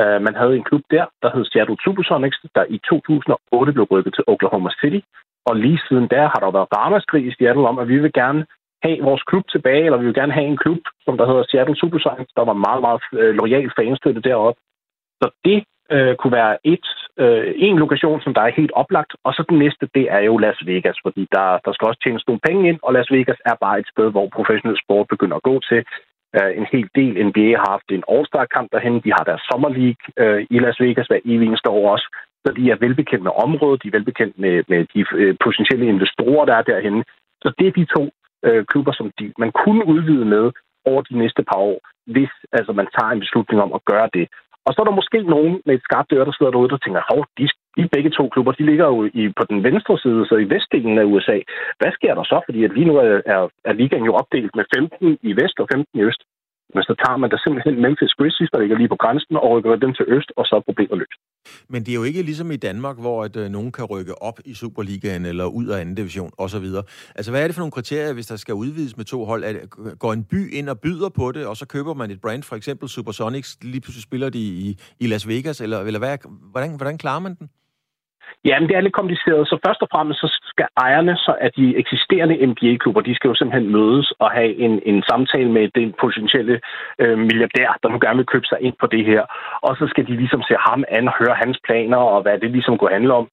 Øh, 0.00 0.18
man 0.26 0.34
havde 0.40 0.56
en 0.56 0.68
klub 0.68 0.82
der, 0.90 1.04
der 1.22 1.30
hed 1.34 1.44
Seattle 1.44 1.78
Supersonics, 1.84 2.38
der 2.54 2.64
i 2.68 2.78
2008 2.78 3.72
blev 3.72 3.86
rykket 3.92 4.14
til 4.14 4.24
Oklahoma 4.32 4.70
City. 4.80 5.00
Og 5.48 5.56
lige 5.56 5.80
siden 5.88 6.06
der 6.14 6.24
har 6.32 6.40
der 6.42 6.50
været 6.58 6.72
ramaskrig 6.78 7.22
i 7.26 7.34
Seattle 7.38 7.68
om, 7.70 7.78
at 7.78 7.88
vi 7.88 7.98
vil 7.98 8.12
gerne 8.12 8.46
have 8.82 8.98
vores 9.08 9.22
klub 9.22 9.44
tilbage, 9.54 9.84
eller 9.84 9.98
vi 9.98 10.06
vil 10.06 10.20
gerne 10.20 10.36
have 10.38 10.46
en 10.46 10.62
klub, 10.64 10.82
som 11.04 11.16
der 11.18 11.26
hedder 11.26 11.44
Seattle 11.50 11.76
Supersonics, 11.76 12.32
der 12.36 12.44
var 12.50 12.62
meget, 12.66 12.80
meget 12.86 13.02
øh, 13.20 13.34
lojal 13.40 13.70
fanstøtte 13.76 14.20
deroppe. 14.20 14.60
Så 15.20 15.26
det 15.44 15.64
øh, 15.94 16.16
kunne 16.16 16.36
være 16.40 16.54
et, 16.64 16.86
øh, 17.22 17.54
en 17.56 17.76
lokation, 17.84 18.20
som 18.20 18.34
der 18.34 18.42
er 18.42 18.58
helt 18.60 18.72
oplagt, 18.82 19.12
og 19.24 19.32
så 19.34 19.44
den 19.48 19.58
næste, 19.58 19.88
det 19.94 20.04
er 20.16 20.22
jo 20.28 20.36
Las 20.36 20.60
Vegas, 20.66 20.98
fordi 21.02 21.22
der, 21.36 21.48
der 21.64 21.72
skal 21.72 21.88
også 21.88 22.00
tjenes 22.04 22.26
nogle 22.26 22.40
penge 22.48 22.68
ind, 22.68 22.78
og 22.82 22.92
Las 22.92 23.10
Vegas 23.10 23.40
er 23.50 23.56
bare 23.64 23.78
et 23.78 23.88
sted, 23.92 24.10
hvor 24.10 24.26
professionel 24.36 24.78
sport 24.84 25.06
begynder 25.08 25.36
at 25.36 25.48
gå 25.50 25.60
til. 25.70 25.80
Uh, 26.38 26.50
en 26.60 26.66
hel 26.72 26.88
del 26.98 27.12
NBA 27.28 27.50
har 27.60 27.70
haft 27.74 27.88
en 27.90 28.04
All-Star-kamp 28.12 28.68
derhen. 28.72 29.00
De 29.04 29.12
har 29.16 29.24
deres 29.28 29.42
Summer 29.48 29.70
League 29.78 30.02
øh, 30.22 30.46
i 30.50 30.58
Las 30.58 30.80
Vegas 30.80 31.06
hver 31.06 31.20
evig 31.24 31.46
eneste 31.46 31.68
år 31.70 31.92
også. 31.94 32.06
Så 32.44 32.52
de 32.56 32.70
er 32.70 32.82
velbekendt 32.86 33.24
med 33.24 33.32
området, 33.44 33.82
de 33.82 33.88
er 33.88 33.96
velbekendt 33.98 34.38
med, 34.38 34.54
med 34.68 34.80
de 34.94 35.00
øh, 35.20 35.34
potentielle 35.44 35.86
investorer, 35.86 36.44
der 36.44 36.54
er 36.54 36.62
derhen. 36.62 37.04
Så 37.42 37.48
det 37.58 37.66
er 37.66 37.72
de 37.80 37.84
to 37.96 38.04
øh, 38.46 38.64
klubber, 38.70 38.92
som 38.92 39.10
de, 39.18 39.32
man 39.38 39.52
kunne 39.52 39.86
udvide 39.86 40.24
med 40.24 40.44
over 40.84 41.02
de 41.02 41.18
næste 41.18 41.42
par 41.50 41.60
år, 41.70 41.78
hvis 42.14 42.32
altså, 42.52 42.72
man 42.72 42.88
tager 42.96 43.10
en 43.12 43.20
beslutning 43.24 43.62
om 43.62 43.72
at 43.72 43.84
gøre 43.84 44.08
det. 44.14 44.28
Og 44.66 44.70
så 44.74 44.78
er 44.80 44.86
der 44.88 45.00
måske 45.00 45.18
nogen 45.22 45.54
med 45.66 45.74
et 45.74 45.86
skarpt 45.86 46.12
øre, 46.12 46.24
der 46.28 46.36
sidder 46.36 46.52
derude, 46.52 46.72
der 46.72 46.80
tænker, 46.84 47.08
hov, 47.10 47.20
de, 47.38 47.44
de 47.76 47.88
begge 47.94 48.10
to 48.10 48.28
klubber, 48.28 48.52
de 48.52 48.68
ligger 48.70 48.86
jo 48.92 48.98
i, 49.20 49.22
på 49.38 49.44
den 49.50 49.58
venstre 49.68 49.98
side, 49.98 50.26
så 50.28 50.34
i 50.36 50.50
vestdelen 50.54 50.98
af 50.98 51.04
USA. 51.12 51.38
Hvad 51.80 51.92
sker 51.92 52.14
der 52.14 52.24
så? 52.24 52.38
Fordi 52.46 52.64
at 52.64 52.74
lige 52.76 52.88
nu 52.90 52.94
er, 52.96 53.20
er, 53.34 53.40
er 53.64 53.72
ligaen 53.72 54.04
jo 54.04 54.14
opdelt 54.20 54.52
med 54.56 54.64
15 54.76 55.18
i 55.22 55.32
vest 55.40 55.56
og 55.62 55.66
15 55.72 56.00
i 56.00 56.04
øst. 56.08 56.22
Men 56.74 56.82
så 56.88 56.94
tager 57.02 57.16
man 57.22 57.30
da 57.30 57.36
simpelthen 57.44 57.74
Memphis 57.84 58.14
Grizzlies, 58.18 58.50
der 58.52 58.60
ligger 58.60 58.76
lige 58.76 58.92
på 58.94 59.00
grænsen, 59.02 59.36
og 59.36 59.50
rykker 59.52 59.76
dem 59.84 59.92
til 59.98 60.04
øst, 60.16 60.30
og 60.36 60.44
så 60.46 60.52
er 60.56 60.60
problemet 60.68 60.98
løst. 61.02 61.20
Men 61.72 61.80
det 61.84 61.90
er 61.92 61.98
jo 62.00 62.02
ikke 62.02 62.22
ligesom 62.22 62.50
i 62.50 62.56
Danmark, 62.56 62.96
hvor 63.04 63.24
at, 63.24 63.36
øh, 63.36 63.48
nogen 63.56 63.72
kan 63.72 63.84
rykke 63.84 64.22
op 64.22 64.38
i 64.44 64.54
Superligaen 64.54 65.24
eller 65.26 65.44
ud 65.44 65.66
af 65.66 65.80
anden 65.80 65.94
division 65.94 66.30
osv. 66.38 66.66
Altså, 67.18 67.30
hvad 67.30 67.42
er 67.42 67.46
det 67.46 67.54
for 67.54 67.60
nogle 67.60 67.76
kriterier, 67.78 68.12
hvis 68.12 68.26
der 68.26 68.36
skal 68.36 68.54
udvides 68.54 68.96
med 68.96 69.04
to 69.04 69.24
hold? 69.24 69.44
At, 69.44 69.56
går 69.98 70.12
en 70.12 70.24
by 70.24 70.40
ind 70.58 70.68
og 70.68 70.80
byder 70.80 71.08
på 71.08 71.32
det, 71.32 71.46
og 71.46 71.56
så 71.56 71.66
køber 71.66 71.94
man 71.94 72.10
et 72.10 72.20
brand, 72.20 72.42
for 72.42 72.56
eksempel 72.56 72.88
Supersonics, 72.88 73.58
lige 73.62 73.80
pludselig 73.80 74.02
spiller 74.02 74.30
de 74.30 74.38
i, 74.38 74.78
i 75.00 75.06
Las 75.06 75.28
Vegas, 75.28 75.60
eller, 75.60 75.80
eller 75.80 75.98
hvad, 75.98 76.18
hvordan, 76.52 76.76
hvordan 76.76 76.98
klarer 76.98 77.20
man 77.20 77.34
den? 77.34 77.48
Jamen, 78.44 78.68
det 78.68 78.76
er 78.76 78.80
lidt 78.80 79.00
kompliceret. 79.00 79.48
Så 79.48 79.56
først 79.66 79.82
og 79.82 79.88
fremmest 79.92 80.20
så 80.20 80.28
skal 80.52 80.66
ejerne 80.76 81.16
så 81.16 81.32
af 81.40 81.50
de 81.58 81.76
eksisterende 81.82 82.46
NBA-klubber, 82.50 83.00
de 83.00 83.14
skal 83.14 83.28
jo 83.28 83.34
simpelthen 83.34 83.72
mødes 83.72 84.12
og 84.22 84.30
have 84.30 84.52
en, 84.64 84.74
en 84.90 85.02
samtale 85.10 85.50
med 85.56 85.64
den 85.78 85.94
potentielle 86.02 86.60
øh, 87.02 87.18
milliardær, 87.18 87.70
der 87.82 87.88
nu 87.88 87.98
gerne 88.04 88.16
vil 88.20 88.32
købe 88.32 88.46
sig 88.46 88.58
ind 88.60 88.74
på 88.80 88.86
det 88.86 89.04
her. 89.10 89.22
Og 89.66 89.76
så 89.76 89.84
skal 89.92 90.06
de 90.06 90.14
ligesom 90.22 90.42
se 90.48 90.54
ham 90.68 90.84
an 90.88 91.08
og 91.08 91.14
høre 91.20 91.34
hans 91.42 91.58
planer 91.66 91.96
og 91.96 92.22
hvad 92.22 92.38
det 92.38 92.50
ligesom 92.50 92.78
går 92.78 92.88
handle 92.98 93.14
om. 93.20 93.26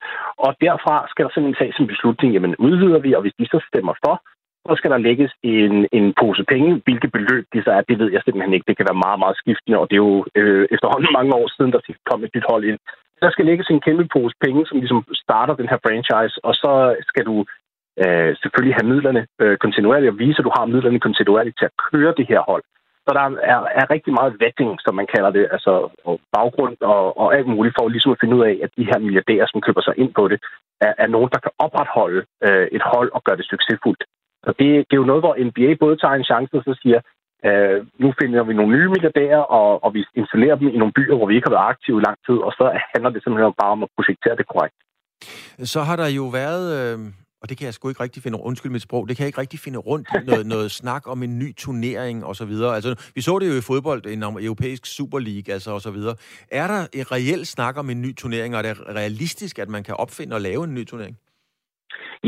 Og 0.45 0.51
derfra 0.61 0.95
skal 1.09 1.25
der 1.25 1.31
simpelthen 1.31 1.61
tages 1.61 1.77
en 1.79 1.91
beslutning, 1.93 2.33
jamen 2.33 2.55
udvider 2.55 2.99
vi, 2.99 3.13
og 3.13 3.21
hvis 3.21 3.37
de 3.39 3.45
så 3.53 3.59
stemmer 3.69 3.93
for, 4.05 4.15
så 4.69 4.73
skal 4.77 4.91
der 4.91 5.05
lægges 5.07 5.31
en, 5.43 5.87
en 5.97 6.13
pose 6.19 6.43
penge. 6.53 6.81
Hvilke 6.85 7.09
beløb 7.15 7.45
de 7.53 7.63
så 7.63 7.71
er, 7.77 7.81
det 7.81 7.99
ved 7.99 8.09
jeg 8.11 8.21
simpelthen 8.21 8.53
ikke. 8.53 8.67
Det 8.67 8.77
kan 8.77 8.87
være 8.89 9.03
meget, 9.05 9.19
meget 9.23 9.37
skiftende, 9.41 9.77
og 9.81 9.85
det 9.89 9.95
er 9.95 10.05
jo 10.09 10.25
øh, 10.39 10.67
efterhånden 10.75 11.17
mange 11.17 11.33
år 11.39 11.47
siden, 11.55 11.71
der 11.71 11.81
kom 12.09 12.23
et 12.23 12.35
nyt 12.35 12.49
hold 12.51 12.63
ind 12.69 12.79
der 13.21 13.29
skal 13.31 13.45
lægges 13.45 13.67
en 13.69 13.81
kæmpe 13.85 14.05
pose 14.13 14.35
penge, 14.45 14.65
som 14.65 14.77
ligesom 14.77 15.03
starter 15.23 15.53
den 15.55 15.69
her 15.71 15.79
franchise, 15.85 16.35
og 16.47 16.53
så 16.53 16.73
skal 17.09 17.25
du 17.25 17.35
øh, 18.03 18.31
selvfølgelig 18.41 18.75
have 18.77 18.89
midlerne 18.93 19.21
øh, 19.41 19.57
kontinuerligt 19.57 20.13
og 20.13 20.19
vise, 20.19 20.39
at 20.39 20.47
du 20.47 20.53
har 20.57 20.65
midlerne 20.65 20.99
kontinuerligt 20.99 21.57
til 21.57 21.69
at 21.69 21.77
køre 21.89 22.13
det 22.17 22.25
her 22.31 22.41
hold. 22.51 22.63
Så 23.05 23.11
der 23.17 23.23
er, 23.53 23.59
er 23.81 23.91
rigtig 23.95 24.13
meget 24.19 24.39
vetting, 24.43 24.71
som 24.85 24.93
man 24.95 25.07
kalder 25.15 25.31
det, 25.37 25.45
altså 25.55 25.73
baggrund 26.35 26.75
og, 26.81 27.17
og 27.21 27.27
alt 27.37 27.47
muligt 27.47 27.75
for 27.77 27.87
ligesom 27.89 28.11
at 28.11 28.21
finde 28.21 28.35
ud 28.37 28.43
af, 28.49 28.55
at 28.63 28.69
de 28.77 28.87
her 28.89 28.99
milliardærer, 28.99 29.47
som 29.49 29.61
køber 29.61 29.81
sig 29.81 29.93
ind 29.97 30.11
på 30.13 30.27
det, 30.27 30.39
er, 30.81 30.93
er 30.97 31.07
nogen, 31.07 31.29
der 31.33 31.39
kan 31.45 31.51
opretholde 31.65 32.21
øh, 32.45 32.67
et 32.77 32.83
hold 32.93 33.09
og 33.15 33.23
gøre 33.23 33.37
det 33.37 33.45
succesfuldt. 33.45 34.03
Så 34.45 34.51
det, 34.59 34.67
det 34.87 34.93
er 34.95 35.01
jo 35.03 35.11
noget, 35.11 35.23
hvor 35.25 35.35
NBA 35.47 35.69
både 35.83 35.97
tager 35.97 36.15
en 36.17 36.29
chance 36.31 36.53
og 36.59 36.63
så 36.67 36.73
siger, 36.81 36.99
øh, 37.47 37.77
nu 38.03 38.07
finder 38.19 38.43
vi 38.43 38.53
nogle 38.53 38.75
nye 38.75 38.89
milliardærer, 38.93 39.43
og, 39.59 39.83
og 39.83 39.89
vi 39.95 40.01
installerer 40.21 40.55
dem 40.55 40.67
i 40.67 40.77
nogle 40.81 40.97
byer, 40.97 41.15
hvor 41.17 41.27
vi 41.27 41.35
ikke 41.35 41.47
har 41.47 41.55
været 41.55 41.69
aktive 41.73 41.97
i 41.99 42.05
lang 42.07 42.17
tid, 42.27 42.37
og 42.47 42.51
så 42.59 42.65
handler 42.93 43.09
det 43.13 43.21
simpelthen 43.23 43.59
bare 43.61 43.71
om 43.75 43.83
at 43.85 43.89
projektere 43.97 44.35
det 44.39 44.47
korrekt. 44.51 44.77
Så 45.73 45.79
har 45.87 45.95
der 45.95 46.07
jo 46.19 46.25
været, 46.39 46.65
øh, 46.77 46.97
og 47.41 47.49
det 47.49 47.57
kan 47.57 47.65
jeg 47.65 47.73
sgu 47.73 47.89
ikke 47.89 48.03
rigtig 48.03 48.23
finde, 48.23 48.39
undskyld 48.49 48.71
mit 48.71 48.81
sprog, 48.81 49.07
det 49.07 49.15
kan 49.15 49.23
jeg 49.23 49.27
ikke 49.31 49.41
rigtig 49.41 49.59
finde 49.59 49.79
rundt 49.79 50.07
noget, 50.27 50.45
noget 50.45 50.71
snak 50.71 51.03
om 51.07 51.23
en 51.23 51.39
ny 51.39 51.55
turnering 51.55 52.25
og 52.25 52.35
så 52.35 52.45
videre. 52.45 52.75
Altså, 52.75 53.11
vi 53.15 53.21
så 53.21 53.39
det 53.39 53.47
jo 53.49 53.57
i 53.57 53.61
fodbold, 53.61 54.05
en 54.05 54.23
europæisk 54.23 54.85
Super 54.85 55.19
League, 55.19 55.53
altså 55.53 55.71
og 55.71 55.81
så 55.81 55.91
videre. 55.91 56.15
Er 56.51 56.67
der 56.67 56.81
en 56.93 57.11
reel 57.11 57.45
snak 57.45 57.77
om 57.77 57.89
en 57.89 58.01
ny 58.01 58.15
turnering, 58.15 58.55
og 58.55 58.59
er 58.59 58.73
det 58.73 58.95
realistisk, 58.95 59.59
at 59.59 59.69
man 59.69 59.83
kan 59.83 59.95
opfinde 59.95 60.35
og 60.35 60.41
lave 60.41 60.63
en 60.63 60.73
ny 60.73 60.85
turnering? 60.85 61.17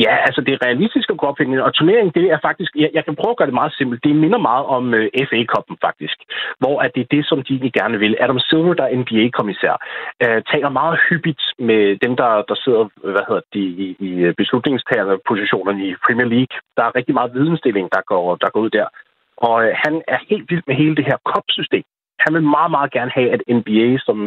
Ja, 0.04 0.14
altså 0.28 0.42
det 0.42 0.54
er 0.54 0.66
realistisk 0.66 1.10
at 1.10 1.18
gå 1.18 1.26
op 1.26 1.40
og 1.68 1.74
turneringen, 1.74 2.16
det 2.20 2.26
er 2.32 2.40
faktisk, 2.48 2.72
jeg, 2.76 2.90
jeg 2.94 3.06
kan 3.06 3.16
prøve 3.16 3.32
at 3.32 3.38
gøre 3.38 3.52
det 3.52 3.60
meget 3.62 3.74
simpelt, 3.78 4.04
det 4.04 4.16
minder 4.16 4.38
meget 4.50 4.66
om 4.66 4.94
øh, 4.94 5.08
FA-koppen 5.30 5.78
faktisk, 5.88 6.18
hvor 6.60 6.76
at 6.82 6.92
det 6.96 7.02
er 7.02 7.14
det, 7.16 7.24
som 7.26 7.44
de 7.44 7.54
egentlig 7.54 7.74
gerne 7.74 7.98
vil. 8.00 8.18
Adam 8.20 8.40
Silver, 8.40 8.74
der 8.74 8.84
er 8.84 8.96
NBA-kommissær, 9.02 9.76
øh, 10.24 10.42
taler 10.52 10.70
meget 10.70 11.00
hyppigt 11.10 11.44
med 11.60 11.82
dem, 12.04 12.16
der, 12.22 12.32
der 12.50 12.56
sidder 12.64 12.84
øh, 13.04 13.12
hvad 13.16 13.26
hedder 13.28 13.46
de, 13.54 13.64
i, 13.84 13.88
i 14.08 14.12
beslutningstagerpositionerne 14.42 15.82
i 15.88 15.96
Premier 16.06 16.30
League. 16.36 16.54
Der 16.78 16.84
er 16.84 16.96
rigtig 16.96 17.14
meget 17.14 17.34
vidensdeling, 17.34 17.88
der 17.96 18.02
går, 18.12 18.36
der 18.36 18.50
går 18.50 18.62
ud 18.66 18.70
der. 18.70 18.88
Og 19.38 19.56
øh, 19.66 19.72
han 19.84 19.94
er 20.08 20.20
helt 20.30 20.46
vild 20.52 20.64
med 20.68 20.76
hele 20.76 20.96
det 20.96 21.06
her 21.10 21.18
kopsystem. 21.34 21.84
Han 22.24 22.34
vil 22.34 22.44
meget, 22.58 22.72
meget 22.72 22.92
gerne 22.92 23.12
have, 23.18 23.30
at 23.36 23.42
NBA, 23.58 23.98
som 24.08 24.18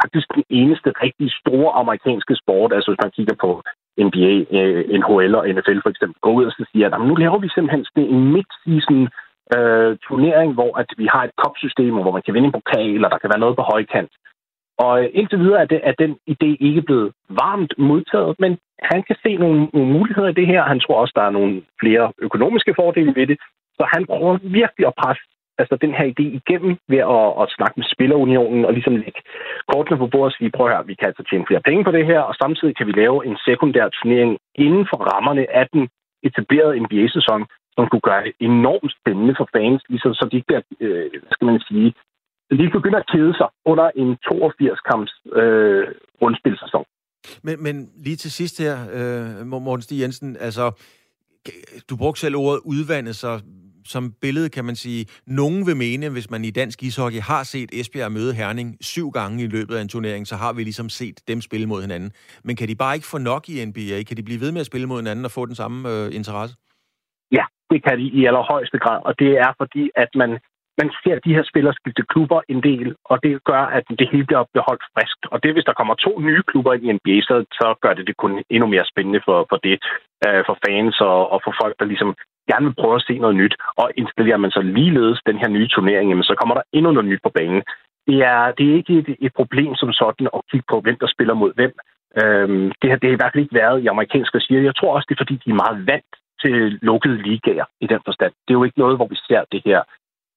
faktisk 0.00 0.26
den 0.34 0.44
eneste 0.60 0.88
rigtig 1.04 1.28
store 1.42 1.70
amerikanske 1.82 2.34
sport, 2.42 2.72
altså 2.72 2.90
hvis 2.90 3.04
man 3.04 3.16
kigger 3.18 3.36
på 3.44 3.50
NBA, 4.08 4.34
øh, 4.58 4.82
NHL 5.00 5.34
og 5.34 5.48
NFL 5.48 5.80
for 5.82 5.90
eksempel, 5.90 6.16
går 6.20 6.32
ud 6.32 6.44
og 6.44 6.52
så 6.52 6.64
siger, 6.72 6.86
at 6.90 7.06
nu 7.08 7.14
laver 7.14 7.38
vi 7.38 7.48
simpelthen 7.48 7.84
sådan 7.84 8.08
en 8.14 8.22
mid-season 8.34 9.00
øh, 9.56 9.96
turnering, 10.06 10.52
hvor 10.54 10.78
at 10.78 10.90
vi 10.96 11.06
har 11.12 11.22
et 11.24 11.36
kopsystem, 11.44 11.92
hvor 11.94 12.12
man 12.16 12.22
kan 12.22 12.34
vinde 12.34 12.46
en 12.46 12.58
pokal, 12.58 13.04
og 13.04 13.10
der 13.10 13.18
kan 13.18 13.30
være 13.32 13.44
noget 13.44 13.56
på 13.56 13.62
højkant. 13.72 14.12
Og 14.78 14.92
øh, 15.02 15.08
indtil 15.18 15.38
videre 15.38 15.60
er, 15.60 15.68
det, 15.72 15.80
er 15.82 15.94
den 16.02 16.12
idé 16.30 16.50
ikke 16.68 16.82
blevet 16.82 17.12
varmt 17.28 17.72
modtaget, 17.78 18.34
men 18.38 18.58
han 18.92 19.02
kan 19.02 19.16
se 19.24 19.36
nogle, 19.36 19.68
nogle 19.74 19.92
muligheder 19.92 20.28
i 20.28 20.38
det 20.40 20.46
her. 20.46 20.62
Han 20.62 20.80
tror 20.80 21.00
også, 21.00 21.12
der 21.16 21.22
er 21.22 21.36
nogle 21.38 21.62
flere 21.80 22.12
økonomiske 22.18 22.74
fordele 22.76 23.12
ved 23.16 23.26
det. 23.26 23.38
Så 23.78 23.88
han 23.94 24.06
prøver 24.06 24.38
virkelig 24.42 24.86
at 24.86 24.98
presse 25.02 25.22
altså 25.60 25.74
den 25.84 25.92
her 25.98 26.06
idé 26.12 26.26
igennem 26.40 26.72
ved 26.92 27.02
at, 27.18 27.28
at 27.42 27.46
snakke 27.56 27.76
med 27.80 27.86
Spillerunionen 27.94 28.64
og 28.64 28.72
ligesom 28.72 28.96
lægge 28.96 29.20
kortene 29.72 29.98
på 29.98 30.06
bordet 30.12 30.32
og 30.32 30.36
sige, 30.38 30.54
prøv 30.56 30.68
her, 30.68 30.82
vi 30.90 30.94
kan 30.94 31.08
altså 31.10 31.24
tjene 31.28 31.48
flere 31.48 31.66
penge 31.68 31.84
på 31.84 31.92
det 31.96 32.04
her, 32.10 32.20
og 32.28 32.34
samtidig 32.42 32.76
kan 32.76 32.86
vi 32.86 32.92
lave 33.02 33.18
en 33.28 33.36
sekundær 33.48 33.86
turnering 33.88 34.32
inden 34.64 34.84
for 34.90 34.98
rammerne 35.10 35.44
af 35.60 35.66
den 35.74 35.82
etablerede 36.28 36.80
NBA-sæson, 36.84 37.40
som 37.76 37.84
kunne 37.88 38.06
gøre 38.10 38.24
det 38.26 38.32
enormt 38.50 38.92
spændende 38.98 39.34
for 39.38 39.48
fans, 39.56 39.80
ligesom 39.92 40.14
så 40.14 40.28
de 40.30 40.36
ikke 40.36 40.50
bliver, 40.50 40.62
øh, 40.80 41.10
hvad 41.22 41.32
skal 41.36 41.46
man 41.46 41.60
sige, 41.68 41.88
lige 42.50 42.68
de 42.68 42.78
begynder 42.78 42.98
at 42.98 43.10
kede 43.14 43.34
sig 43.40 43.48
under 43.64 43.86
en 44.02 44.10
82-kamps 44.28 45.12
øh, 45.40 45.84
rundspilsæson. 46.22 46.84
Men, 47.42 47.62
men 47.62 47.90
lige 48.04 48.16
til 48.16 48.30
sidst 48.30 48.58
her, 48.64 48.76
øh, 48.96 49.46
Morten 49.46 49.82
Stig 49.82 50.00
Jensen, 50.00 50.36
altså, 50.40 50.64
du 51.90 51.96
brugte 51.96 52.20
selv 52.20 52.36
ordet 52.36 52.60
udvandet, 52.64 53.16
så 53.16 53.42
som 53.94 54.12
billede 54.24 54.48
kan 54.56 54.64
man 54.64 54.76
sige, 54.84 55.06
nogen 55.26 55.66
vil 55.66 55.76
mene, 55.76 56.06
hvis 56.10 56.30
man 56.30 56.44
i 56.44 56.50
dansk 56.50 56.82
ishockey 56.82 57.20
har 57.30 57.42
set 57.52 57.70
Esbjerg 57.80 58.12
møde 58.12 58.32
Herning 58.34 58.68
syv 58.80 59.10
gange 59.10 59.44
i 59.44 59.46
løbet 59.46 59.74
af 59.76 59.82
en 59.82 59.88
turnering, 59.88 60.26
så 60.26 60.36
har 60.36 60.52
vi 60.52 60.62
ligesom 60.62 60.88
set 60.88 61.18
dem 61.28 61.40
spille 61.40 61.66
mod 61.66 61.80
hinanden. 61.82 62.10
Men 62.44 62.56
kan 62.56 62.68
de 62.68 62.76
bare 62.76 62.94
ikke 62.94 63.12
få 63.14 63.18
nok 63.18 63.42
i 63.48 63.64
NBA? 63.68 63.98
Kan 64.08 64.16
de 64.16 64.22
blive 64.28 64.40
ved 64.44 64.52
med 64.52 64.60
at 64.60 64.70
spille 64.70 64.86
mod 64.86 64.98
hinanden 65.02 65.24
og 65.24 65.30
få 65.30 65.46
den 65.46 65.54
samme 65.54 65.78
øh, 65.92 66.06
interesse? 66.20 66.54
Ja, 67.32 67.44
det 67.70 67.78
kan 67.84 67.98
de 67.98 68.06
i 68.18 68.26
allerhøjeste 68.28 68.78
grad, 68.78 69.00
og 69.08 69.18
det 69.18 69.30
er 69.44 69.50
fordi, 69.60 69.90
at 70.02 70.10
man, 70.14 70.30
man 70.80 70.88
ser 71.02 71.16
de 71.26 71.34
her 71.36 71.44
spillere 71.50 71.74
skifte 71.74 72.02
klubber 72.12 72.40
en 72.48 72.60
del, 72.62 72.88
og 73.04 73.16
det 73.22 73.44
gør, 73.50 73.62
at 73.78 73.84
det 73.98 74.08
hele 74.12 74.26
bliver 74.26 74.44
beholdt 74.58 74.84
friskt. 74.94 75.22
Og 75.32 75.42
det, 75.42 75.52
hvis 75.52 75.68
der 75.68 75.78
kommer 75.78 75.94
to 75.94 76.12
nye 76.20 76.42
klubber 76.50 76.72
i 76.74 76.92
NBA, 76.96 77.16
så, 77.28 77.34
så 77.58 77.66
gør 77.82 77.92
det 77.94 78.06
det 78.06 78.16
kun 78.16 78.32
endnu 78.50 78.66
mere 78.74 78.86
spændende 78.92 79.20
for, 79.26 79.38
for 79.50 79.58
det, 79.66 79.76
øh, 80.26 80.42
for 80.48 80.56
fans 80.64 80.96
og, 81.00 81.18
og 81.32 81.38
for 81.44 81.52
folk, 81.62 81.74
der 81.80 81.86
ligesom 81.92 82.10
gerne 82.50 82.66
vil 82.66 82.80
prøve 82.82 82.96
at 83.00 83.06
se 83.08 83.14
noget 83.18 83.36
nyt, 83.36 83.54
og 83.76 83.86
installerer 83.96 84.36
man 84.44 84.50
så 84.50 84.60
ligeledes 84.60 85.20
den 85.26 85.38
her 85.38 85.48
nye 85.48 85.68
turnering, 85.68 86.06
jamen, 86.08 86.28
så 86.30 86.34
kommer 86.40 86.54
der 86.54 86.62
endnu 86.72 86.90
noget 86.92 87.08
nyt 87.10 87.22
på 87.22 87.32
banen. 87.38 87.62
Det 88.08 88.18
er, 88.32 88.52
det 88.56 88.64
er 88.70 88.74
ikke 88.74 88.94
et, 88.98 89.16
et 89.26 89.32
problem 89.40 89.74
som 89.74 89.92
sådan 89.92 90.28
at 90.34 90.40
kigge 90.50 90.66
på, 90.72 90.80
hvem 90.80 90.96
der 91.02 91.08
spiller 91.14 91.34
mod 91.34 91.52
hvem. 91.54 91.72
Øhm, 92.22 92.72
det, 92.80 92.90
har, 92.90 92.96
det 92.98 93.06
har 93.08 93.16
i 93.16 93.20
hvert 93.20 93.32
fald 93.32 93.44
ikke 93.44 93.60
været 93.62 93.82
i 93.82 93.86
amerikansk 93.86 94.34
regi. 94.34 94.64
Jeg 94.70 94.76
tror 94.76 94.94
også, 94.94 95.06
det 95.08 95.14
er, 95.14 95.22
fordi 95.24 95.36
de 95.44 95.50
er 95.50 95.62
meget 95.64 95.86
vant 95.86 96.12
til 96.42 96.78
lukkede 96.82 97.22
ligaer 97.22 97.64
i 97.80 97.86
den 97.86 98.00
forstand. 98.04 98.32
Det 98.44 98.50
er 98.52 98.58
jo 98.60 98.64
ikke 98.64 98.78
noget, 98.78 98.96
hvor 98.96 99.08
vi 99.14 99.18
ser 99.28 99.42
det 99.52 99.62
her 99.64 99.80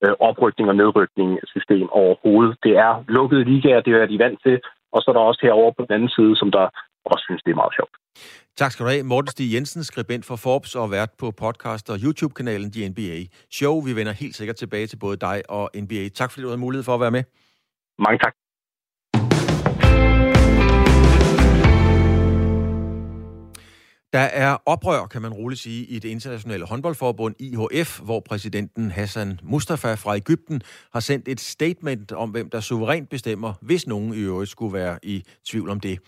øh, 0.04 0.14
oprykning 0.20 0.70
og 0.70 0.76
nedrykning 0.76 1.40
system 1.54 1.90
overhovedet. 1.90 2.58
Det 2.64 2.74
er 2.78 3.04
lukkede 3.08 3.44
ligaer, 3.44 3.82
det 3.82 3.94
er 3.94 4.06
de 4.06 4.20
vant 4.20 4.40
til, 4.46 4.60
og 4.94 5.02
så 5.02 5.12
er 5.12 5.16
der 5.16 5.30
også 5.30 5.42
herovre 5.44 5.74
på 5.78 5.86
den 5.86 5.94
anden 5.96 6.10
side, 6.18 6.36
som 6.36 6.52
der 6.52 6.66
også 7.06 7.24
synes, 7.28 7.42
det 7.44 7.52
er 7.52 7.62
meget 7.62 7.76
sjovt. 7.78 7.96
Tak 8.58 8.72
skal 8.72 8.86
du 8.86 8.90
have. 8.90 9.04
Morten 9.04 9.32
Stig 9.32 9.54
Jensen, 9.54 9.84
skribent 9.84 10.26
for 10.26 10.36
Forbes 10.36 10.76
og 10.76 10.92
vært 10.92 11.10
på 11.18 11.32
podcast 11.32 11.90
og 11.90 12.00
YouTube-kanalen 12.04 12.72
The 12.72 12.90
NBA 12.90 13.26
Show. 13.52 13.82
Vi 13.82 13.96
vender 13.96 14.12
helt 14.12 14.36
sikkert 14.36 14.56
tilbage 14.56 14.88
til 14.88 14.98
både 14.98 15.18
dig 15.18 15.44
og 15.50 15.70
NBA. 15.76 16.10
Tak 16.10 16.32
fordi 16.32 16.42
du 16.42 16.48
havde 16.48 16.60
mulighed 16.60 16.84
for 16.84 16.94
at 16.94 17.00
være 17.00 17.12
med. 17.12 17.24
Mange 18.00 18.20
tak. 18.20 18.34
Der 24.14 24.20
er 24.20 24.58
oprør, 24.66 25.06
kan 25.06 25.22
man 25.22 25.34
roligt 25.34 25.62
sige, 25.62 25.86
i 25.86 26.00
det 26.00 26.10
internationale 26.10 26.66
håndboldforbund 26.66 27.36
IHF, 27.40 28.00
hvor 28.00 28.20
præsidenten 28.20 28.92
Hassan 28.92 29.40
Mustafa 29.44 29.94
fra 29.94 30.16
Ægypten 30.16 30.62
har 30.94 31.00
sendt 31.00 31.28
et 31.28 31.40
statement 31.40 32.12
om, 32.12 32.30
hvem 32.30 32.50
der 32.50 32.60
suverænt 32.60 33.10
bestemmer, 33.10 33.54
hvis 33.62 33.88
nogen 33.88 34.14
i 34.14 34.18
øvrigt 34.18 34.52
skulle 34.52 34.74
være 34.74 35.00
i 35.04 35.24
tvivl 35.46 35.70
om 35.70 35.80
det. 35.80 36.00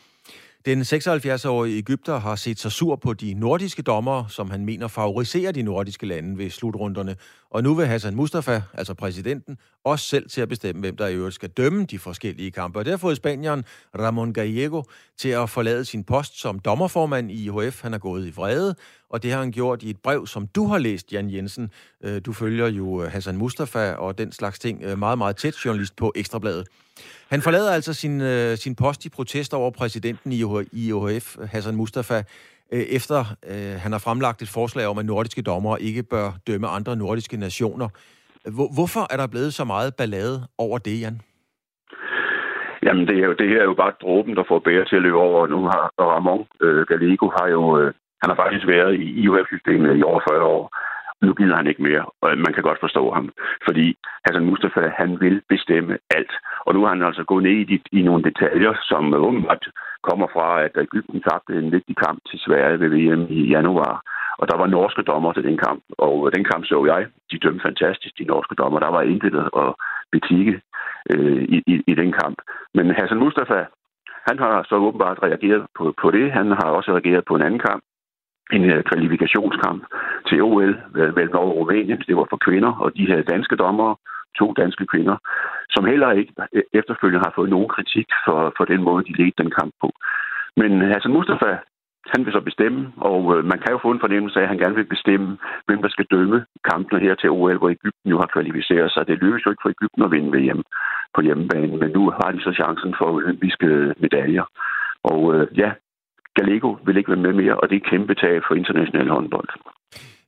Den 0.65 0.81
76-årige 0.81 1.77
Ægypter 1.77 2.19
har 2.19 2.35
set 2.35 2.59
sig 2.59 2.71
sur 2.71 2.95
på 2.95 3.13
de 3.13 3.33
nordiske 3.33 3.81
dommere, 3.81 4.25
som 4.29 4.49
han 4.49 4.65
mener 4.65 4.87
favoriserer 4.87 5.51
de 5.51 5.61
nordiske 5.61 6.05
lande 6.05 6.37
ved 6.37 6.49
slutrunderne. 6.49 7.15
Og 7.49 7.63
nu 7.63 7.73
vil 7.73 7.85
Hassan 7.85 8.15
Mustafa, 8.15 8.61
altså 8.73 8.93
præsidenten, 8.93 9.57
også 9.83 10.05
selv 10.05 10.29
til 10.29 10.41
at 10.41 10.49
bestemme, 10.49 10.79
hvem 10.79 10.97
der 10.97 11.07
i 11.07 11.15
øvrigt 11.15 11.35
skal 11.35 11.49
dømme 11.49 11.85
de 11.85 11.99
forskellige 11.99 12.51
kampe. 12.51 12.79
Og 12.79 12.85
det 12.85 12.91
har 12.91 12.97
fået 12.97 13.17
Spanieren 13.17 13.65
Ramon 13.99 14.33
Gallego 14.33 14.83
til 15.17 15.29
at 15.29 15.49
forlade 15.49 15.85
sin 15.85 16.03
post 16.03 16.39
som 16.39 16.59
dommerformand 16.59 17.31
i 17.31 17.45
IHF. 17.45 17.81
Han 17.81 17.93
er 17.93 17.97
gået 17.97 18.27
i 18.27 18.31
vrede, 18.35 18.75
og 19.09 19.23
det 19.23 19.31
har 19.31 19.39
han 19.39 19.51
gjort 19.51 19.83
i 19.83 19.89
et 19.89 19.97
brev, 19.97 20.27
som 20.27 20.47
du 20.47 20.67
har 20.67 20.77
læst, 20.77 21.13
Jan 21.13 21.31
Jensen. 21.31 21.69
Øh, 22.03 22.21
du 22.25 22.33
følger 22.33 22.67
jo 22.67 23.03
øh, 23.03 23.11
Hassan 23.11 23.37
Mustafa 23.37 23.91
og 23.91 24.17
den 24.17 24.31
slags 24.31 24.59
ting 24.59 24.83
øh, 24.83 24.99
meget, 24.99 25.17
meget 25.17 25.35
tæt, 25.35 25.55
journalist 25.65 25.95
på 25.95 26.11
Ekstrabladet. 26.15 26.67
Han 27.29 27.41
forlader 27.41 27.71
altså 27.71 27.93
sin, 27.93 28.21
øh, 28.21 28.57
sin 28.57 28.75
post 28.75 29.05
i 29.05 29.09
protest 29.09 29.53
over 29.53 29.71
præsidenten 29.71 30.31
i 30.31 30.37
IOHF, 30.73 31.37
Hassan 31.51 31.75
Mustafa, 31.75 32.17
øh, 32.73 32.85
efter 32.97 33.19
øh, 33.51 33.75
han 33.83 33.91
har 33.91 33.99
fremlagt 33.99 34.41
et 34.41 34.49
forslag 34.49 34.85
om, 34.87 34.97
at 34.97 35.05
nordiske 35.05 35.41
dommere 35.41 35.81
ikke 35.81 36.03
bør 36.03 36.27
dømme 36.47 36.67
andre 36.67 36.95
nordiske 36.95 37.37
nationer. 37.37 37.89
Hvor, 38.55 38.69
hvorfor 38.77 39.03
er 39.13 39.17
der 39.17 39.27
blevet 39.27 39.53
så 39.53 39.65
meget 39.65 39.95
ballade 39.95 40.47
over 40.57 40.77
det, 40.77 41.01
Jan? 41.01 41.21
Jamen, 42.85 43.07
det, 43.07 43.15
er 43.19 43.25
jo, 43.29 43.33
det 43.33 43.47
her 43.49 43.59
er 43.61 43.69
jo 43.71 43.81
bare 43.83 43.93
dråben, 44.01 44.35
der 44.35 44.43
får 44.47 44.59
bære 44.59 44.85
til 44.85 44.95
at 44.95 45.01
løbe 45.01 45.17
over. 45.17 45.47
Nu 45.47 45.59
har 45.71 45.83
Ramon 45.99 46.45
øh, 46.61 46.85
Gallego 46.89 47.25
har 47.37 47.47
jo, 47.47 47.61
øh, 47.79 47.93
han 48.21 48.29
har 48.31 48.37
faktisk 48.43 48.67
været 48.67 48.93
i 49.03 49.05
IOF-systemet 49.21 49.97
i 49.99 50.03
over 50.03 50.21
40 50.29 50.43
år. 50.55 50.63
Nu 51.21 51.33
gider 51.33 51.55
han 51.55 51.67
ikke 51.67 51.83
mere, 51.83 52.05
og 52.21 52.37
man 52.37 52.53
kan 52.53 52.63
godt 52.63 52.79
forstå 52.79 53.11
ham. 53.11 53.25
Fordi 53.67 53.85
Hassan 54.25 54.45
Mustafa, 54.45 54.83
han 54.97 55.19
vil 55.19 55.41
bestemme 55.49 55.97
alt. 56.17 56.33
Og 56.65 56.73
nu 56.73 56.81
har 56.81 56.89
han 56.89 57.03
altså 57.03 57.23
gået 57.23 57.43
ned 57.43 57.51
i, 57.51 57.81
i 57.91 58.01
nogle 58.01 58.23
detaljer, 58.23 58.73
som 58.81 59.13
åbenbart 59.13 59.65
kommer 60.03 60.27
fra, 60.33 60.63
at 60.65 60.73
Ægypten 60.85 61.21
tabte 61.21 61.53
en 61.53 61.71
vigtig 61.71 61.95
kamp 62.05 62.19
til 62.29 62.39
Sverige 62.39 62.79
ved 62.79 62.89
VM 62.89 63.23
i 63.29 63.41
januar. 63.55 64.01
Og 64.39 64.47
der 64.49 64.57
var 64.57 64.67
norske 64.67 65.01
dommer 65.01 65.33
til 65.33 65.43
den 65.43 65.57
kamp, 65.57 65.83
og 65.97 66.31
den 66.35 66.43
kamp 66.43 66.65
så 66.65 66.85
jeg. 66.85 67.07
De 67.31 67.37
dømte 67.37 67.63
fantastisk, 67.63 68.17
de 68.17 68.23
norske 68.23 68.55
dommer. 68.55 68.79
Der 68.79 68.91
var 68.97 69.01
intet 69.01 69.35
at 69.63 69.69
betikke 70.11 70.61
øh, 71.13 71.43
i, 71.55 71.57
i, 71.67 71.83
i 71.87 71.93
den 72.01 72.11
kamp. 72.11 72.37
Men 72.73 72.85
Hassan 72.97 73.23
Mustafa, 73.23 73.65
han 74.27 74.39
har 74.39 74.65
så 74.69 74.75
åbenbart 74.75 75.23
reageret 75.23 75.65
på, 75.77 75.93
på 76.01 76.11
det. 76.11 76.31
Han 76.31 76.47
har 76.47 76.69
også 76.77 76.91
reageret 76.91 77.25
på 77.25 77.35
en 77.35 77.41
anden 77.41 77.59
kamp, 77.59 77.83
en 78.51 78.63
øh, 78.71 78.83
kvalifikationskamp 78.83 79.81
til 80.27 80.41
OL 80.41 80.73
mellem 81.15 81.33
Norge 81.33 81.51
og 81.51 81.57
Rumænien. 81.57 82.03
Det 82.07 82.15
var 82.15 82.27
for 82.29 82.39
kvinder, 82.47 82.71
og 82.83 82.97
de 82.97 83.07
her 83.11 83.21
danske 83.21 83.55
dommere, 83.55 83.95
to 84.39 84.53
danske 84.61 84.85
kvinder, 84.91 85.17
som 85.69 85.85
heller 85.85 86.11
ikke 86.11 86.33
øh, 86.53 86.63
efterfølgende 86.73 87.25
har 87.25 87.33
fået 87.35 87.49
nogen 87.49 87.69
kritik 87.75 88.07
for, 88.25 88.53
for 88.57 88.65
den 88.65 88.81
måde, 88.83 89.05
de 89.07 89.17
ledte 89.19 89.43
den 89.43 89.51
kamp 89.59 89.73
på. 89.81 89.89
Men 90.57 90.71
Hassan 90.91 91.15
Mustafa, 91.17 91.51
han 92.13 92.25
vil 92.25 92.33
så 92.33 92.41
bestemme, 92.49 92.81
og 92.97 93.21
øh, 93.33 93.45
man 93.51 93.59
kan 93.59 93.71
jo 93.71 93.79
få 93.81 93.91
en 93.91 94.03
fornemmelse 94.05 94.39
af, 94.39 94.43
at 94.43 94.49
han 94.49 94.57
gerne 94.57 94.75
vil 94.75 94.93
bestemme, 94.95 95.37
hvem 95.67 95.81
der 95.81 95.89
skal 95.89 96.05
dømme 96.11 96.45
kampene 96.71 96.99
her 97.05 97.15
til 97.15 97.29
OL, 97.29 97.57
hvor 97.57 97.69
Ægypten 97.69 98.09
jo 98.13 98.17
har 98.17 98.29
kvalificeret 98.33 98.91
sig. 98.91 99.07
Det 99.07 99.21
lykkes 99.23 99.45
jo 99.45 99.51
ikke 99.51 99.63
for 99.63 99.73
Ægypten 99.75 100.03
at 100.03 100.11
vinde 100.11 100.31
VM 100.37 100.63
på 101.15 101.21
hjemmebane, 101.21 101.77
men 101.77 101.91
nu 101.91 102.03
har 102.09 102.31
de 102.31 102.41
så 102.43 102.51
chancen 102.53 102.95
for 102.97 103.05
olympiske 103.05 103.67
medaljer. 104.03 104.45
Og 105.03 105.35
øh, 105.35 105.47
ja, 105.57 105.71
Gallego 106.35 106.69
vil 106.85 106.97
ikke 106.97 107.11
være 107.11 107.21
med 107.27 107.33
mere, 107.33 107.57
og 107.57 107.69
det 107.69 107.75
er 107.75 107.89
kæmpe 107.89 108.15
tab 108.15 108.41
for 108.47 108.55
international 108.55 109.09
håndbold. 109.09 109.49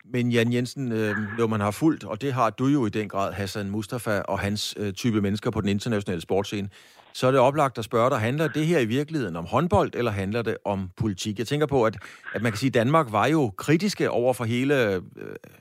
Men 0.05 0.31
Jan 0.31 0.53
Jensen, 0.53 0.91
øh, 0.91 1.15
når 1.37 1.47
man 1.47 1.59
har 1.59 1.71
fulgt, 1.71 2.03
og 2.03 2.21
det 2.21 2.33
har 2.33 2.49
du 2.49 2.65
jo 2.65 2.85
i 2.85 2.89
den 2.89 3.09
grad, 3.09 3.33
Hassan 3.33 3.69
Mustafa 3.69 4.21
og 4.21 4.39
hans 4.39 4.75
øh, 4.79 4.93
type 4.93 5.21
mennesker 5.21 5.51
på 5.51 5.61
den 5.61 5.69
internationale 5.69 6.21
sportscene, 6.21 6.69
så 7.13 7.27
er 7.27 7.31
det 7.31 7.39
oplagt 7.39 7.77
at 7.77 7.83
spørge 7.83 8.09
dig, 8.09 8.19
handler 8.19 8.47
det 8.47 8.65
her 8.65 8.79
i 8.79 8.85
virkeligheden 8.85 9.35
om 9.35 9.45
håndbold, 9.45 9.91
eller 9.93 10.11
handler 10.11 10.41
det 10.41 10.57
om 10.65 10.89
politik? 10.97 11.39
Jeg 11.39 11.47
tænker 11.47 11.67
på, 11.67 11.83
at, 11.83 11.97
at 12.33 12.41
man 12.41 12.51
kan 12.51 12.59
sige, 12.59 12.67
at 12.67 12.73
Danmark 12.73 13.11
var 13.11 13.27
jo 13.27 13.51
kritiske 13.57 14.09
over 14.09 14.33
for 14.33 14.43
hele 14.43 14.95
øh, 14.95 15.01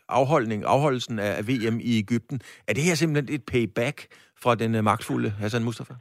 afholdning, 0.08 0.64
afholdelsen 0.66 1.18
af, 1.18 1.36
af 1.38 1.48
VM 1.48 1.78
i 1.80 1.98
Ægypten. 1.98 2.40
Er 2.68 2.72
det 2.72 2.82
her 2.82 2.94
simpelthen 2.94 3.34
et 3.34 3.44
payback 3.44 4.06
fra 4.42 4.54
den 4.54 4.74
øh, 4.74 4.84
magtfulde 4.84 5.30
Hassan 5.30 5.64
Mustafa? 5.64 5.94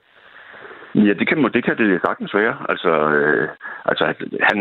Ja, 0.96 1.14
det 1.20 1.28
kan, 1.28 1.38
det 1.44 1.64
kan 1.64 1.78
det 1.78 2.02
sagtens 2.06 2.34
være. 2.34 2.56
Altså, 2.70 2.92
øh, 3.18 3.48
altså 3.86 4.14
han, 4.50 4.58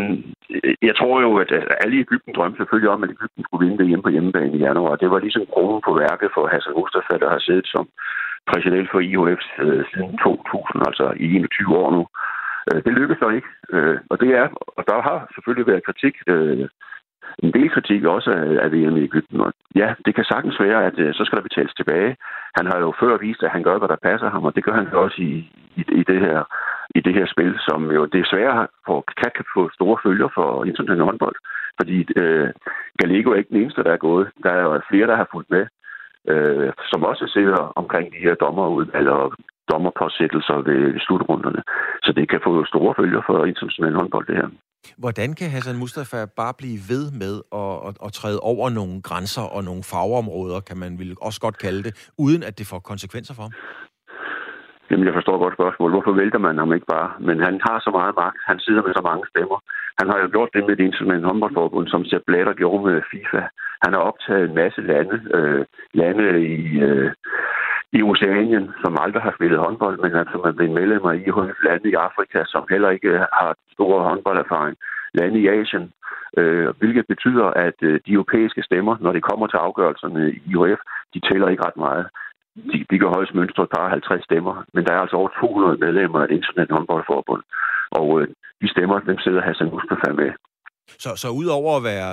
jeg 0.81 0.95
tror 0.95 1.21
jo, 1.21 1.31
at 1.43 1.51
alle 1.83 1.95
i 1.97 1.99
Ægypten 2.05 2.33
drømte 2.35 2.57
selvfølgelig 2.57 2.89
om, 2.89 3.03
at 3.03 3.09
Ægypten 3.09 3.43
skulle 3.43 3.65
vinde 3.65 3.79
det 3.79 3.87
hjemme 3.87 4.03
på 4.03 4.09
hjemmebane 4.09 4.57
i 4.57 4.63
januar. 4.67 4.95
Det 4.95 5.09
var 5.11 5.19
ligesom 5.19 5.45
kronen 5.53 5.81
på 5.85 5.93
værket 6.03 6.29
for 6.35 6.47
Hassan 6.47 6.73
Mustafa, 6.77 7.13
der 7.23 7.29
har 7.29 7.39
siddet 7.39 7.67
som 7.67 7.87
præsident 8.51 8.87
for 8.91 8.99
IOF 8.99 9.43
øh, 9.59 9.83
siden 9.91 10.17
2000, 10.17 10.87
altså 10.89 11.05
i 11.25 11.27
21 11.35 11.77
år 11.77 11.91
nu. 11.97 12.01
Øh, 12.67 12.79
det 12.85 12.93
lykkedes 12.93 13.19
så 13.23 13.29
ikke, 13.37 13.51
øh, 13.73 13.97
og 14.11 14.19
det 14.21 14.29
er, 14.41 14.47
og 14.77 14.83
der 14.89 14.99
har 15.07 15.17
selvfølgelig 15.35 15.67
været 15.71 15.87
kritik, 15.87 16.15
øh, 16.27 16.67
en 17.43 17.51
del 17.53 17.69
kritik 17.69 18.03
også 18.03 18.31
af, 18.31 18.63
af 18.63 18.71
VM 18.71 18.97
i 18.97 19.03
Ægypten. 19.03 19.41
Og 19.41 19.53
ja, 19.75 19.93
det 20.05 20.15
kan 20.15 20.23
sagtens 20.23 20.59
være, 20.59 20.85
at 20.85 20.99
øh, 20.99 21.13
så 21.13 21.21
skal 21.25 21.37
der 21.37 21.49
betales 21.49 21.73
tilbage. 21.73 22.17
Han 22.57 22.65
har 22.71 22.79
jo 22.79 22.93
før 22.99 23.17
vist, 23.17 23.43
at 23.43 23.51
han 23.55 23.63
gør, 23.63 23.77
hvad 23.77 23.87
der 23.87 24.05
passer 24.09 24.29
ham, 24.29 24.43
og 24.45 24.55
det 24.55 24.63
gør 24.63 24.75
han 24.81 24.87
også 24.93 25.17
i, 25.21 25.33
i, 25.75 25.81
i 26.01 26.03
det 26.11 26.19
her 26.19 26.43
i 26.95 26.99
det 26.99 27.13
her 27.13 27.25
spil, 27.33 27.53
som 27.67 27.91
jo 27.91 28.05
desværre 28.05 28.67
for, 28.85 29.03
kan, 29.17 29.31
kan 29.35 29.45
få 29.55 29.69
store 29.73 29.97
følger 30.05 30.29
for 30.35 30.65
international 30.65 31.05
håndbold. 31.05 31.35
Fordi 31.79 31.97
øh, 32.15 32.49
Gallego 32.99 33.29
er 33.31 33.35
ikke 33.35 33.53
den 33.53 33.61
eneste, 33.61 33.83
der 33.83 33.93
er 33.93 34.05
gået. 34.07 34.27
Der 34.43 34.49
er 34.49 34.61
jo 34.61 34.81
flere, 34.89 35.07
der 35.07 35.15
har 35.15 35.27
fulgt 35.31 35.49
med 35.51 35.65
øh, 36.29 36.73
som 36.91 37.03
også 37.03 37.25
sidder 37.27 37.73
omkring 37.75 38.13
de 38.13 38.23
her 38.25 38.35
dommerudvalg 38.35 39.09
og 39.09 39.33
dommerpåsættelser 39.71 40.57
ved 40.69 40.99
slutrunderne. 40.99 41.61
Så 42.03 42.11
det 42.13 42.29
kan 42.29 42.41
få 42.43 42.65
store 42.65 42.93
følger 42.97 43.21
for 43.25 43.45
international 43.45 43.93
håndbold, 43.93 44.27
det 44.27 44.35
her. 44.35 44.49
Hvordan 44.97 45.29
kan 45.39 45.49
Hassan 45.49 45.79
Mustafa 45.83 46.19
bare 46.41 46.53
blive 46.61 46.79
ved 46.91 47.05
med 47.23 47.35
at, 47.61 47.73
at, 47.87 47.95
at 48.05 48.11
træde 48.19 48.39
over 48.51 48.69
nogle 48.69 49.01
grænser 49.01 49.45
og 49.55 49.63
nogle 49.63 49.83
fagområder, 49.91 50.59
kan 50.59 50.77
man 50.77 50.99
vil 50.99 51.15
også 51.21 51.39
godt 51.45 51.57
kalde 51.65 51.83
det, 51.83 51.93
uden 52.17 52.43
at 52.43 52.57
det 52.59 52.65
får 52.71 52.79
konsekvenser 52.79 53.33
for 53.33 53.43
ham? 53.43 53.53
Jamen, 54.89 55.05
jeg 55.07 55.17
forstår 55.17 55.43
godt 55.43 55.57
spørgsmålet. 55.59 55.95
Hvorfor 55.95 56.13
vælter 56.21 56.41
man 56.47 56.57
ham 56.57 56.73
ikke 56.73 56.89
bare? 56.95 57.09
Men 57.27 57.37
han 57.47 57.55
har 57.67 57.77
så 57.85 57.91
meget 57.99 58.13
magt. 58.23 58.39
Han 58.49 58.59
sidder 58.59 58.81
med 58.83 58.93
så 58.93 59.03
mange 59.09 59.25
stemmer. 59.31 59.57
Han 59.99 60.07
har 60.11 60.17
jo 60.23 60.27
gjort 60.35 60.51
det 60.55 60.63
med 60.67 60.75
det 60.75 60.85
internationale 60.85 61.27
håndboldforbund, 61.29 61.87
som 61.87 62.05
Sepp 62.05 62.23
Blatter 62.27 62.53
gjorde 62.61 62.83
med 62.87 63.01
FIFA. 63.11 63.41
Han 63.83 63.91
har 63.95 64.01
optaget 64.09 64.43
en 64.49 64.55
masse 64.61 64.81
lande, 64.91 65.17
øh, 65.37 65.65
lande 66.01 66.25
i, 66.55 66.57
øh, 66.87 67.11
i 67.97 68.01
Oceanien, 68.01 68.65
som 68.83 68.97
aldrig 69.03 69.21
har 69.21 69.33
spillet 69.37 69.59
håndbold, 69.59 69.97
men 70.03 70.15
altså 70.15 70.37
man 70.45 70.55
bliver 70.55 70.73
medlemmer 70.79 71.11
i 71.11 71.23
lande 71.67 71.89
i 71.89 71.93
Afrika, 72.07 72.39
som 72.53 72.63
heller 72.69 72.89
ikke 72.89 73.11
har 73.39 73.55
stor 73.73 74.03
håndbolderfaring. 74.09 74.77
Lande 75.13 75.39
i 75.39 75.47
Asien, 75.47 75.93
øh, 76.37 76.69
hvilket 76.79 77.05
betyder, 77.07 77.47
at 77.67 77.77
øh, 77.81 77.99
de 78.05 78.11
europæiske 78.17 78.63
stemmer, 78.63 78.95
når 78.99 79.11
det 79.11 79.23
kommer 79.23 79.47
til 79.47 79.57
afgørelserne 79.57 80.31
i 80.31 80.41
IOF, 80.51 80.79
de 81.13 81.19
tæller 81.19 81.47
ikke 81.49 81.65
ret 81.65 81.77
meget 81.77 82.05
de, 82.55 82.77
de 82.89 82.99
kan 82.99 83.07
højst 83.17 83.33
mønstre 83.33 83.67
bare 83.75 83.89
50 83.89 84.23
stemmer, 84.23 84.63
men 84.73 84.85
der 84.85 84.93
er 84.93 85.01
altså 85.05 85.15
over 85.15 85.29
200 85.39 85.77
medlemmer 85.85 86.19
af 86.19 86.27
det 86.27 86.35
internationale 86.35 86.75
håndboldforbund, 86.75 87.43
og 87.91 88.21
øh, 88.21 88.27
de 88.61 88.67
stemmer, 88.73 88.99
dem 88.99 89.19
sidder 89.19 89.41
Hassan 89.41 89.69
Mustafa 89.73 90.11
med. 90.21 90.31
Så, 91.03 91.09
så 91.15 91.29
udover 91.41 91.77
at 91.77 91.83
være, 91.83 92.11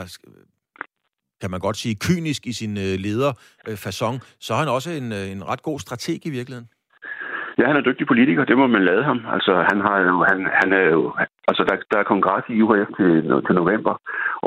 kan 1.40 1.50
man 1.50 1.60
godt 1.60 1.76
sige, 1.76 1.94
kynisk 2.06 2.42
i 2.46 2.52
sin 2.60 2.74
øh, 2.86 2.94
lederfason, 3.04 4.14
øh, 4.14 4.20
så 4.44 4.50
er 4.54 4.58
han 4.58 4.68
også 4.76 4.90
en, 5.00 5.08
øh, 5.18 5.26
en 5.34 5.42
ret 5.50 5.62
god 5.62 5.78
strateg 5.78 6.20
i 6.26 6.30
virkeligheden? 6.38 6.68
Ja, 7.58 7.66
han 7.66 7.76
er 7.76 7.86
dygtig 7.88 8.06
politiker, 8.06 8.44
det 8.44 8.58
må 8.58 8.66
man 8.66 8.84
lade 8.84 9.04
ham. 9.04 9.20
Altså, 9.34 9.52
han 9.70 9.80
har 9.86 9.98
jo, 10.08 10.16
han, 10.30 10.38
han 10.60 10.72
er 10.72 10.86
jo, 10.96 11.00
altså, 11.50 11.62
der, 11.68 11.76
der 11.92 11.98
er 11.98 12.10
kongres 12.12 12.44
i 12.48 12.62
UHF 12.62 12.90
til, 12.98 13.12
til 13.46 13.54
november, 13.54 13.94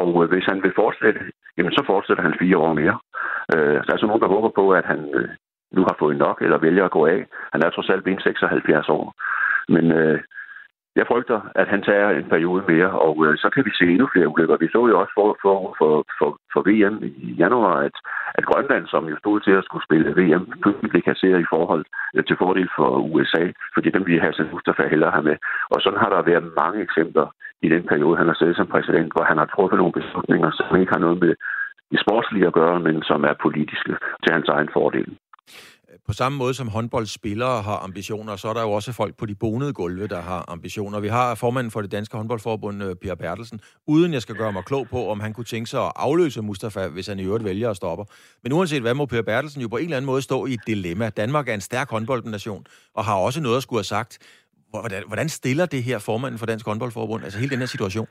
og 0.01 0.23
øh, 0.23 0.29
hvis 0.31 0.45
han 0.51 0.63
vil 0.63 0.73
fortsætte, 0.75 1.19
jamen, 1.57 1.71
så 1.71 1.83
fortsætter 1.91 2.23
han 2.23 2.39
fire 2.41 2.57
år 2.57 2.73
mere. 2.73 2.97
Øh, 3.53 3.77
der 3.85 3.91
er 3.93 3.99
så 3.99 4.07
nogen, 4.07 4.21
der 4.21 4.35
håber 4.35 4.51
på, 4.59 4.65
at 4.79 4.85
han, 4.85 4.99
øh, 5.19 5.29
nu 5.75 5.81
har 5.81 5.95
fået 5.99 6.17
nok, 6.17 6.37
eller 6.41 6.57
vælger 6.57 6.85
at 6.85 6.95
gå 6.97 7.05
af. 7.05 7.19
Han 7.53 7.61
er 7.65 7.69
trods 7.69 7.89
alt 7.89 8.03
ben 8.03 8.19
76 8.19 8.89
år. 8.89 9.05
Men 9.73 9.91
øh, 9.91 10.19
jeg 10.95 11.05
frygter, 11.07 11.39
at 11.55 11.67
han 11.67 11.81
tager 11.81 12.09
en 12.09 12.29
periode 12.33 12.63
mere, 12.67 12.89
og 13.07 13.15
øh, 13.25 13.37
så 13.37 13.47
kan 13.53 13.65
vi 13.65 13.71
se 13.79 13.85
endnu 13.85 14.07
flere 14.13 14.27
ulykker. 14.27 14.57
Vi 14.57 14.67
så 14.75 14.81
jo 14.87 14.99
også 15.01 15.13
for, 15.17 15.29
for, 15.43 15.75
for, 15.79 15.93
for, 16.19 16.29
for 16.53 16.61
VM 16.69 16.95
i 17.03 17.27
januar, 17.43 17.75
at, 17.87 17.95
at 18.37 18.45
Grønland, 18.49 18.85
som 18.87 19.03
jo 19.11 19.17
stod 19.19 19.39
til 19.39 19.51
at 19.59 19.65
skulle 19.65 19.87
spille 19.87 20.15
VM, 20.19 20.45
pludselig 20.61 20.89
blev 20.91 21.01
kasseret 21.01 21.39
i 21.41 21.51
forhold 21.53 21.85
øh, 22.15 22.23
til 22.25 22.37
fordel 22.43 22.69
for 22.77 22.89
USA, 23.15 23.43
fordi 23.73 23.89
dem 23.89 24.03
vi 24.07 24.17
have 24.17 24.49
Mustafa 24.51 24.83
hellere 24.87 25.11
have 25.11 25.27
med. 25.29 25.37
Og 25.73 25.81
sådan 25.81 25.99
har 26.03 26.09
der 26.09 26.29
været 26.31 26.51
mange 26.61 26.79
eksempler 26.87 27.27
i 27.65 27.69
den 27.69 27.83
periode, 27.91 28.17
han 28.17 28.27
har 28.27 28.37
siddet 28.39 28.55
som 28.55 28.67
præsident, 28.67 29.11
hvor 29.13 29.23
han 29.23 29.37
har 29.37 29.45
truffet 29.45 29.77
nogle 29.77 29.97
beslutninger, 29.99 30.51
som 30.51 30.79
ikke 30.79 30.93
har 30.95 31.03
noget 31.05 31.19
med 31.23 31.33
det 31.91 31.99
sportslige 32.05 32.47
at 32.47 32.53
gøre, 32.53 32.79
men 32.79 33.03
som 33.03 33.23
er 33.23 33.41
politiske 33.45 33.93
til 34.23 34.31
hans 34.35 34.47
egen 34.47 34.69
fordel 34.73 35.17
på 36.11 36.15
samme 36.15 36.37
måde 36.37 36.53
som 36.53 36.67
håndboldspillere 36.67 37.61
har 37.61 37.77
ambitioner, 37.77 38.35
så 38.35 38.49
er 38.49 38.53
der 38.53 38.61
jo 38.61 38.71
også 38.71 38.91
folk 38.91 39.17
på 39.17 39.25
de 39.25 39.35
bonede 39.35 39.73
gulve, 39.73 40.07
der 40.07 40.21
har 40.21 40.45
ambitioner. 40.47 40.99
Vi 40.99 41.07
har 41.07 41.35
formanden 41.35 41.71
for 41.71 41.81
det 41.81 41.91
danske 41.91 42.17
håndboldforbund, 42.17 42.83
øh, 42.83 42.95
Bertelsen, 43.19 43.61
uden 43.87 44.13
jeg 44.13 44.21
skal 44.21 44.35
gøre 44.35 44.53
mig 44.53 44.63
klog 44.65 44.87
på, 44.89 45.09
om 45.09 45.19
han 45.19 45.33
kunne 45.33 45.45
tænke 45.45 45.69
sig 45.69 45.85
at 45.85 45.91
afløse 45.95 46.41
Mustafa, 46.41 46.87
hvis 46.87 47.07
han 47.07 47.19
i 47.19 47.23
øvrigt 47.23 47.43
vælger 47.43 47.69
at 47.69 47.75
stoppe. 47.75 48.05
Men 48.43 48.51
uanset 48.51 48.81
hvad, 48.81 48.93
må 48.93 49.05
Per 49.05 49.21
Bertelsen 49.21 49.61
jo 49.61 49.67
på 49.67 49.77
en 49.77 49.83
eller 49.83 49.97
anden 49.97 50.05
måde 50.05 50.21
stå 50.21 50.45
i 50.45 50.53
et 50.53 50.59
dilemma. 50.67 51.09
Danmark 51.09 51.49
er 51.49 51.53
en 51.53 51.61
stærk 51.61 51.89
håndboldnation, 51.89 52.65
og 52.93 53.05
har 53.05 53.15
også 53.15 53.41
noget 53.41 53.57
at 53.57 53.63
skulle 53.63 53.79
have 53.79 53.83
sagt. 53.83 54.19
Hvordan, 54.69 55.03
hvordan 55.07 55.29
stiller 55.29 55.65
det 55.65 55.83
her 55.83 55.99
formanden 55.99 56.39
for 56.39 56.45
Dansk 56.45 56.65
Håndboldforbund, 56.65 57.23
altså 57.23 57.39
hele 57.39 57.51
den 57.51 57.59
her 57.59 57.65
situation? 57.65 58.07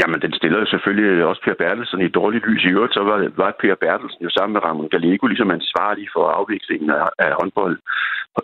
Jamen, 0.00 0.20
den 0.24 0.32
stiller 0.32 0.58
jo 0.58 0.66
selvfølgelig 0.66 1.24
også 1.24 1.40
Per 1.44 1.54
Bertelsen 1.62 2.00
i 2.00 2.08
dårligt 2.08 2.46
lys. 2.46 2.64
I 2.64 2.68
øvrigt, 2.76 2.94
så 2.94 3.02
var, 3.02 3.18
var 3.36 3.56
Per 3.60 3.74
Bertelsen 3.74 4.22
jo 4.24 4.30
sammen 4.30 4.52
med 4.52 4.64
Ramon 4.64 4.88
Gallego 4.88 5.26
ligesom 5.26 5.50
ansvarlig 5.50 6.08
for 6.14 6.24
afviklingen 6.38 6.90
af, 6.90 7.08
af, 7.18 7.32
håndbold, 7.40 7.78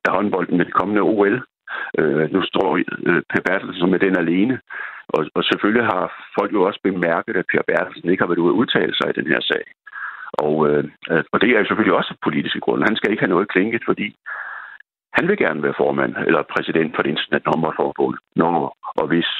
af 0.09 0.13
håndbolden 0.17 0.57
med 0.57 0.65
det 0.65 0.75
kommende 0.75 1.03
OL. 1.03 1.37
Øh, 1.99 2.33
nu 2.33 2.43
står 2.43 2.69
øh, 3.09 3.23
Per 3.33 3.43
Bertelsen 3.47 3.91
med 3.91 3.99
den 3.99 4.17
alene. 4.19 4.61
Og, 5.09 5.21
og 5.35 5.45
selvfølgelig 5.45 5.87
har 5.93 6.05
folk 6.39 6.53
jo 6.53 6.63
også 6.63 6.81
bemærket, 6.83 7.37
at 7.37 7.51
Per 7.53 7.63
Bertelsen 7.69 8.11
ikke 8.11 8.23
har 8.23 8.29
været 8.29 8.45
ude 8.45 8.55
at 8.55 8.61
udtale 8.61 8.95
sig 8.95 9.09
i 9.11 9.19
den 9.21 9.27
her 9.33 9.41
sag. 9.41 9.65
Og, 10.45 10.55
øh, 10.69 10.85
og 11.33 11.41
det 11.41 11.49
er 11.51 11.59
jo 11.59 11.69
selvfølgelig 11.69 11.99
også 12.01 12.15
politiske 12.23 12.61
grunde. 12.61 12.89
Han 12.89 12.97
skal 12.97 13.11
ikke 13.11 13.23
have 13.23 13.35
noget 13.35 13.53
klinket, 13.55 13.83
fordi 13.87 14.17
han 15.19 15.29
vil 15.29 15.39
gerne 15.45 15.63
være 15.67 15.81
formand 15.83 16.13
eller 16.29 16.43
præsident 16.55 16.91
for 16.95 17.03
det 17.03 17.11
internationale 17.11 17.51
håndboldforbund, 17.51 18.17
når 18.41 18.55
og 19.01 19.07
hvis 19.13 19.31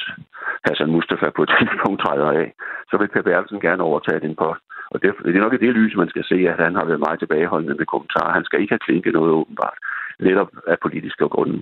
Hassan 0.65 0.93
Mustafa 0.95 1.27
på 1.35 1.41
et 1.43 1.51
tidspunkt 1.59 1.99
træder 2.03 2.29
af, 2.41 2.47
så 2.89 2.93
vil 2.99 3.11
Per 3.13 3.25
Bertelsen 3.27 3.61
gerne 3.67 3.83
overtage 3.89 4.23
den 4.27 4.35
post. 4.43 4.61
Og 4.91 4.97
det, 5.01 5.07
det 5.25 5.35
er 5.35 5.45
nok 5.45 5.57
i 5.57 5.63
det 5.65 5.73
lys, 5.79 5.93
man 6.03 6.09
skal 6.13 6.25
se, 6.31 6.37
at 6.51 6.57
han 6.65 6.73
har 6.79 6.85
været 6.89 7.05
meget 7.05 7.19
tilbageholdende 7.19 7.75
med 7.79 7.85
kommentarer. 7.93 8.37
Han 8.37 8.45
skal 8.45 8.61
ikke 8.61 8.73
have 8.75 8.85
klinket 8.87 9.13
noget 9.13 9.31
åbenbart, 9.39 9.77
netop 10.19 10.49
af 10.67 10.77
politiske 10.85 11.25
grunde. 11.35 11.57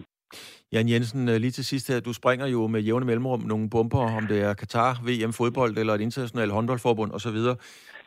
Jan 0.74 0.90
Jensen, 0.90 1.30
øh, 1.30 1.36
lige 1.44 1.56
til 1.58 1.66
sidst 1.66 1.88
her, 1.92 2.00
du 2.00 2.14
springer 2.14 2.48
jo 2.56 2.68
med 2.68 2.82
jævne 2.82 3.06
mellemrum 3.06 3.42
nogle 3.52 3.70
bomber, 3.70 4.06
om 4.20 4.24
det 4.32 4.40
er 4.48 4.54
Katar, 4.54 4.92
VM 5.08 5.34
fodbold 5.40 5.78
eller 5.78 5.94
et 5.94 6.02
internationalt 6.02 6.52
håndboldforbund 6.52 7.12
osv. 7.18 7.40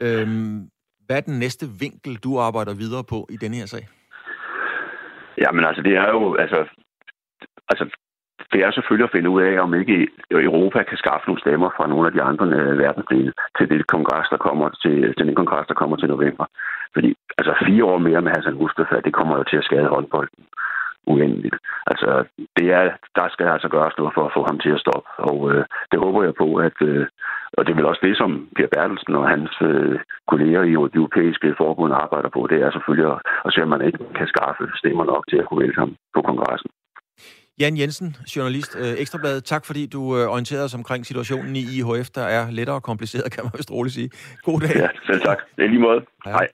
Øhm, 0.07 0.59
hvad 1.07 1.17
er 1.17 1.21
den 1.31 1.39
næste 1.39 1.67
vinkel, 1.81 2.17
du 2.17 2.39
arbejder 2.39 2.75
videre 2.75 3.05
på 3.13 3.19
i 3.35 3.37
denne 3.37 3.57
her 3.57 3.67
sag? 3.67 3.85
Jamen 5.41 5.65
altså, 5.65 5.83
det 5.83 5.95
er 5.97 6.09
jo, 6.09 6.35
altså, 6.35 6.59
altså 7.69 7.85
det 8.53 8.61
er 8.65 8.71
selvfølgelig 8.71 9.05
at 9.05 9.15
finde 9.17 9.31
ud 9.31 9.43
af, 9.43 9.61
om 9.61 9.75
ikke 9.75 10.09
Europa 10.31 10.83
kan 10.83 10.99
skaffe 10.99 11.27
nogle 11.27 11.41
stemmer 11.41 11.71
fra 11.77 11.87
nogle 11.87 12.07
af 12.07 12.13
de 12.13 12.23
andre 12.23 12.47
øh, 12.47 12.79
verdensdele 12.79 13.33
til 13.59 13.69
det 13.71 13.87
kongres, 13.87 14.29
der 14.35 14.37
kommer 14.37 14.69
til, 14.83 15.15
til 15.17 15.27
den 15.27 15.35
kongres, 15.35 15.67
der 15.67 15.75
kommer 15.75 15.97
til 15.97 16.09
november. 16.09 16.47
Fordi 16.95 17.15
altså 17.39 17.53
fire 17.67 17.85
år 17.85 17.99
mere 17.99 18.23
med 18.23 18.33
Hassan 18.37 18.61
Mustafa, 18.63 18.97
det 19.05 19.13
kommer 19.13 19.37
jo 19.37 19.45
til 19.45 19.57
at 19.57 19.65
skade 19.65 19.89
håndbolden 19.89 20.45
uendeligt. 21.07 21.57
Altså, 21.87 22.25
det 22.57 22.67
er, 22.73 22.83
der 23.19 23.27
skal 23.29 23.47
altså 23.47 23.69
gøres 23.69 23.95
noget 23.99 24.15
for 24.15 24.25
at 24.27 24.35
få 24.37 24.43
ham 24.49 24.59
til 24.59 24.73
at 24.77 24.81
stoppe, 24.85 25.11
og 25.31 25.39
øh, 25.53 25.65
det 25.91 25.99
håber 26.05 26.23
jeg 26.25 26.35
på, 26.43 26.49
at, 26.67 26.77
øh, 26.83 27.07
og 27.59 27.63
det 27.65 27.73
er 27.73 27.79
vel 27.81 27.91
også 27.93 28.03
det, 28.09 28.17
som 28.17 28.31
Per 28.57 28.69
Bertelsen 28.75 29.15
og 29.21 29.29
hans 29.35 29.53
øh, 29.71 29.99
kolleger 30.31 30.63
i 30.63 30.75
det 30.93 31.01
europæiske 31.03 31.49
forbund 31.61 31.93
arbejder 32.05 32.31
på, 32.37 32.41
det 32.51 32.59
er 32.63 32.71
selvfølgelig 32.71 33.09
at, 33.15 33.19
at 33.47 33.53
se, 33.53 33.63
om 33.63 33.69
man 33.75 33.87
ikke 33.87 33.99
kan 34.19 34.27
skaffe 34.33 34.65
stemmer 34.81 35.05
nok 35.13 35.23
til 35.31 35.39
at 35.41 35.47
kunne 35.47 35.63
vælge 35.65 35.81
ham 35.83 35.91
på 36.15 36.21
kongressen. 36.29 36.71
Jan 37.61 37.77
Jensen, 37.77 38.17
journalist, 38.37 38.73
øh, 38.83 39.01
Ekstrabladet. 39.03 39.45
Tak 39.45 39.63
fordi 39.67 39.87
du 39.87 40.01
øh, 40.19 40.25
orienterede 40.35 40.65
os 40.65 40.75
omkring 40.75 41.07
situationen 41.07 41.57
i 41.57 41.65
IHF, 41.79 42.09
der 42.19 42.27
er 42.37 42.51
lettere 42.51 42.77
og 42.77 42.83
kompliceret, 42.83 43.33
kan 43.33 43.45
man 43.45 43.53
vist 43.57 43.71
roligt 43.71 43.95
sige. 43.95 44.11
God 44.43 44.61
dag. 44.61 44.77
Ja, 44.77 44.89
selv 45.07 45.21
tak. 45.21 45.39
Det 45.57 45.65
er 45.65 45.69
lige 45.69 45.81
måde. 45.89 46.01
Hej. 46.25 46.33
Hej. 46.33 46.49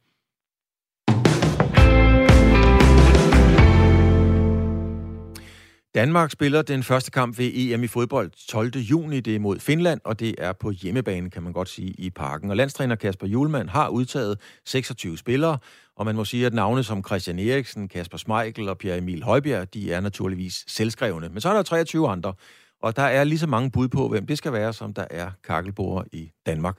Danmark 5.97 6.31
spiller 6.31 6.63
den 6.63 6.83
første 6.83 7.11
kamp 7.11 7.39
ved 7.39 7.51
EM 7.55 7.83
i 7.83 7.87
fodbold 7.87 8.31
12. 8.49 8.77
juni. 8.77 9.21
Det 9.21 9.35
er 9.35 9.39
mod 9.39 9.59
Finland, 9.59 10.01
og 10.05 10.21
det 10.21 10.35
er 10.39 10.53
på 10.53 10.71
hjemmebane, 10.71 11.31
kan 11.31 11.43
man 11.43 11.53
godt 11.53 11.69
sige, 11.69 11.95
i 11.99 12.11
parken. 12.11 12.51
Og 12.51 12.57
landstræner 12.57 12.95
Kasper 12.95 13.27
Julemand 13.27 13.69
har 13.69 13.89
udtaget 13.89 14.39
26 14.65 15.19
spillere, 15.19 15.59
og 15.97 16.05
man 16.05 16.15
må 16.17 16.25
sige, 16.25 16.47
at 16.47 16.55
navne 16.55 16.83
som 16.83 17.05
Christian 17.05 17.39
Eriksen, 17.39 17.89
Kasper 17.89 18.19
Schmeichel 18.19 18.69
og 18.69 18.79
Pierre 18.79 18.99
Emil 18.99 19.23
Højbjerg, 19.23 19.75
de 19.75 19.93
er 19.93 20.01
naturligvis 20.01 20.65
selvskrevne. 20.69 21.29
Men 21.29 21.41
så 21.41 21.49
er 21.49 21.55
der 21.55 21.63
23 21.63 22.09
andre, 22.09 22.35
og 22.83 22.97
der 22.97 23.03
er 23.03 23.25
lige 23.25 23.39
så 23.39 23.47
mange 23.47 23.71
bud 23.71 23.89
på, 23.89 24.09
hvem 24.09 24.27
det 24.27 24.39
skal 24.39 24.53
være, 24.53 24.73
som 24.73 24.95
der 24.95 25.05
er 25.11 25.31
kakkelborer 25.45 26.05
i 26.13 26.31
Danmark. 26.47 26.77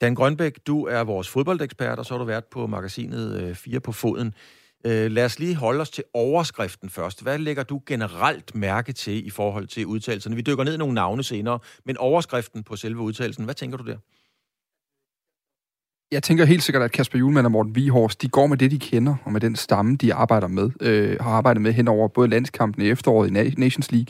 Dan 0.00 0.14
Grønbæk, 0.14 0.58
du 0.66 0.86
er 0.86 1.04
vores 1.04 1.28
fodboldekspert, 1.28 1.98
og 1.98 2.06
så 2.06 2.14
har 2.14 2.18
du 2.18 2.24
været 2.24 2.44
på 2.44 2.66
magasinet 2.66 3.40
øh, 3.42 3.54
4 3.54 3.80
på 3.80 3.92
foden. 3.92 4.34
Øh, 4.84 5.10
lad 5.10 5.24
os 5.24 5.38
lige 5.38 5.54
holde 5.54 5.80
os 5.80 5.90
til 5.90 6.04
overskriften 6.14 6.90
først. 6.90 7.22
Hvad 7.22 7.38
lægger 7.38 7.62
du 7.62 7.82
generelt 7.86 8.54
mærke 8.54 8.92
til 8.92 9.26
i 9.26 9.30
forhold 9.30 9.66
til 9.66 9.86
udtalelserne? 9.86 10.36
Vi 10.36 10.42
dykker 10.42 10.64
ned 10.64 10.74
i 10.74 10.78
nogle 10.78 10.94
navne 10.94 11.22
senere, 11.22 11.58
men 11.84 11.96
overskriften 11.96 12.62
på 12.62 12.76
selve 12.76 13.00
udtalelsen, 13.00 13.44
hvad 13.44 13.54
tænker 13.54 13.76
du 13.78 13.86
der? 13.86 13.96
Jeg 16.12 16.22
tænker 16.22 16.44
helt 16.44 16.62
sikkert, 16.62 16.82
at 16.82 16.92
Kasper 16.92 17.18
Julemand 17.18 17.46
og 17.46 17.52
Morten 17.52 17.74
Vihorst, 17.74 18.22
de 18.22 18.28
går 18.28 18.46
med 18.46 18.56
det, 18.56 18.70
de 18.70 18.78
kender, 18.78 19.16
og 19.24 19.32
med 19.32 19.40
den 19.40 19.56
stamme, 19.56 19.96
de 19.96 20.14
arbejder 20.14 20.48
med, 20.48 20.70
øh, 20.80 21.16
har 21.20 21.30
arbejdet 21.30 21.62
med 21.62 21.72
henover 21.72 22.08
både 22.08 22.28
landskampene 22.28 22.84
i 22.84 22.90
efteråret 22.90 23.28
i 23.28 23.54
Nations 23.60 23.92
League, 23.92 24.06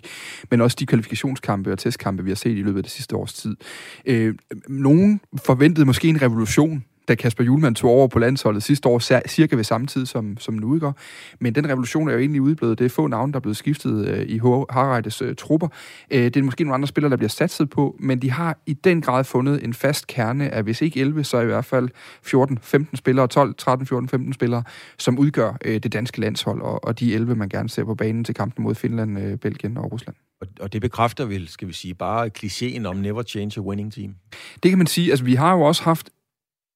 men 0.51 0.61
også 0.61 0.77
de 0.81 0.87
kvalifikationskampe 0.87 1.73
og 1.73 1.79
testkampe, 1.79 2.25
vi 2.25 2.31
har 2.31 2.35
set 2.35 2.59
i 2.59 2.63
løbet 2.63 2.77
af 2.77 2.83
det 2.83 2.93
sidste 2.93 3.17
års 3.17 3.33
tid. 3.33 3.57
Øh, 4.05 4.35
nogen 4.69 5.21
forventede 5.45 5.87
måske 5.87 6.09
en 6.09 6.23
revolution 6.23 6.85
da 7.11 7.15
Kasper 7.15 7.45
Julemand 7.45 7.77
tog 7.77 7.91
over 7.91 8.09
på 8.09 8.19
landsholdet 8.19 8.63
sidste 8.63 8.89
år, 8.89 8.99
cirka 9.29 9.57
ved 9.57 9.65
samme 9.65 9.87
tid 9.87 10.07
som, 10.07 10.37
som 10.39 10.55
nu, 10.55 10.75
ikke? 10.75 10.93
Men 11.41 11.55
den 11.55 11.69
revolution 11.69 12.09
er 12.09 12.13
jo 12.13 12.19
egentlig 12.19 12.43
udblevet. 12.43 12.79
Det 12.79 12.85
er 12.85 12.89
få 12.89 13.07
navne, 13.07 13.33
der 13.33 13.39
er 13.39 13.41
blevet 13.41 13.57
skiftet 13.57 14.09
øh, 14.09 14.27
i 14.29 14.39
Harreides 14.71 15.23
øh, 15.23 15.37
trupper. 15.37 15.69
Øh, 16.11 16.25
det 16.25 16.37
er 16.37 16.43
måske 16.43 16.65
nogle 16.65 16.75
andre 16.75 16.89
spillere, 16.89 17.11
der 17.11 17.17
bliver 17.17 17.29
satset 17.29 17.71
på, 17.71 17.97
men 17.99 18.23
de 18.23 18.31
har 18.31 18.59
i 18.67 18.73
den 18.73 19.01
grad 19.01 19.25
fundet 19.25 19.65
en 19.65 19.75
fast 19.75 20.07
kerne 20.07 20.51
af, 20.51 20.63
hvis 20.63 20.83
ikke 20.83 21.01
11, 21.01 21.25
så 21.25 21.41
i 21.41 21.45
hvert 21.45 21.65
fald 21.65 21.89
14-15 22.27 22.97
spillere, 22.97 23.27
12, 23.27 23.55
13, 23.55 23.87
14, 23.87 24.09
15 24.09 24.33
spillere, 24.33 24.63
som 24.99 25.19
udgør 25.19 25.57
øh, 25.65 25.81
det 25.83 25.93
danske 25.93 26.21
landshold, 26.21 26.61
og, 26.63 26.85
og 26.85 27.01
de 27.01 27.15
11, 27.15 27.35
man 27.35 27.49
gerne 27.49 27.69
ser 27.69 27.85
på 27.85 27.95
banen 27.95 28.25
til 28.25 28.35
kampen 28.35 28.65
mod 28.65 28.75
Finland, 28.75 29.19
øh, 29.19 29.37
Belgien 29.37 29.77
og 29.77 29.93
Rusland. 29.93 30.17
Og, 30.41 30.47
og 30.61 30.73
det 30.73 30.81
bekræfter 30.81 31.25
vel, 31.25 31.49
skal 31.49 31.69
vi 31.69 31.73
sige, 31.73 31.95
bare 31.95 32.31
klichéen 32.39 32.87
om 32.87 32.97
never 32.97 33.23
change 33.23 33.61
a 33.61 33.63
winning 33.63 33.93
team? 33.93 34.15
Det 34.63 34.71
kan 34.71 34.79
man 34.79 34.87
sige. 34.87 35.11
Altså, 35.11 35.25
vi 35.25 35.35
har 35.35 35.55
jo 35.55 35.61
også 35.61 35.83
haft 35.83 36.11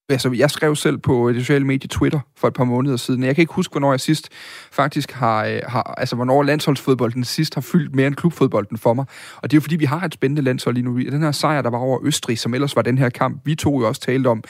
Altså, 0.09 0.31
jeg 0.31 0.51
skrev 0.51 0.75
selv 0.75 0.97
på 0.97 1.29
øh, 1.29 1.35
det 1.35 1.41
sociale 1.41 1.65
medie 1.65 1.87
Twitter 1.87 2.19
for 2.37 2.47
et 2.47 2.53
par 2.53 2.63
måneder 2.63 2.97
siden. 2.97 3.23
Jeg 3.23 3.35
kan 3.35 3.41
ikke 3.41 3.53
huske, 3.53 3.71
hvornår 3.71 3.93
jeg 3.93 3.99
sidst 3.99 4.29
faktisk 4.71 5.11
har, 5.11 5.45
øh, 5.45 5.59
har 5.67 5.95
altså 5.97 6.15
hvornår 6.15 6.43
landsholdsfodbolden 6.43 7.23
sidst 7.23 7.55
har 7.55 7.61
fyldt 7.61 7.95
mere 7.95 8.07
end 8.07 8.15
klubfodbolden 8.15 8.77
for 8.77 8.93
mig. 8.93 9.05
Og 9.37 9.51
det 9.51 9.53
er 9.53 9.57
jo 9.57 9.61
fordi, 9.61 9.75
vi 9.75 9.85
har 9.85 10.01
et 10.01 10.13
spændende 10.13 10.41
landshold 10.41 10.75
lige 10.75 10.85
nu. 10.85 10.99
Den 10.99 11.21
her 11.21 11.31
sejr, 11.31 11.61
der 11.61 11.69
var 11.69 11.77
over 11.77 11.99
Østrig, 12.03 12.39
som 12.39 12.53
ellers 12.53 12.75
var 12.75 12.81
den 12.81 12.97
her 12.97 13.09
kamp, 13.09 13.41
vi 13.45 13.55
to 13.55 13.79
jo 13.79 13.87
også 13.87 14.01
talte 14.01 14.27
om, 14.27 14.43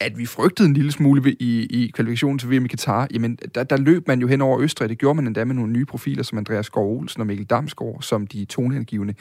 at 0.00 0.18
vi 0.18 0.26
frygtede 0.26 0.68
en 0.68 0.74
lille 0.74 0.92
smule 0.92 1.32
i, 1.32 1.66
i 1.70 1.90
kvalifikationen 1.94 2.38
til 2.38 2.50
VM 2.50 2.64
i 2.64 2.68
Katar, 2.68 3.08
jamen 3.12 3.36
der, 3.54 3.64
der 3.64 3.76
løb 3.76 4.08
man 4.08 4.20
jo 4.20 4.26
hen 4.26 4.40
over 4.40 4.60
Østrig. 4.60 4.88
Det 4.88 4.98
gjorde 4.98 5.14
man 5.14 5.26
endda 5.26 5.44
med 5.44 5.54
nogle 5.54 5.72
nye 5.72 5.84
profiler, 5.84 6.22
som 6.22 6.38
Andreas 6.38 6.66
Skov 6.66 6.98
Olsen 6.98 7.20
og 7.20 7.26
Mikkel 7.26 7.46
Damsgaard, 7.46 8.02
som 8.02 8.26
de 8.26 8.44
toneangivende. 8.44 9.14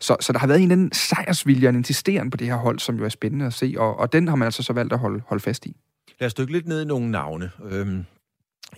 Så, 0.00 0.16
så 0.20 0.32
der 0.32 0.38
har 0.38 0.46
været 0.46 0.62
en 0.62 0.70
anden 0.70 0.92
sejrsvilje 0.92 1.68
og 1.68 1.70
en 1.70 1.76
insisteren 1.76 2.30
på 2.30 2.36
det 2.36 2.46
her 2.46 2.56
hold, 2.56 2.78
som 2.78 2.98
jo 2.98 3.04
er 3.04 3.08
spændende 3.08 3.46
at 3.46 3.52
se, 3.52 3.74
og, 3.78 3.98
og 3.98 4.12
den 4.12 4.28
har 4.28 4.36
man 4.36 4.46
altså 4.46 4.62
så 4.62 4.72
valgt 4.72 4.92
at 4.92 4.98
holde, 4.98 5.22
holde 5.26 5.42
fast 5.42 5.66
i. 5.66 5.76
Lad 6.20 6.26
os 6.26 6.34
dykke 6.34 6.52
lidt 6.52 6.66
ned 6.66 6.82
i 6.82 6.84
nogle 6.84 7.10
navne. 7.10 7.50
Øhm, 7.70 8.04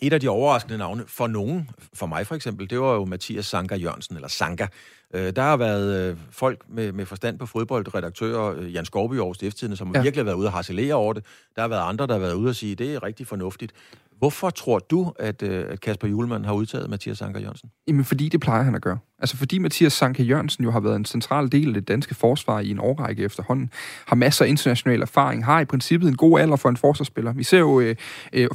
et 0.01 0.13
af 0.13 0.21
de 0.21 0.29
overraskende 0.29 0.79
navne, 0.79 1.05
for 1.07 1.27
nogen, 1.27 1.71
for 1.95 2.07
mig 2.07 2.27
for 2.27 2.35
eksempel, 2.35 2.71
det 2.71 2.81
var 2.81 2.95
jo 2.95 3.05
Mathias 3.05 3.47
Sanka 3.47 3.77
Jørgensen, 3.77 4.17
eller 4.17 4.29
Sanka. 4.29 4.67
Øh, 5.15 5.33
der 5.37 5.43
har 5.43 5.57
været 5.57 6.11
øh, 6.11 6.17
folk 6.31 6.63
med, 6.69 6.93
med 6.93 7.07
forstand 7.07 7.39
på 7.39 7.47
fodbold, 7.47 7.95
redaktører, 7.95 8.55
øh, 8.57 8.75
Jan 8.75 8.85
Skorby 8.85 9.19
over 9.19 9.33
Stiftstidende, 9.33 9.77
som 9.77 9.93
ja. 9.95 10.03
virkelig 10.03 10.21
har 10.21 10.25
været 10.25 10.37
ude 10.37 10.47
og 10.47 10.53
harcelere 10.53 10.95
over 10.95 11.13
det. 11.13 11.25
Der 11.57 11.61
har 11.63 11.69
været 11.69 11.89
andre, 11.89 12.07
der 12.07 12.13
har 12.13 12.21
været 12.21 12.35
ude 12.35 12.49
og 12.49 12.57
sige, 12.57 12.75
det 12.75 12.95
er 12.95 13.03
rigtig 13.03 13.27
fornuftigt. 13.27 13.73
Hvorfor 14.23 14.51
tror 14.51 14.79
du, 14.79 15.13
at, 15.19 15.43
øh, 15.43 15.65
at 15.69 15.81
Kasper 15.81 16.09
Julemand 16.09 16.45
har 16.45 16.53
udtaget 16.53 16.91
Mathias 16.91 17.19
Sanker 17.19 17.41
Jørgensen? 17.41 17.71
Jamen, 17.89 18.05
fordi 18.05 18.29
det 18.29 18.41
plejer 18.41 18.63
han 18.63 18.75
at 18.75 18.83
gøre. 18.83 18.99
Altså, 19.19 19.37
fordi 19.37 19.59
Mathias 19.59 19.93
Sanker 19.93 20.25
Jørgensen 20.25 20.65
jo 20.65 20.71
har 20.71 20.81
været 20.81 20.97
en 20.97 21.05
central 21.05 21.53
del 21.53 21.69
af 21.69 21.75
det 21.75 21.89
danske 21.89 22.15
forsvar 22.15 22.61
i 22.61 22.71
en 22.71 22.79
årrække 22.79 23.23
efterhånden, 23.23 23.71
har 24.07 24.17
masser 24.17 24.45
af 24.45 24.49
international 24.49 25.03
erfaring, 25.03 25.45
har 25.45 25.61
i 25.61 25.65
princippet 25.65 26.09
en 26.09 26.17
god 26.17 26.41
alder 26.41 26.57
for 26.57 26.69
en 26.69 26.77
forsvarsspiller. 26.77 27.33
Vi 27.33 27.43
ser 27.43 27.59
jo 27.59 27.81
øh, 27.81 27.97
øh, 28.33 28.43
øh 28.43 28.49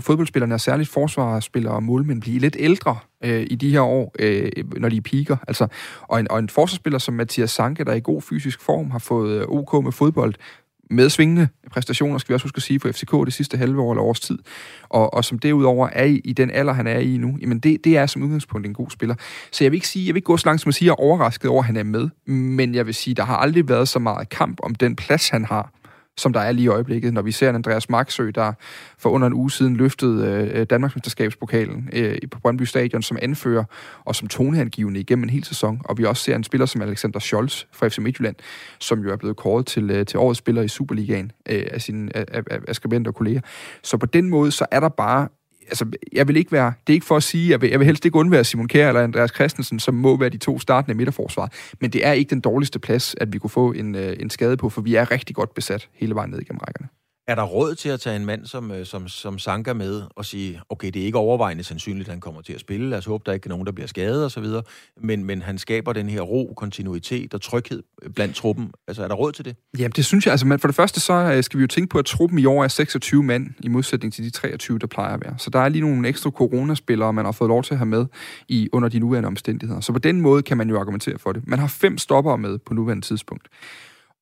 fodboldspillerne, 0.00 0.54
og 0.54 0.60
særligt 0.60 0.88
forsvarsspillere 0.88 1.74
og 1.74 1.82
målmænd, 1.82 2.20
blive 2.20 2.38
lidt 2.38 2.56
ældre 2.58 2.98
øh, 3.24 3.46
i 3.50 3.54
de 3.54 3.70
her 3.70 3.80
år, 3.80 4.14
øh, 4.18 4.50
når 4.76 4.88
de 4.88 5.00
piker. 5.00 5.36
Altså, 5.48 5.66
og, 6.02 6.20
en, 6.20 6.30
og 6.30 6.38
en 6.38 6.48
forsvarsspiller 6.48 6.98
som 6.98 7.14
Mathias 7.14 7.50
Sanke, 7.50 7.84
der 7.84 7.90
er 7.90 7.96
i 7.96 8.00
god 8.00 8.22
fysisk 8.22 8.60
form, 8.60 8.90
har 8.90 8.98
fået 8.98 9.40
øh, 9.40 9.46
OK 9.48 9.84
med 9.84 9.92
fodbold, 9.92 10.34
med 10.90 11.10
svingende 11.10 11.48
præstationer, 11.70 12.18
skal 12.18 12.28
vi 12.28 12.34
også 12.34 12.44
huske 12.44 12.56
at 12.56 12.62
sige, 12.62 12.78
på 12.78 12.92
FCK 12.92 13.12
det 13.12 13.32
sidste 13.32 13.56
halve 13.56 13.80
år 13.80 13.92
eller 13.92 14.02
års 14.02 14.20
tid, 14.20 14.38
og, 14.88 15.14
og 15.14 15.24
som 15.24 15.38
derudover 15.38 15.88
er 15.92 16.04
i, 16.04 16.20
i 16.24 16.32
den 16.32 16.50
alder, 16.50 16.72
han 16.72 16.86
er 16.86 16.98
i 16.98 17.16
nu, 17.16 17.38
jamen 17.40 17.58
det, 17.58 17.84
det 17.84 17.96
er 17.96 18.06
som 18.06 18.22
udgangspunkt 18.22 18.66
en 18.66 18.74
god 18.74 18.90
spiller. 18.90 19.14
Så 19.52 19.64
jeg 19.64 19.72
vil 19.72 19.76
ikke 19.76 19.88
sige, 19.88 20.06
jeg 20.06 20.14
vil 20.14 20.18
ikke 20.18 20.26
gå 20.26 20.36
så 20.36 20.46
langt 20.46 20.62
som 20.62 20.68
at 20.68 20.74
sige, 20.74 20.86
at 20.86 20.86
jeg 20.86 20.92
er 20.92 21.06
overrasket 21.06 21.50
over, 21.50 21.62
at 21.62 21.66
han 21.66 21.76
er 21.76 21.82
med, 21.82 22.08
men 22.26 22.74
jeg 22.74 22.86
vil 22.86 22.94
sige, 22.94 23.14
der 23.14 23.24
har 23.24 23.36
aldrig 23.36 23.68
været 23.68 23.88
så 23.88 23.98
meget 23.98 24.28
kamp 24.28 24.58
om 24.62 24.74
den 24.74 24.96
plads, 24.96 25.28
han 25.28 25.44
har 25.44 25.70
som 26.16 26.32
der 26.32 26.40
er 26.40 26.52
lige 26.52 26.64
i 26.64 26.68
øjeblikket, 26.68 27.14
når 27.14 27.22
vi 27.22 27.32
ser 27.32 27.50
en 27.50 27.54
Andreas 27.54 27.88
Marksø, 27.88 28.30
der 28.34 28.52
for 28.98 29.10
under 29.10 29.26
en 29.26 29.32
uge 29.32 29.50
siden 29.50 29.76
løftede 29.76 30.50
øh, 30.54 30.66
Danmarksmesterskabspokalen 30.66 31.88
øh, 31.92 32.18
på 32.30 32.40
Brøndby 32.40 32.62
Stadion 32.62 33.02
som 33.02 33.18
anfører 33.22 33.64
og 34.04 34.16
som 34.16 34.28
toneangivende 34.28 35.00
igennem 35.00 35.22
en 35.22 35.30
hel 35.30 35.44
sæson. 35.44 35.80
Og 35.84 35.98
vi 35.98 36.04
også 36.04 36.22
ser 36.22 36.36
en 36.36 36.44
spiller 36.44 36.66
som 36.66 36.82
Alexander 36.82 37.18
Scholz 37.18 37.64
fra 37.72 37.88
FC 37.88 37.98
Midtjylland, 37.98 38.36
som 38.78 39.00
jo 39.00 39.12
er 39.12 39.16
blevet 39.16 39.36
kåret 39.36 39.66
til, 39.66 39.90
øh, 39.90 40.06
til 40.06 40.18
årets 40.18 40.38
spiller 40.38 40.62
i 40.62 40.68
Superligaen 40.68 41.32
øh, 41.48 41.66
af 41.70 41.82
sine 41.82 42.16
af, 42.16 42.42
af, 42.50 42.58
af 42.68 42.74
skribenter 42.76 43.10
og 43.10 43.14
kolleger. 43.14 43.40
Så 43.82 43.96
på 43.96 44.06
den 44.06 44.28
måde, 44.28 44.52
så 44.52 44.66
er 44.70 44.80
der 44.80 44.88
bare 44.88 45.28
altså, 45.68 45.86
jeg 46.12 46.28
vil 46.28 46.36
ikke 46.36 46.52
være, 46.52 46.72
det 46.86 46.92
er 46.92 46.94
ikke 46.94 47.06
for 47.06 47.16
at 47.16 47.22
sige, 47.22 47.50
jeg 47.50 47.60
vil, 47.60 47.70
jeg 47.70 47.78
vil 47.78 47.86
helst 47.86 48.04
ikke 48.04 48.18
undvære 48.18 48.44
Simon 48.44 48.68
Kjær 48.68 48.88
eller 48.88 49.02
Andreas 49.02 49.30
Christensen, 49.34 49.80
som 49.80 49.94
må 49.94 50.16
være 50.16 50.28
de 50.28 50.38
to 50.38 50.58
startende 50.58 50.96
midterforsvar, 50.96 51.52
men 51.80 51.90
det 51.90 52.06
er 52.06 52.12
ikke 52.12 52.30
den 52.30 52.40
dårligste 52.40 52.78
plads, 52.78 53.14
at 53.20 53.32
vi 53.32 53.38
kunne 53.38 53.50
få 53.50 53.72
en, 53.72 53.94
øh, 53.94 54.16
en 54.20 54.30
skade 54.30 54.56
på, 54.56 54.70
for 54.70 54.80
vi 54.80 54.94
er 54.94 55.10
rigtig 55.10 55.36
godt 55.36 55.54
besat 55.54 55.88
hele 55.92 56.14
vejen 56.14 56.30
ned 56.30 56.40
igennem 56.40 56.58
rækkerne. 56.58 56.88
Er 57.26 57.34
der 57.34 57.42
råd 57.42 57.74
til 57.74 57.88
at 57.88 58.00
tage 58.00 58.16
en 58.16 58.24
mand 58.24 58.46
som, 58.46 58.70
øh, 58.70 58.86
som, 58.86 59.08
som 59.08 59.38
Sanka 59.38 59.72
med 59.72 60.02
og 60.10 60.24
sige, 60.24 60.60
okay, 60.68 60.90
det 60.90 61.02
er 61.02 61.06
ikke 61.06 61.18
overvejende 61.18 61.64
sandsynligt, 61.64 62.08
at 62.08 62.12
han 62.12 62.20
kommer 62.20 62.42
til 62.42 62.52
at 62.52 62.60
spille. 62.60 62.90
Lad 62.90 62.98
os 62.98 63.04
håbe, 63.04 63.22
der 63.26 63.32
ikke 63.32 63.46
er 63.46 63.48
nogen, 63.48 63.66
der 63.66 63.72
bliver 63.72 63.86
skadet 63.86 64.24
osv. 64.24 64.44
Men, 65.00 65.24
men 65.24 65.42
han 65.42 65.58
skaber 65.58 65.92
den 65.92 66.08
her 66.08 66.20
ro, 66.20 66.52
kontinuitet 66.56 67.34
og 67.34 67.40
tryghed 67.42 67.82
øh, 68.02 68.10
blandt 68.10 68.36
truppen. 68.36 68.72
Altså, 68.88 69.04
er 69.04 69.08
der 69.08 69.14
råd 69.14 69.32
til 69.32 69.44
det? 69.44 69.56
Jamen, 69.78 69.92
det 69.96 70.04
synes 70.04 70.26
jeg. 70.26 70.32
Altså, 70.32 70.46
man, 70.46 70.58
for 70.58 70.68
det 70.68 70.74
første, 70.74 71.00
så 71.00 71.12
øh, 71.12 71.44
skal 71.44 71.58
vi 71.58 71.62
jo 71.62 71.66
tænke 71.66 71.88
på, 71.90 71.98
at 71.98 72.04
truppen 72.04 72.38
i 72.38 72.44
år 72.44 72.64
er 72.64 72.68
26 72.68 73.22
mand, 73.22 73.46
i 73.60 73.68
modsætning 73.68 74.12
til 74.12 74.24
de 74.24 74.30
23, 74.30 74.78
der 74.78 74.86
plejer 74.86 75.14
at 75.14 75.20
være. 75.24 75.34
Så 75.38 75.50
der 75.50 75.58
er 75.58 75.68
lige 75.68 75.82
nogle 75.82 76.08
ekstra 76.08 76.30
coronaspillere, 76.30 77.12
man 77.12 77.24
har 77.24 77.32
fået 77.32 77.48
lov 77.48 77.62
til 77.62 77.74
at 77.74 77.78
have 77.78 77.86
med 77.86 78.06
i, 78.48 78.68
under 78.72 78.88
de 78.88 78.98
nuværende 78.98 79.26
omstændigheder. 79.26 79.80
Så 79.80 79.92
på 79.92 79.98
den 79.98 80.20
måde 80.20 80.42
kan 80.42 80.56
man 80.56 80.68
jo 80.70 80.80
argumentere 80.80 81.18
for 81.18 81.32
det. 81.32 81.42
Man 81.46 81.58
har 81.58 81.66
fem 81.66 81.98
stopper 81.98 82.36
med 82.36 82.58
på 82.58 82.74
nuværende 82.74 83.06
tidspunkt. 83.06 83.48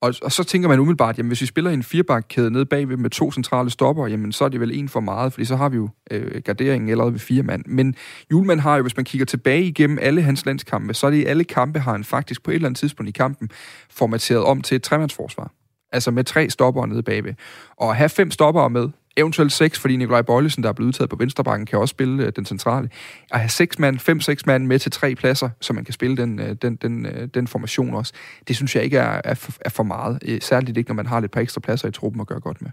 Og, 0.02 0.14
og 0.22 0.32
så 0.32 0.44
tænker 0.44 0.68
man 0.68 0.78
umiddelbart, 0.78 1.18
jamen 1.18 1.28
hvis 1.28 1.40
vi 1.40 1.46
spiller 1.46 1.70
en 1.70 1.82
firebakkæde 1.82 2.50
nede 2.50 2.66
bagved 2.66 2.96
med 2.96 3.10
to 3.10 3.32
centrale 3.32 3.70
stopper, 3.70 4.06
jamen 4.06 4.32
så 4.32 4.44
er 4.44 4.48
det 4.48 4.60
vel 4.60 4.78
en 4.78 4.88
for 4.88 5.00
meget, 5.00 5.32
fordi 5.32 5.44
så 5.44 5.56
har 5.56 5.68
vi 5.68 5.76
jo 5.76 5.88
øh, 6.10 6.42
garderingen 6.44 6.90
allerede 6.90 7.12
ved 7.12 7.20
fire 7.20 7.42
mand. 7.42 7.64
Men 7.66 7.94
Julemand 8.30 8.60
har 8.60 8.76
jo, 8.76 8.82
hvis 8.82 8.96
man 8.96 9.04
kigger 9.04 9.24
tilbage 9.24 9.62
igennem 9.64 9.98
alle 10.00 10.22
hans 10.22 10.46
landskampe, 10.46 10.94
så 10.94 11.06
er 11.06 11.10
det 11.10 11.18
i 11.18 11.24
alle 11.24 11.44
kampe, 11.44 11.78
har 11.78 11.92
han 11.92 12.04
faktisk 12.04 12.42
på 12.42 12.50
et 12.50 12.54
eller 12.54 12.68
andet 12.68 12.78
tidspunkt 12.78 13.08
i 13.08 13.12
kampen 13.12 13.50
formateret 13.90 14.44
om 14.44 14.60
til 14.60 14.74
et 14.74 14.82
tremandsforsvar. 14.82 15.52
Altså 15.92 16.10
med 16.10 16.24
tre 16.24 16.50
stopper 16.50 16.86
nede 16.86 17.02
bagved. 17.02 17.34
Og 17.76 17.90
at 17.90 17.96
have 17.96 18.08
fem 18.08 18.30
stopper 18.30 18.68
med, 18.68 18.88
eventuelt 19.16 19.52
seks, 19.52 19.78
fordi 19.78 19.96
Nikolaj 19.96 20.22
Bøjlesen, 20.22 20.62
der 20.62 20.68
er 20.68 20.72
blevet 20.72 20.88
udtaget 20.88 21.10
på 21.10 21.16
venstrebakken, 21.16 21.66
kan 21.66 21.78
også 21.78 21.92
spille 21.92 22.26
øh, 22.26 22.32
den 22.36 22.46
centrale. 22.46 22.90
At 23.30 23.40
have 23.40 23.48
seks 23.48 23.78
mand, 23.78 23.98
fem-seks 23.98 24.46
mand 24.46 24.66
med 24.66 24.78
til 24.78 24.92
tre 24.92 25.14
pladser, 25.14 25.50
så 25.60 25.72
man 25.72 25.84
kan 25.84 25.94
spille 25.94 26.16
den, 26.16 26.40
øh, 26.40 26.56
den, 26.62 26.76
den, 26.76 27.06
øh, 27.06 27.28
den 27.34 27.46
formation 27.46 27.94
også, 27.94 28.12
det 28.48 28.56
synes 28.56 28.76
jeg 28.76 28.84
ikke 28.84 28.98
er, 28.98 29.20
er, 29.24 29.34
for, 29.34 29.52
er 29.60 29.70
for 29.70 29.82
meget. 29.82 30.42
Særligt 30.42 30.78
ikke, 30.78 30.90
når 30.90 30.94
man 30.94 31.06
har 31.06 31.20
lidt 31.20 31.32
par 31.32 31.40
ekstra 31.40 31.60
pladser 31.60 31.88
i 31.88 31.92
truppen 31.92 32.20
at 32.20 32.26
gøre 32.26 32.40
godt 32.40 32.62
med. 32.62 32.70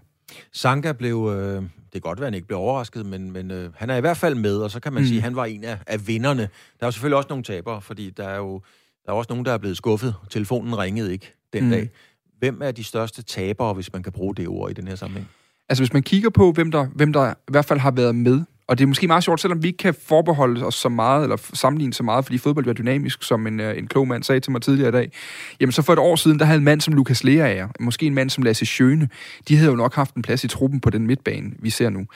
Sanka 0.52 0.92
blev, 0.92 1.34
øh, 1.36 1.62
det 1.62 1.92
kan 1.92 2.00
godt 2.00 2.20
være, 2.20 2.26
at 2.26 2.32
han 2.32 2.34
ikke 2.34 2.46
blev 2.46 2.58
overrasket, 2.58 3.06
men, 3.06 3.32
men 3.32 3.50
øh, 3.50 3.70
han 3.76 3.90
er 3.90 3.96
i 3.96 4.00
hvert 4.00 4.16
fald 4.16 4.34
med, 4.34 4.56
og 4.56 4.70
så 4.70 4.80
kan 4.80 4.92
man 4.92 5.02
mm. 5.02 5.06
sige, 5.06 5.18
at 5.18 5.22
han 5.22 5.36
var 5.36 5.44
en 5.44 5.64
af, 5.64 5.78
af 5.86 6.06
vinderne. 6.06 6.42
Der 6.42 6.46
er 6.80 6.86
jo 6.86 6.90
selvfølgelig 6.90 7.16
også 7.16 7.28
nogle 7.28 7.44
tabere, 7.44 7.82
fordi 7.82 8.10
der 8.10 8.28
er 8.28 8.36
jo 8.36 8.60
der 9.06 9.12
er 9.12 9.18
også 9.18 9.32
nogen, 9.32 9.44
der 9.44 9.52
er 9.52 9.58
blevet 9.58 9.76
skuffet. 9.76 10.14
Telefonen 10.30 10.78
ringede 10.78 11.12
ikke 11.12 11.34
den 11.52 11.64
mm. 11.64 11.70
dag. 11.70 11.90
Hvem 12.38 12.62
er 12.62 12.70
de 12.70 12.84
største 12.84 13.22
tabere, 13.22 13.74
hvis 13.74 13.92
man 13.92 14.02
kan 14.02 14.12
bruge 14.12 14.34
det 14.34 14.48
ord 14.48 14.70
i 14.70 14.74
den 14.74 14.88
her 14.88 14.94
sammenhæng? 14.94 15.28
Altså 15.70 15.82
hvis 15.82 15.92
man 15.92 16.02
kigger 16.02 16.30
på, 16.30 16.52
hvem 16.52 16.70
der, 16.70 16.86
hvem 16.94 17.12
der 17.12 17.30
i 17.30 17.50
hvert 17.50 17.64
fald 17.64 17.78
har 17.78 17.90
været 17.90 18.14
med 18.14 18.42
og 18.70 18.78
det 18.78 18.84
er 18.84 18.88
måske 18.88 19.06
meget 19.06 19.24
sjovt, 19.24 19.40
selvom 19.40 19.62
vi 19.62 19.68
ikke 19.68 19.76
kan 19.76 19.94
forbeholde 20.06 20.66
os 20.66 20.74
så 20.74 20.88
meget, 20.88 21.22
eller 21.22 21.36
sammenligne 21.54 21.94
så 21.94 22.02
meget, 22.02 22.24
fordi 22.24 22.38
fodbold 22.38 22.66
er 22.66 22.72
dynamisk, 22.72 23.22
som 23.22 23.46
en, 23.46 23.60
øh, 23.60 23.78
en 23.78 23.86
klog 23.86 24.08
mand 24.08 24.22
sagde 24.22 24.40
til 24.40 24.52
mig 24.52 24.62
tidligere 24.62 24.88
i 24.88 24.92
dag. 24.92 25.12
Jamen 25.60 25.72
så 25.72 25.82
for 25.82 25.92
et 25.92 25.98
år 25.98 26.16
siden, 26.16 26.38
der 26.38 26.44
havde 26.44 26.58
en 26.58 26.64
mand 26.64 26.80
som 26.80 26.94
Lukas 26.94 27.24
Leaer, 27.24 27.68
måske 27.80 28.06
en 28.06 28.14
mand 28.14 28.30
som 28.30 28.44
Lasse 28.44 28.66
Schøne, 28.66 29.08
de 29.48 29.56
havde 29.56 29.70
jo 29.70 29.76
nok 29.76 29.94
haft 29.94 30.14
en 30.14 30.22
plads 30.22 30.44
i 30.44 30.48
truppen 30.48 30.80
på 30.80 30.90
den 30.90 31.06
midtbane, 31.06 31.50
vi 31.58 31.70
ser 31.70 31.90
nu. 31.90 32.06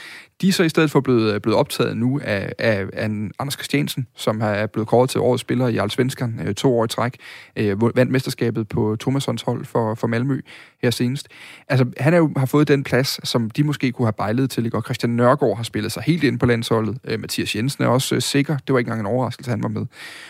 De 0.41 0.49
er 0.49 0.53
så 0.53 0.63
i 0.63 0.69
stedet 0.69 0.91
for 0.91 1.01
blevet, 1.01 1.35
øh, 1.35 1.41
blevet 1.41 1.59
optaget 1.59 1.97
nu 1.97 2.21
af, 2.25 2.53
af, 2.59 2.87
af 2.93 3.05
Anders 3.39 3.55
Christiansen, 3.55 4.07
som 4.17 4.41
er 4.41 4.67
blevet 4.67 4.89
kåret 4.89 5.11
til 5.11 5.21
årets 5.21 5.41
spiller 5.41 5.69
i 5.69 5.77
Allsvenskan 5.77 6.41
øh, 6.47 6.55
to 6.55 6.79
år 6.79 6.85
i 6.85 6.89
træk, 6.89 7.17
vandt 7.57 8.11
mesterskabet 8.11 8.69
på 8.69 8.97
Thomassons 9.01 9.43
hold 9.43 9.65
for, 9.65 9.95
for 9.95 10.07
Malmø 10.07 10.41
her 10.83 10.91
senest. 10.91 11.29
Altså, 11.69 11.87
han 12.01 12.15
er 12.15 12.19
jo, 12.19 12.33
har 12.37 12.47
fået 12.47 12.69
den 12.69 12.85
plads, 12.85 13.29
som 13.29 13.51
de 13.51 13.65
måske 13.65 13.93
kunne 13.93 14.07
have 14.07 14.13
bejlet 14.13 14.51
til, 14.51 14.71
og 14.75 14.83
Christian 14.83 15.11
Nørgaard 15.11 15.57
har 15.57 15.65
spillet 15.65 15.93
sig 15.93 16.03
helt 16.03 16.25
ind 16.25 16.39
på 16.39 16.44
landsholdet. 16.47 16.99
Øh, 17.05 17.21
Mathias 17.21 17.57
Jensen 17.57 17.85
er 17.85 17.89
også 17.89 18.15
øh, 18.15 18.23
sikker. 18.23 18.57
Det 18.57 18.73
var 18.73 18.79
ikke 18.79 18.89
engang 18.89 19.01
en 19.01 19.15
overraskelse, 19.15 19.51
han 19.51 19.63
var 19.63 19.69
med. 19.69 19.87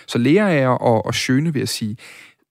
Så 0.06 0.18
Lea 0.18 0.68
og, 0.68 1.06
og 1.06 1.14
Sjøne, 1.14 1.52
vil 1.52 1.60
jeg 1.60 1.68
sige. 1.68 1.96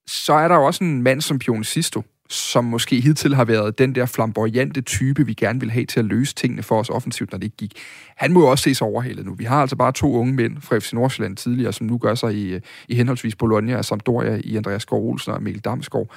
Så 0.07 0.34
er 0.34 0.47
der 0.47 0.55
jo 0.55 0.64
også 0.64 0.84
en 0.84 1.01
mand 1.01 1.22
som 1.22 1.39
Pion 1.39 1.64
Sisto, 1.64 2.01
som 2.34 2.65
måske 2.65 2.99
hidtil 2.99 3.36
har 3.36 3.45
været 3.45 3.77
den 3.77 3.95
der 3.95 4.05
flamboyante 4.05 4.81
type, 4.81 5.25
vi 5.25 5.34
gerne 5.34 5.59
vil 5.59 5.71
have 5.71 5.86
til 5.86 5.99
at 5.99 6.05
løse 6.05 6.36
tingene 6.36 6.63
for 6.63 6.79
os 6.79 6.89
offensivt, 6.89 7.31
når 7.31 7.38
det 7.38 7.43
ikke 7.43 7.57
gik. 7.57 7.79
Han 8.15 8.34
må 8.34 8.39
jo 8.39 8.47
også 8.47 8.63
ses 8.63 8.81
overhalet 8.81 9.25
nu. 9.25 9.34
Vi 9.34 9.43
har 9.43 9.61
altså 9.61 9.75
bare 9.75 9.91
to 9.91 10.13
unge 10.13 10.34
mænd 10.34 10.61
fra 10.61 10.77
FC 10.77 10.93
Nordsjælland 10.93 11.38
tidligere, 11.38 11.73
som 11.73 11.88
nu 11.88 11.97
gør 11.97 12.15
sig 12.15 12.34
i, 12.34 12.53
øh, 12.53 12.61
i 12.88 12.95
henholdsvis 12.95 13.36
Bologna 13.36 13.77
og 13.77 13.86
Sampdoria 13.86 14.41
i 14.43 14.57
Andreas 14.57 14.81
Skov 14.81 15.09
Olsen 15.09 15.31
og 15.31 15.43
Mikkel 15.43 15.61
Damsgaard, 15.61 16.07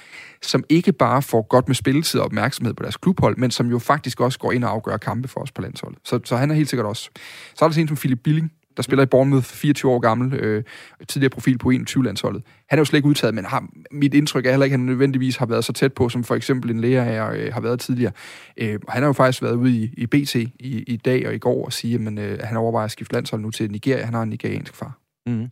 som 0.42 0.64
ikke 0.68 0.92
bare 0.92 1.22
får 1.22 1.42
godt 1.42 1.68
med 1.68 1.74
spilletid 1.74 2.20
og 2.20 2.26
opmærksomhed 2.26 2.74
på 2.74 2.82
deres 2.82 2.96
klubhold, 2.96 3.36
men 3.36 3.50
som 3.50 3.70
jo 3.70 3.78
faktisk 3.78 4.20
også 4.20 4.38
går 4.38 4.52
ind 4.52 4.64
og 4.64 4.70
afgør 4.70 4.96
kampe 4.96 5.28
for 5.28 5.40
os 5.40 5.52
på 5.52 5.62
landsholdet. 5.62 5.98
Så, 6.04 6.20
så 6.24 6.36
han 6.36 6.50
er 6.50 6.54
helt 6.54 6.68
sikkert 6.68 6.86
også. 6.86 7.10
Så 7.54 7.64
er 7.64 7.68
der 7.68 7.72
sådan 7.72 7.84
en 7.84 7.88
som 7.88 7.96
Philip 7.96 8.20
Billing, 8.24 8.52
der 8.76 8.82
spiller 8.82 9.02
i 9.02 9.06
Bournemouth, 9.06 9.46
24 9.46 9.92
år 9.92 9.98
gammel, 9.98 10.34
øh, 10.34 10.64
tidligere 11.08 11.30
profil 11.30 11.58
på 11.58 11.70
21-landsholdet. 11.70 12.42
Han 12.68 12.78
er 12.78 12.80
jo 12.80 12.84
slet 12.84 12.98
ikke 12.98 13.08
udtaget, 13.08 13.34
men 13.34 13.44
har, 13.44 13.68
mit 13.90 14.14
indtryk 14.14 14.46
er 14.46 14.50
heller 14.50 14.64
ikke, 14.64 14.74
at 14.74 14.80
han 14.80 14.86
nødvendigvis 14.86 15.36
har 15.36 15.46
været 15.46 15.64
så 15.64 15.72
tæt 15.72 15.92
på, 15.92 16.08
som 16.08 16.24
for 16.24 16.34
eksempel 16.34 16.70
en 16.70 16.80
lærer 16.80 17.32
øh, 17.32 17.52
har 17.52 17.60
været 17.60 17.80
tidligere. 17.80 18.12
Øh, 18.56 18.78
han 18.88 19.02
har 19.02 19.06
jo 19.06 19.12
faktisk 19.12 19.42
været 19.42 19.54
ude 19.54 19.72
i, 19.72 19.94
i 19.96 20.06
BT 20.06 20.34
i, 20.34 20.50
i 20.86 20.96
dag 20.96 21.26
og 21.26 21.34
i 21.34 21.38
går 21.38 21.64
og 21.64 21.72
sige, 21.72 21.94
at 21.94 22.18
øh, 22.18 22.38
han 22.44 22.56
overvejer 22.56 22.84
at 22.84 22.90
skifte 22.90 23.14
landshold 23.14 23.42
nu 23.42 23.50
til 23.50 23.70
Nigeria. 23.70 24.04
Han 24.04 24.14
har 24.14 24.22
en 24.22 24.28
nigeriansk 24.28 24.74
far. 24.74 25.05
Mm. 25.26 25.48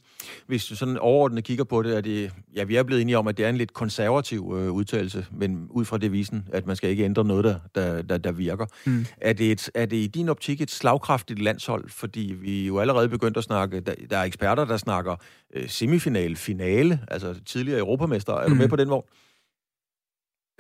Hvis 0.47 0.65
du 0.65 0.77
sådan 0.77 0.99
overordnet 0.99 1.45
kigger 1.45 1.65
på 1.65 1.83
det, 1.83 1.97
er 1.97 2.01
det, 2.01 2.33
ja, 2.57 2.65
vi 2.65 2.77
er 2.77 2.83
blevet 2.83 3.03
enige 3.03 3.19
om, 3.19 3.29
at 3.29 3.37
det 3.37 3.45
er 3.45 3.49
en 3.49 3.57
lidt 3.57 3.73
konservativ 3.73 4.55
øh, 4.59 4.73
udtalelse, 4.73 5.27
men 5.33 5.67
ud 5.71 5.85
fra 5.85 5.99
devisen, 5.99 6.49
at 6.53 6.67
man 6.67 6.77
skal 6.77 6.91
ikke 6.91 7.05
ændre 7.05 7.25
noget, 7.25 7.45
der, 7.45 7.59
der, 7.75 8.03
der, 8.03 8.19
der 8.19 8.33
virker. 8.33 8.67
Mm. 8.87 9.07
Er, 9.21 9.33
det 9.33 9.53
et, 9.53 9.71
er 9.75 9.87
det 9.87 9.97
i 9.97 10.07
din 10.07 10.29
optik 10.29 10.61
et 10.61 10.71
slagkraftigt 10.71 11.43
landshold? 11.43 11.89
Fordi 11.89 12.35
vi 12.41 12.67
jo 12.67 12.79
allerede 12.79 13.09
begyndt 13.09 13.37
at 13.37 13.45
snakke, 13.45 13.81
der, 13.81 13.95
der 14.11 14.19
er 14.19 14.25
eksperter, 14.25 14.65
der 14.65 14.77
snakker 14.77 15.17
øh, 15.55 15.69
semifinale, 15.69 16.37
finale, 16.37 17.01
altså 17.09 17.35
tidligere 17.47 17.79
europamester. 17.79 18.33
Er 18.33 18.49
mm. 18.49 18.55
du 18.55 18.59
med 18.59 18.69
på 18.69 18.77
den 18.77 18.91
vogn? 18.91 19.05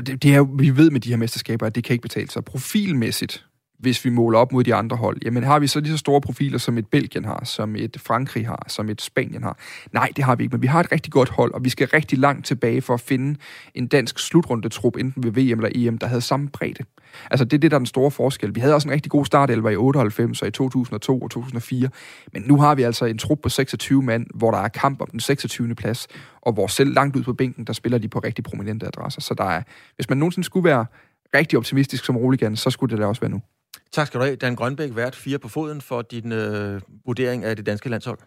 Det, 0.06 0.22
det 0.22 0.34
er, 0.34 0.56
vi 0.58 0.76
ved 0.76 0.90
med 0.90 1.00
de 1.00 1.08
her 1.08 1.16
mesterskaber, 1.16 1.66
at 1.66 1.74
det 1.74 1.84
kan 1.84 1.94
ikke 1.94 2.02
betale 2.02 2.30
sig. 2.30 2.44
Profilmæssigt 2.44 3.46
hvis 3.78 4.04
vi 4.04 4.10
måler 4.10 4.38
op 4.38 4.52
mod 4.52 4.64
de 4.64 4.74
andre 4.74 4.96
hold, 4.96 5.18
jamen 5.24 5.42
har 5.42 5.58
vi 5.58 5.66
så 5.66 5.80
lige 5.80 5.92
så 5.92 5.98
store 5.98 6.20
profiler, 6.20 6.58
som 6.58 6.78
et 6.78 6.86
Belgien 6.86 7.24
har, 7.24 7.44
som 7.44 7.76
et 7.76 7.96
Frankrig 8.00 8.46
har, 8.46 8.64
som 8.68 8.88
et 8.88 9.02
Spanien 9.02 9.42
har? 9.42 9.58
Nej, 9.92 10.12
det 10.16 10.24
har 10.24 10.36
vi 10.36 10.42
ikke, 10.42 10.54
men 10.54 10.62
vi 10.62 10.66
har 10.66 10.80
et 10.80 10.92
rigtig 10.92 11.12
godt 11.12 11.28
hold, 11.28 11.54
og 11.54 11.64
vi 11.64 11.68
skal 11.68 11.88
rigtig 11.88 12.18
langt 12.18 12.46
tilbage 12.46 12.82
for 12.82 12.94
at 12.94 13.00
finde 13.00 13.38
en 13.74 13.86
dansk 13.86 14.18
slutrundetrup, 14.18 14.96
enten 14.96 15.24
ved 15.24 15.30
VM 15.30 15.64
eller 15.64 15.70
EM, 15.74 15.98
der 15.98 16.06
havde 16.06 16.20
samme 16.20 16.48
bredde. 16.48 16.84
Altså 17.30 17.44
det 17.44 17.52
er 17.52 17.58
det, 17.58 17.70
der 17.70 17.76
er 17.76 17.78
den 17.78 17.86
store 17.86 18.10
forskel. 18.10 18.54
Vi 18.54 18.60
havde 18.60 18.74
også 18.74 18.88
en 18.88 18.94
rigtig 18.94 19.10
god 19.10 19.24
startelver 19.24 19.70
i 19.70 19.76
98 19.76 20.42
og 20.42 20.48
i 20.48 20.50
2002 20.50 21.20
og 21.20 21.30
2004, 21.30 21.88
men 22.32 22.42
nu 22.42 22.60
har 22.60 22.74
vi 22.74 22.82
altså 22.82 23.04
en 23.04 23.18
trup 23.18 23.38
på 23.42 23.48
26 23.48 24.02
mand, 24.02 24.26
hvor 24.34 24.50
der 24.50 24.58
er 24.58 24.68
kamp 24.68 25.00
om 25.00 25.08
den 25.10 25.20
26. 25.20 25.74
plads, 25.74 26.08
og 26.42 26.52
hvor 26.52 26.66
selv 26.66 26.94
langt 26.94 27.16
ud 27.16 27.22
på 27.22 27.32
bænken, 27.32 27.64
der 27.64 27.72
spiller 27.72 27.98
de 27.98 28.08
på 28.08 28.18
rigtig 28.18 28.44
prominente 28.44 28.86
adresser. 28.86 29.20
Så 29.20 29.34
der 29.34 29.44
er, 29.44 29.62
hvis 29.96 30.08
man 30.08 30.18
nogensinde 30.18 30.46
skulle 30.46 30.64
være 30.64 30.86
rigtig 31.34 31.58
optimistisk 31.58 32.04
som 32.04 32.16
Roligan, 32.16 32.56
så 32.56 32.70
skulle 32.70 32.90
det 32.90 33.00
da 33.00 33.06
også 33.06 33.20
være 33.20 33.30
nu. 33.30 33.40
Tak 33.94 34.06
skal 34.06 34.20
du 34.20 34.24
have. 34.24 34.36
Dan 34.36 34.56
Grønbæk, 34.56 34.96
vært 34.96 35.14
fire 35.16 35.38
på 35.38 35.48
foden 35.48 35.80
for 35.80 36.02
din 36.02 36.32
øh, 36.32 36.80
vurdering 37.06 37.44
af 37.44 37.56
det 37.56 37.66
danske 37.66 37.88
landshold. 37.88 38.18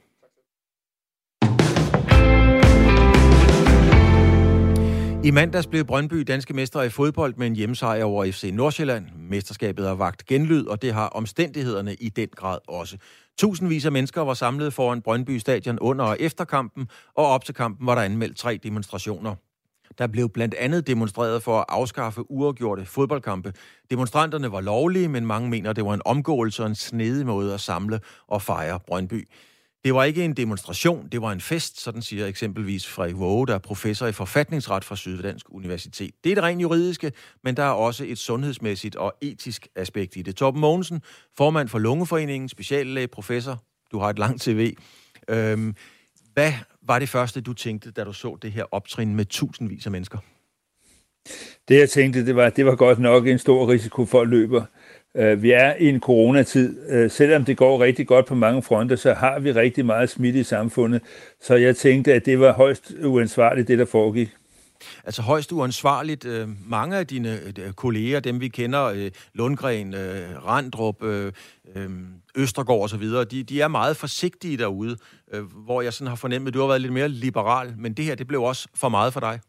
I 5.24 5.32
mandags 5.32 5.68
blev 5.68 5.86
Brøndby 5.86 6.16
danske 6.16 6.54
mestre 6.54 6.86
i 6.86 6.90
fodbold 6.90 7.34
med 7.38 7.48
en 7.48 7.56
hjemmesejr 7.56 8.04
over 8.04 8.32
FC 8.32 8.50
Nordsjælland. 8.54 9.06
Mesterskabet 9.30 9.86
har 9.86 9.96
vagt 9.96 10.26
genlyd, 10.26 10.66
og 10.66 10.82
det 10.82 10.94
har 10.94 11.08
omstændighederne 11.08 11.94
i 11.94 12.10
den 12.10 12.30
grad 12.36 12.58
også. 12.68 12.98
Tusindvis 13.38 13.86
af 13.86 13.92
mennesker 13.92 14.22
var 14.22 14.34
samlet 14.34 14.74
foran 14.74 15.02
Brøndby 15.02 15.38
Stadion 15.38 15.80
under 15.80 16.06
og 16.06 16.18
efter 16.20 16.46
kampen, 16.46 16.90
og 17.16 17.26
op 17.26 17.46
til 17.46 17.56
kampen 17.56 17.88
var 17.88 17.96
der 17.96 18.02
anmeldt 18.02 18.38
tre 18.38 18.60
demonstrationer. 18.64 19.36
Der 19.98 20.08
blev 20.08 20.30
blandt 20.30 20.56
andet 20.56 20.88
demonstreret 20.88 21.44
for 21.44 21.60
at 21.60 21.66
afskaffe 21.70 22.32
uafgjorte 22.32 22.86
fodboldkampe. 22.86 23.54
Demonstranterne 23.92 24.52
var 24.52 24.62
lovlige, 24.62 25.08
men 25.08 25.26
mange 25.26 25.50
mener, 25.50 25.74
det 25.74 25.86
var 25.86 25.94
en 25.94 26.02
omgåelse 26.06 26.64
og 26.64 26.70
en 26.70 26.76
snedig 26.76 27.26
måde 27.26 27.54
at 27.54 27.60
samle 27.60 28.00
og 28.28 28.42
fejre 28.42 28.80
Brøndby. 28.88 29.28
Det 29.84 29.94
var 29.96 30.04
ikke 30.04 30.26
en 30.26 30.34
demonstration, 30.34 31.08
det 31.12 31.22
var 31.22 31.32
en 31.32 31.42
fest, 31.42 31.82
sådan 31.82 32.02
siger 32.02 32.26
eksempelvis 32.26 32.88
Frederik 32.88 33.18
Våge, 33.18 33.48
der 33.48 33.54
er 33.54 33.60
professor 33.60 34.08
i 34.08 34.12
forfatningsret 34.12 34.84
fra 34.84 34.96
Syddansk 34.96 35.46
Universitet. 35.50 36.12
Det 36.24 36.32
er 36.32 36.36
det 36.36 36.44
rent 36.44 36.62
juridiske, 36.62 37.12
men 37.44 37.58
der 37.58 37.64
er 37.64 37.70
også 37.70 38.04
et 38.08 38.18
sundhedsmæssigt 38.18 38.96
og 38.96 39.14
etisk 39.22 39.68
aspekt 39.76 40.16
i 40.16 40.22
det. 40.22 40.36
Torben 40.36 40.62
Mogensen, 40.62 41.02
formand 41.38 41.70
for 41.70 41.80
Lungeforeningen, 41.80 42.50
speciallæge, 42.50 43.08
professor, 43.08 43.64
du 43.92 44.00
har 44.00 44.10
et 44.10 44.20
langt 44.20 44.44
CV. 44.44 44.76
Øhm, 45.30 45.76
hvad 46.34 46.54
var 46.88 47.00
det 47.00 47.10
første, 47.10 47.42
du 47.42 47.54
tænkte, 47.54 47.92
da 47.92 48.04
du 48.04 48.14
så 48.14 48.38
det 48.42 48.52
her 48.52 48.64
optrin 48.72 49.16
med 49.16 49.26
tusindvis 49.26 49.86
af 49.86 49.92
mennesker? 49.92 50.18
Det 51.68 51.80
jeg 51.80 51.90
tænkte, 51.90 52.26
det 52.26 52.36
var, 52.36 52.50
det 52.50 52.66
var 52.66 52.76
godt 52.76 53.00
nok 53.00 53.28
en 53.28 53.40
stor 53.40 53.70
risiko 53.70 54.06
for 54.06 54.22
at 54.22 54.28
løbe. 54.28 54.64
Øh, 55.16 55.44
vi 55.44 55.52
er 55.52 55.76
i 55.76 55.90
en 55.90 56.00
coronatid. 56.00 56.90
Øh, 56.90 57.12
selvom 57.12 57.46
det 57.46 57.58
går 57.58 57.82
rigtig 57.82 58.08
godt 58.08 58.26
på 58.26 58.36
mange 58.36 58.62
fronter, 58.62 58.96
så 58.96 59.14
har 59.14 59.40
vi 59.40 59.52
rigtig 59.52 59.86
meget 59.86 60.10
smitte 60.10 60.40
i 60.40 60.44
samfundet. 60.44 61.02
Så 61.42 61.56
jeg 61.56 61.76
tænkte, 61.76 62.14
at 62.14 62.26
det 62.26 62.40
var 62.40 62.54
højst 62.54 62.94
uansvarligt, 63.04 63.68
det 63.68 63.80
der 63.80 63.86
foregik. 63.86 64.30
Altså 65.04 65.22
højst 65.22 65.52
uansvarligt. 65.52 66.26
Øh, 66.26 66.48
mange 66.66 66.98
af 66.98 67.08
dine 67.08 67.40
øh, 67.60 67.74
kolleger, 67.74 68.20
dem 68.20 68.42
vi 68.42 68.48
kender, 68.48 68.84
øh, 68.84 69.12
Lundgren, 69.34 69.94
øh, 69.94 70.46
Randrup, 70.46 71.04
øh, 71.04 71.32
øh, 71.76 71.90
Østergaard 72.36 72.84
osv., 72.84 73.04
de, 73.04 73.44
de 73.44 73.62
er 73.62 73.68
meget 73.68 73.98
forsigtige 73.98 74.58
derude, 74.58 74.98
hvor 75.66 75.82
jeg 75.82 75.94
sådan 75.94 76.08
har 76.08 76.16
fornemmet, 76.16 76.48
at 76.48 76.54
du 76.54 76.60
har 76.60 76.68
været 76.68 76.82
lidt 76.82 76.94
mere 76.94 77.10
liberal, 77.10 77.74
men 77.78 77.94
det 77.94 78.06
her, 78.06 78.16
det 78.16 78.28
blev 78.28 78.44
også 78.44 78.68
for 78.76 78.90
meget 78.90 79.14
for 79.14 79.20
dig. 79.20 79.40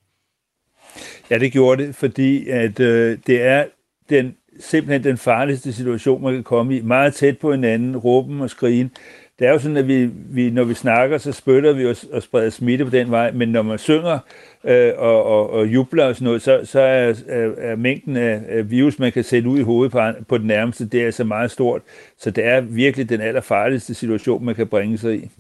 Ja, 1.30 1.38
det 1.38 1.52
gjorde 1.52 1.82
det, 1.82 1.94
fordi 1.94 2.48
at 2.48 2.80
øh, 2.80 3.18
det 3.26 3.42
er 3.42 3.64
den 4.08 4.36
simpelthen 4.60 5.04
den 5.04 5.18
farligste 5.18 5.72
situation, 5.72 6.22
man 6.22 6.34
kan 6.34 6.44
komme 6.44 6.76
i. 6.76 6.82
Meget 6.82 7.14
tæt 7.14 7.38
på 7.38 7.50
hinanden, 7.50 7.96
råben 7.96 8.40
og 8.40 8.50
skrigen. 8.50 8.90
Det 9.38 9.46
er 9.46 9.52
jo 9.52 9.58
sådan, 9.58 9.76
at 9.76 9.88
vi, 9.88 10.06
vi 10.12 10.50
når 10.50 10.64
vi 10.64 10.74
snakker, 10.74 11.18
så 11.18 11.32
spytter 11.32 11.72
vi 11.72 11.86
os 11.86 12.04
og 12.04 12.22
spreder 12.22 12.50
smitte 12.50 12.84
på 12.84 12.90
den 12.90 13.10
vej, 13.10 13.32
men 13.32 13.48
når 13.48 13.62
man 13.62 13.78
synger 13.78 14.18
øh, 14.64 14.92
og, 14.96 15.24
og, 15.24 15.50
og 15.50 15.66
jubler 15.66 16.04
og 16.04 16.14
sådan 16.14 16.24
noget, 16.24 16.42
så, 16.42 16.60
så 16.64 16.80
er, 16.80 17.14
er, 17.28 17.50
er 17.58 17.76
mængden 17.76 18.16
af, 18.16 18.70
virus, 18.70 18.98
man 18.98 19.12
kan 19.12 19.24
sætte 19.24 19.48
ud 19.48 19.58
i 19.58 19.62
hovedet 19.62 19.92
på, 19.92 20.00
på 20.28 20.38
den 20.38 20.46
nærmeste, 20.46 20.86
det 20.86 21.00
er 21.00 21.06
altså 21.06 21.24
meget 21.24 21.50
stort. 21.50 21.82
Så 22.18 22.30
det 22.30 22.44
er 22.44 22.60
virkelig 22.60 23.08
den 23.08 23.20
allerfarligste 23.20 23.94
situation, 23.94 24.44
man 24.44 24.54
kan 24.54 24.66
bringe 24.66 24.98
sig 24.98 25.16
i. 25.16 25.30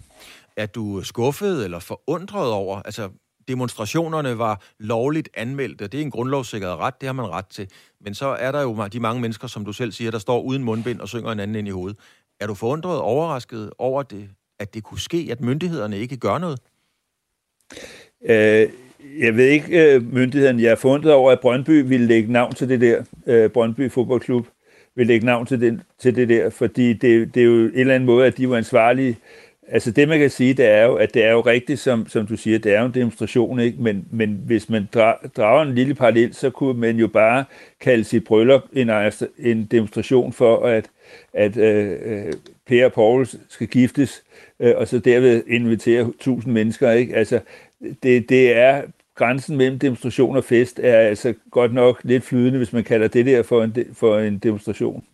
Er 0.56 0.66
du 0.66 1.02
skuffet 1.02 1.64
eller 1.64 1.78
forundret 1.78 2.52
over, 2.52 2.82
altså 2.82 3.08
demonstrationerne 3.48 4.38
var 4.38 4.62
lovligt 4.78 5.28
anmeldt, 5.34 5.82
og 5.82 5.92
Det 5.92 6.00
er 6.00 6.02
en 6.02 6.10
grundlovssikret 6.10 6.78
ret, 6.78 7.00
det 7.00 7.06
har 7.06 7.12
man 7.12 7.26
ret 7.26 7.46
til. 7.46 7.68
Men 8.00 8.14
så 8.14 8.26
er 8.26 8.52
der 8.52 8.62
jo 8.62 8.86
de 8.92 9.00
mange 9.00 9.20
mennesker, 9.20 9.48
som 9.48 9.64
du 9.64 9.72
selv 9.72 9.92
siger, 9.92 10.10
der 10.10 10.18
står 10.18 10.42
uden 10.42 10.64
mundbind 10.64 11.00
og 11.00 11.08
synger 11.08 11.32
en 11.32 11.40
anden 11.40 11.56
ind 11.56 11.68
i 11.68 11.70
hovedet. 11.70 11.98
Er 12.40 12.46
du 12.46 12.54
forundret 12.54 12.98
og 12.98 13.02
overrasket 13.02 13.70
over, 13.78 14.02
det, 14.02 14.28
at 14.58 14.74
det 14.74 14.82
kunne 14.82 15.00
ske, 15.00 15.28
at 15.30 15.40
myndighederne 15.40 15.98
ikke 15.98 16.16
gør 16.16 16.38
noget? 16.38 16.60
Øh, 18.22 18.68
jeg 19.18 19.36
ved 19.36 19.44
ikke, 19.44 19.94
øh, 19.94 20.12
myndighederne. 20.12 20.62
Jeg 20.62 20.70
er 20.70 20.76
forundret 20.76 21.12
over, 21.12 21.32
at 21.32 21.40
Brøndby 21.40 21.88
ville 21.88 22.06
lægge 22.06 22.32
navn 22.32 22.54
til 22.54 22.68
det 22.68 22.80
der. 22.80 23.02
Øh, 23.26 23.50
Brøndby 23.50 23.90
Fodboldklub 23.90 24.46
vil 24.94 25.06
lægge 25.06 25.26
navn 25.26 25.46
til 25.46 25.60
det, 25.60 25.80
til 25.98 26.16
det 26.16 26.28
der, 26.28 26.50
fordi 26.50 26.92
det, 26.92 27.34
det 27.34 27.40
er 27.40 27.44
jo 27.44 27.52
en 27.52 27.72
eller 27.74 27.94
anden 27.94 28.06
måde, 28.06 28.26
at 28.26 28.36
de 28.36 28.50
var 28.50 28.56
ansvarlige 28.56 29.18
Altså 29.70 29.90
det, 29.90 30.08
man 30.08 30.18
kan 30.18 30.30
sige, 30.30 30.54
det 30.54 30.66
er 30.66 30.84
jo, 30.84 30.94
at 30.94 31.14
det 31.14 31.24
er 31.24 31.32
jo 31.32 31.40
rigtigt, 31.40 31.80
som, 31.80 32.08
som 32.08 32.26
du 32.26 32.36
siger, 32.36 32.58
det 32.58 32.74
er 32.74 32.80
jo 32.80 32.86
en 32.86 32.94
demonstration, 32.94 33.60
ikke? 33.60 33.82
Men, 33.82 34.08
men 34.10 34.42
hvis 34.46 34.68
man 34.68 34.88
drager 34.92 35.62
en 35.62 35.74
lille 35.74 35.94
parallel, 35.94 36.34
så 36.34 36.50
kunne 36.50 36.80
man 36.80 36.96
jo 36.96 37.06
bare 37.06 37.44
kalde 37.80 38.04
sit 38.04 38.24
bryllup 38.24 38.62
en, 38.72 38.90
en 39.38 39.64
demonstration 39.64 40.32
for, 40.32 40.66
at, 40.66 40.90
at 41.32 41.56
øh, 41.56 41.98
øh, 42.02 42.32
Per 42.66 42.84
og 42.84 42.92
Paul 42.92 43.26
skal 43.48 43.66
giftes, 43.66 44.22
øh, 44.60 44.74
og 44.76 44.88
så 44.88 44.98
derved 44.98 45.42
invitere 45.46 46.12
tusind 46.20 46.52
mennesker, 46.52 46.90
ikke? 46.90 47.16
Altså, 47.16 47.40
det, 48.02 48.28
det 48.28 48.56
er 48.56 48.82
grænsen 49.14 49.56
mellem 49.56 49.78
demonstration 49.78 50.36
og 50.36 50.44
fest 50.44 50.80
er 50.82 50.98
altså 50.98 51.34
godt 51.50 51.74
nok 51.74 52.00
lidt 52.04 52.24
flydende, 52.24 52.58
hvis 52.58 52.72
man 52.72 52.84
kalder 52.84 53.08
det 53.08 53.26
der 53.26 53.42
for 53.42 53.62
en, 53.62 53.76
for 53.92 54.18
en 54.18 54.38
demonstration. 54.38 55.04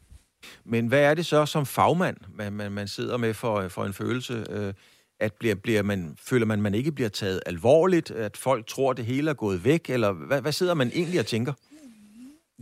Men 0.64 0.86
hvad 0.86 1.00
er 1.00 1.14
det 1.14 1.26
så 1.26 1.46
som 1.46 1.66
fagmand, 1.66 2.16
man, 2.34 2.52
man, 2.52 2.72
man 2.72 2.88
sidder 2.88 3.16
med 3.16 3.34
for, 3.34 3.68
for 3.68 3.84
en 3.84 3.92
følelse? 3.92 4.44
Øh, 4.50 4.72
at 5.20 5.32
bliver, 5.32 5.54
bliver 5.54 5.82
man, 5.82 6.16
føler 6.22 6.46
man, 6.46 6.62
man 6.62 6.74
ikke 6.74 6.92
bliver 6.92 7.08
taget 7.08 7.40
alvorligt? 7.46 8.10
At 8.10 8.36
folk 8.36 8.66
tror, 8.66 8.92
det 8.92 9.04
hele 9.04 9.30
er 9.30 9.34
gået 9.34 9.64
væk? 9.64 9.90
Eller 9.90 10.12
hvad, 10.12 10.40
hvad 10.40 10.52
sidder 10.52 10.74
man 10.74 10.90
egentlig 10.94 11.20
og 11.20 11.26
tænker? 11.26 11.52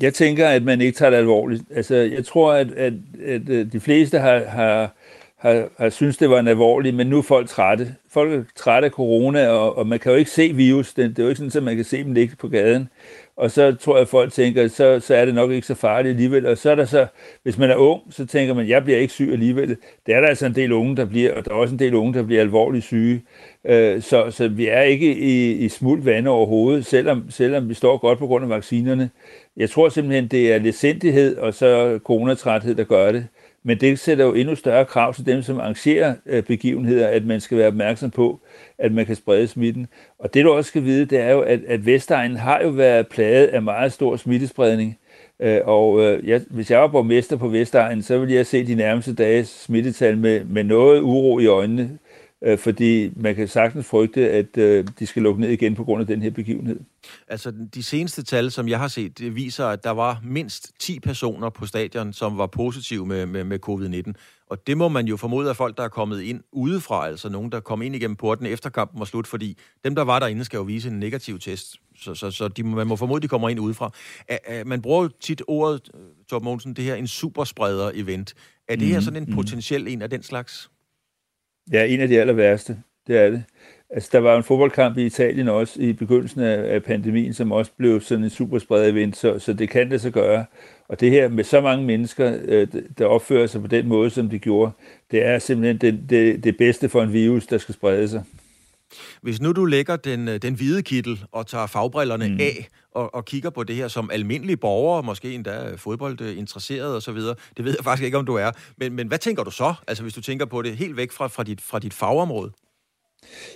Jeg 0.01 0.15
tænker, 0.15 0.49
at 0.49 0.63
man 0.63 0.81
ikke 0.81 0.97
tager 0.97 1.11
det 1.11 1.17
alvorligt. 1.17 1.63
Altså, 1.75 1.95
jeg 1.97 2.25
tror, 2.25 2.53
at, 2.53 2.73
at, 2.73 2.93
at 3.27 3.49
øh, 3.49 3.73
de 3.73 3.81
fleste 3.81 4.19
har, 4.19 4.45
har, 4.45 4.95
har, 5.39 5.69
har 5.79 5.91
synes, 5.91 6.17
det 6.17 6.31
var 6.31 6.39
en 6.41 6.49
alvorlig, 6.49 6.95
men 6.95 7.07
nu 7.07 7.19
er 7.19 7.23
folk 7.23 7.49
trætte. 7.49 7.95
Folk 8.11 8.33
er 8.33 8.43
trætte 8.57 8.87
af 8.87 8.93
corona, 8.93 9.49
og, 9.49 9.79
og 9.79 9.87
man 9.87 9.99
kan 9.99 10.13
jo 10.13 10.19
ikke 10.19 10.31
se 10.31 10.53
virus. 10.53 10.95
Det, 10.95 11.11
det 11.11 11.19
er 11.19 11.23
jo 11.23 11.29
ikke 11.29 11.39
sådan, 11.39 11.57
at 11.57 11.63
man 11.63 11.77
kan 11.77 11.85
se 11.85 12.05
dem 12.05 12.13
ligge 12.13 12.37
på 12.37 12.49
gaden. 12.49 12.89
Og 13.37 13.51
så 13.51 13.75
tror 13.75 13.95
jeg, 13.97 14.03
at 14.03 14.09
folk 14.09 14.33
tænker, 14.33 14.69
så, 14.69 15.01
så 15.01 15.15
er 15.15 15.25
det 15.25 15.35
nok 15.35 15.51
ikke 15.51 15.67
så 15.67 15.75
farligt 15.75 16.11
alligevel. 16.11 16.47
Og 16.47 16.59
så 16.59 16.71
er 16.71 16.75
der 16.75 16.85
så, 16.85 17.07
hvis 17.43 17.59
man 17.59 17.71
er 17.71 17.77
ung, 17.77 18.03
så 18.11 18.27
tænker 18.27 18.55
man, 18.55 18.69
jeg 18.69 18.85
bliver 18.85 18.99
ikke 18.99 19.13
syg 19.13 19.29
alligevel. 19.33 19.69
Det 20.07 20.15
er 20.15 20.21
der 20.21 20.29
altså 20.29 20.47
en 20.47 20.55
del 20.55 20.73
unge, 20.73 20.97
der 20.97 21.05
bliver, 21.05 21.35
og 21.35 21.45
der 21.45 21.51
er 21.51 21.55
også 21.55 21.75
en 21.75 21.79
del 21.79 21.95
unge, 21.95 22.15
der 22.15 22.23
bliver 22.23 22.41
alvorligt 22.41 22.85
syge. 22.85 23.23
Øh, 23.65 24.03
så, 24.03 24.31
så 24.31 24.49
vi 24.49 24.69
er 24.69 24.81
ikke 24.83 25.17
i, 25.17 25.53
i 25.53 25.69
smult 25.69 26.05
vand 26.05 26.29
overhovedet, 26.29 26.87
selvom, 26.87 27.31
selvom 27.31 27.69
vi 27.69 27.75
står 27.75 27.99
godt 27.99 28.19
på 28.19 28.27
grund 28.27 28.45
af 28.45 28.51
vaccinerne. 28.51 29.11
Jeg 29.57 29.71
tror 29.71 29.89
simpelthen, 29.89 30.29
det 30.29 30.53
er 30.53 30.59
lesendighed 30.59 31.37
og 31.37 31.55
så 31.55 31.99
coronatræthed, 32.05 32.75
der 32.75 32.85
gør 32.85 33.13
det. 33.13 33.27
Men 33.65 33.81
det 33.81 33.99
sætter 33.99 34.25
jo 34.25 34.35
endnu 34.35 34.55
større 34.55 34.85
krav 34.85 35.15
til 35.15 35.27
dem, 35.27 35.43
som 35.43 35.61
arrangerer 35.61 36.15
øh, 36.27 36.43
begivenheder, 36.43 37.09
at 37.09 37.25
man 37.25 37.41
skal 37.41 37.59
være 37.59 37.67
opmærksom 37.67 38.11
på, 38.11 38.41
at 38.79 38.93
man 38.93 39.07
kan 39.07 39.17
sprede 39.17 39.49
smitten. 39.49 39.87
Og 40.19 40.35
det 40.35 40.45
du 40.45 40.53
også 40.53 40.69
skal 40.69 40.85
vide, 40.85 41.05
det 41.05 41.21
er 41.21 41.31
jo, 41.31 41.41
at, 41.41 41.61
at 41.69 41.87
Vestegnen 41.87 42.37
har 42.37 42.61
jo 42.63 42.69
været 42.69 43.09
plaget 43.09 43.47
af 43.47 43.63
meget 43.63 43.93
stor 43.93 44.17
smittespredning. 44.17 44.99
Øh, 45.41 45.61
og 45.65 46.01
øh, 46.01 46.29
jeg, 46.29 46.41
hvis 46.51 46.71
jeg 46.71 46.81
var 46.81 46.89
borgmester 46.89 47.37
på 47.37 47.49
Vestegnen, 47.49 48.03
så 48.03 48.19
ville 48.19 48.35
jeg 48.35 48.47
se 48.47 48.67
de 48.67 48.75
nærmeste 48.75 49.15
dages 49.15 49.49
smittetal 49.49 50.19
med, 50.19 50.45
med 50.45 50.65
noget 50.65 51.01
uro 51.01 51.39
i 51.39 51.47
øjnene, 51.47 51.99
øh, 52.45 52.59
fordi 52.59 53.13
man 53.17 53.35
kan 53.35 53.49
sagtens 53.49 53.87
frygte, 53.87 54.31
at 54.31 54.57
øh, 54.57 54.87
de 54.99 55.07
skal 55.07 55.23
lukke 55.23 55.41
ned 55.41 55.51
igen 55.51 55.75
på 55.75 55.85
grund 55.85 56.01
af 56.01 56.07
den 56.07 56.23
her 56.23 56.31
begivenhed. 56.31 56.81
Altså, 57.29 57.53
de 57.75 57.83
seneste 57.83 58.23
tal, 58.23 58.51
som 58.51 58.69
jeg 58.69 58.79
har 58.79 58.89
set, 58.89 59.19
det 59.19 59.37
viser, 59.37 59.67
at 59.67 59.85
der 59.85 59.91
var 59.91 60.21
mindst 60.25 60.73
10 60.79 61.01
personer 61.01 61.51
på 61.51 61.67
stadion, 61.67 62.13
som 62.13 62.39
var 62.39 62.47
positive 62.47 63.07
med, 63.07 63.27
med, 63.27 63.45
med 63.45 63.59
covid-19. 63.69 64.13
Og 64.53 64.67
det 64.67 64.77
må 64.77 64.89
man 64.89 65.07
jo 65.07 65.17
formode 65.17 65.51
af 65.51 65.57
folk, 65.57 65.77
der 65.77 65.83
er 65.83 65.89
kommet 65.89 66.23
ind 66.23 66.41
udefra, 66.53 67.07
altså 67.07 67.29
nogen, 67.29 67.53
der 67.53 67.61
kom 67.61 67.83
ind 67.83 67.95
igennem 67.95 68.17
porten 68.17 68.47
efter 68.47 68.71
kampen 68.71 68.99
var 68.99 69.05
slut, 69.05 69.27
fordi 69.27 69.59
dem, 69.85 69.95
der 69.95 70.03
var 70.03 70.19
derinde, 70.19 70.45
skal 70.45 70.57
jo 70.57 70.63
vise 70.63 70.89
en 70.89 71.01
negativ 71.01 71.39
test. 71.39 71.77
Så, 71.97 72.15
så, 72.15 72.31
så 72.31 72.49
de, 72.49 72.63
man 72.63 72.87
må 72.87 72.97
formode, 72.97 73.21
de 73.21 73.29
kommer 73.29 73.49
ind 73.49 73.61
udefra. 73.61 73.91
A, 74.29 74.37
a, 74.47 74.65
man 74.65 74.83
bruger 74.83 75.03
jo 75.03 75.09
tit 75.21 75.43
ordet, 75.49 75.91
Torben 76.29 76.45
Mogensen, 76.45 76.75
det 76.75 76.85
her 76.85 76.95
en 76.95 77.07
superspreder-event. 77.07 78.35
Er 78.69 78.77
det 78.77 78.87
her 78.87 78.97
mhm, 78.97 79.05
sådan 79.05 79.23
en 79.23 79.29
mhm. 79.29 79.35
potentiel 79.35 79.89
en 79.89 80.03
af 80.03 80.11
den 80.11 80.23
slags? 80.23 80.71
Ja, 81.73 81.85
en 81.85 82.01
af 82.01 82.09
de 82.09 82.21
aller 82.21 82.33
værste. 82.33 82.77
Det 83.07 83.19
er 83.19 83.31
det. 83.31 83.45
Altså, 83.91 84.09
der 84.13 84.19
var 84.19 84.37
en 84.37 84.43
fodboldkamp 84.43 84.99
i 84.99 85.07
Italien 85.07 85.49
også 85.49 85.81
i 85.81 85.93
begyndelsen 85.93 86.41
af, 86.41 86.83
pandemien, 86.83 87.35
som 87.35 87.53
også 87.53 87.71
blev 87.77 88.01
sådan 88.01 88.25
en 88.25 88.31
superspredet-event, 88.31 89.17
så, 89.17 89.39
så 89.39 89.53
det 89.53 89.71
kan 89.71 89.91
det 89.91 90.01
så 90.01 90.11
gøre. 90.11 90.45
Og 90.89 91.01
det 91.01 91.11
her 91.11 91.29
med 91.29 91.45
så 91.45 91.61
mange 91.61 91.87
mennesker, 91.87 92.39
øh, 92.45 92.67
der 92.99 93.07
opfører 93.07 93.47
sig 93.47 93.61
på 93.61 93.67
den 93.67 93.89
måde, 93.89 94.11
som 94.11 94.31
de 94.31 94.39
gjorde, 94.39 94.73
det 95.11 95.27
er 95.27 95.39
simpelthen 95.39 95.79
det, 95.79 96.11
det, 96.11 96.45
det 96.45 96.57
bedste 96.57 96.89
for 96.89 97.03
en 97.03 97.13
virus, 97.13 97.47
der 97.47 97.59
skal 97.59 97.75
sprede 97.75 98.09
sig. 98.09 98.23
Hvis 99.23 99.41
nu 99.41 99.53
du 99.53 99.65
lægger 99.65 99.97
den, 99.97 100.29
øh, 100.29 100.43
den 100.43 100.55
hvide 100.55 100.83
kittel 100.83 101.25
og 101.33 101.47
tager 101.47 101.67
fagbrillerne 101.67 102.29
mm. 102.29 102.41
af 102.41 102.69
og, 102.95 103.15
og 103.15 103.25
kigger 103.25 103.51
på 103.51 103.63
det 103.63 103.77
her 103.77 103.89
som 103.89 104.11
almindelige 104.13 104.57
borgere, 104.57 105.03
måske 105.03 105.35
endda 105.35 105.75
fodboldinteresseret 105.77 106.97
osv., 106.97 107.17
det 107.57 107.65
ved 107.65 107.75
jeg 107.79 107.85
faktisk 107.85 108.05
ikke, 108.05 108.19
om 108.19 108.27
du 108.27 108.35
er. 108.35 108.51
Men, 108.77 108.93
men 108.93 109.09
hvad 109.09 109.19
tænker 109.19 109.45
du 109.45 109.51
så, 109.51 109.75
altså 109.89 110.03
hvis 110.03 110.15
du 110.15 110.21
tænker 110.21 110.47
på 110.47 110.63
det 110.63 110.77
helt 110.77 110.97
væk 110.97 111.13
fra, 111.13 111.27
fra, 111.27 111.43
dit, 111.43 111.61
fra 111.61 111.79
dit 111.79 111.95
fagområde? 111.95 112.53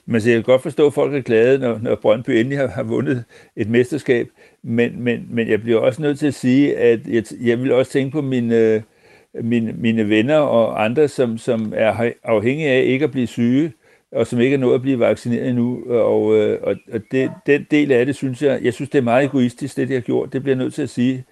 Man 0.06 0.20
siger, 0.20 0.34
jeg 0.34 0.44
kan 0.44 0.52
godt 0.52 0.62
forstå, 0.62 0.86
at 0.86 0.94
folk 0.94 1.14
er 1.14 1.20
glade, 1.20 1.58
når, 1.58 1.78
når 1.78 1.94
Brøndby 1.94 2.30
endelig 2.30 2.58
har, 2.58 2.66
har 2.66 2.82
vundet 2.82 3.24
et 3.56 3.68
mesterskab. 3.68 4.28
Men, 4.62 5.02
men, 5.02 5.26
men 5.30 5.48
jeg 5.48 5.62
bliver 5.62 5.80
også 5.80 6.02
nødt 6.02 6.18
til 6.18 6.26
at 6.26 6.34
sige, 6.34 6.76
at 6.76 7.06
jeg, 7.06 7.24
jeg 7.40 7.62
vil 7.62 7.72
også 7.72 7.92
tænke 7.92 8.12
på 8.12 8.20
mine, 8.20 8.82
mine, 9.34 9.72
mine 9.72 10.08
venner 10.08 10.38
og 10.38 10.84
andre, 10.84 11.08
som, 11.08 11.38
som 11.38 11.72
er 11.76 12.12
afhængige 12.24 12.68
af 12.68 12.82
ikke 12.84 13.04
at 13.04 13.10
blive 13.10 13.26
syge, 13.26 13.72
og 14.16 14.26
som 14.26 14.40
ikke 14.40 14.54
er 14.54 14.58
nået 14.58 14.74
at 14.74 14.82
blive 14.82 14.98
vaccineret 14.98 15.48
endnu. 15.48 15.84
Og, 15.88 16.22
og, 16.62 16.76
og 16.92 17.00
det, 17.10 17.30
den 17.46 17.66
del 17.70 17.92
af 17.92 18.06
det, 18.06 18.16
synes 18.16 18.42
jeg, 18.42 18.62
jeg 18.62 18.74
synes, 18.74 18.90
det 18.90 18.98
er 18.98 19.02
meget 19.02 19.24
egoistisk, 19.24 19.76
det 19.76 19.88
de 19.88 19.94
har 19.94 20.00
gjort. 20.00 20.32
Det 20.32 20.42
bliver 20.42 20.56
jeg 20.56 20.64
nødt 20.64 20.74
til 20.74 20.82
at 20.82 20.90
sige. 20.90 21.24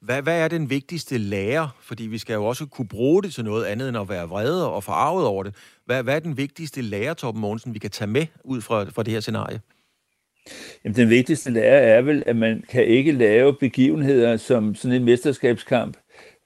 Hvad, 0.00 0.22
hvad 0.22 0.40
er 0.40 0.48
den 0.48 0.70
vigtigste 0.70 1.18
lærer? 1.18 1.76
Fordi 1.80 2.06
vi 2.06 2.18
skal 2.18 2.34
jo 2.34 2.44
også 2.44 2.66
kunne 2.66 2.88
bruge 2.88 3.22
det 3.22 3.34
til 3.34 3.44
noget 3.44 3.64
andet 3.64 3.88
end 3.88 3.98
at 3.98 4.08
være 4.08 4.28
vrede 4.28 4.72
og 4.72 4.84
forarvet 4.84 5.26
over 5.26 5.42
det. 5.42 5.54
Hvad, 5.86 6.02
hvad 6.02 6.16
er 6.16 6.20
den 6.20 6.36
vigtigste 6.36 6.82
lærer, 6.82 7.14
Torben 7.14 7.40
Mogensen, 7.40 7.74
vi 7.74 7.78
kan 7.78 7.90
tage 7.90 8.10
med 8.10 8.26
ud 8.44 8.60
fra, 8.60 8.84
fra 8.84 9.02
det 9.02 9.12
her 9.12 9.20
scenarie? 9.20 9.60
Jamen, 10.84 10.96
den 10.96 11.10
vigtigste 11.10 11.50
lærer 11.50 11.96
er 11.96 12.02
vel, 12.02 12.22
at 12.26 12.36
man 12.36 12.64
kan 12.68 12.84
ikke 12.84 13.12
lave 13.12 13.54
begivenheder 13.54 14.36
som 14.36 14.74
sådan 14.74 14.96
en 14.96 15.04
mesterskabskamp, 15.04 15.96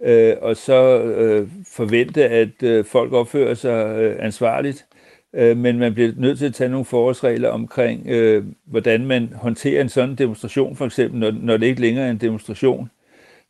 øh, 0.02 0.36
og 0.42 0.56
så 0.56 1.02
øh, 1.02 1.48
forvente, 1.66 2.24
at 2.24 2.62
øh, 2.62 2.84
folk 2.84 3.12
opfører 3.12 3.54
sig 3.54 3.96
øh, 4.00 4.24
ansvarligt. 4.24 4.86
Øh, 5.34 5.56
men 5.56 5.78
man 5.78 5.94
bliver 5.94 6.12
nødt 6.16 6.38
til 6.38 6.46
at 6.46 6.54
tage 6.54 6.70
nogle 6.70 6.84
forholdsregler 6.84 7.48
omkring, 7.48 8.06
øh, 8.08 8.44
hvordan 8.66 9.06
man 9.06 9.32
håndterer 9.34 9.80
en 9.80 9.88
sådan 9.88 10.14
demonstration, 10.14 10.76
for 10.76 10.86
eksempel, 10.86 11.20
når, 11.20 11.30
når 11.30 11.56
det 11.56 11.66
ikke 11.66 11.80
længere 11.80 12.06
er 12.06 12.10
en 12.10 12.18
demonstration. 12.18 12.90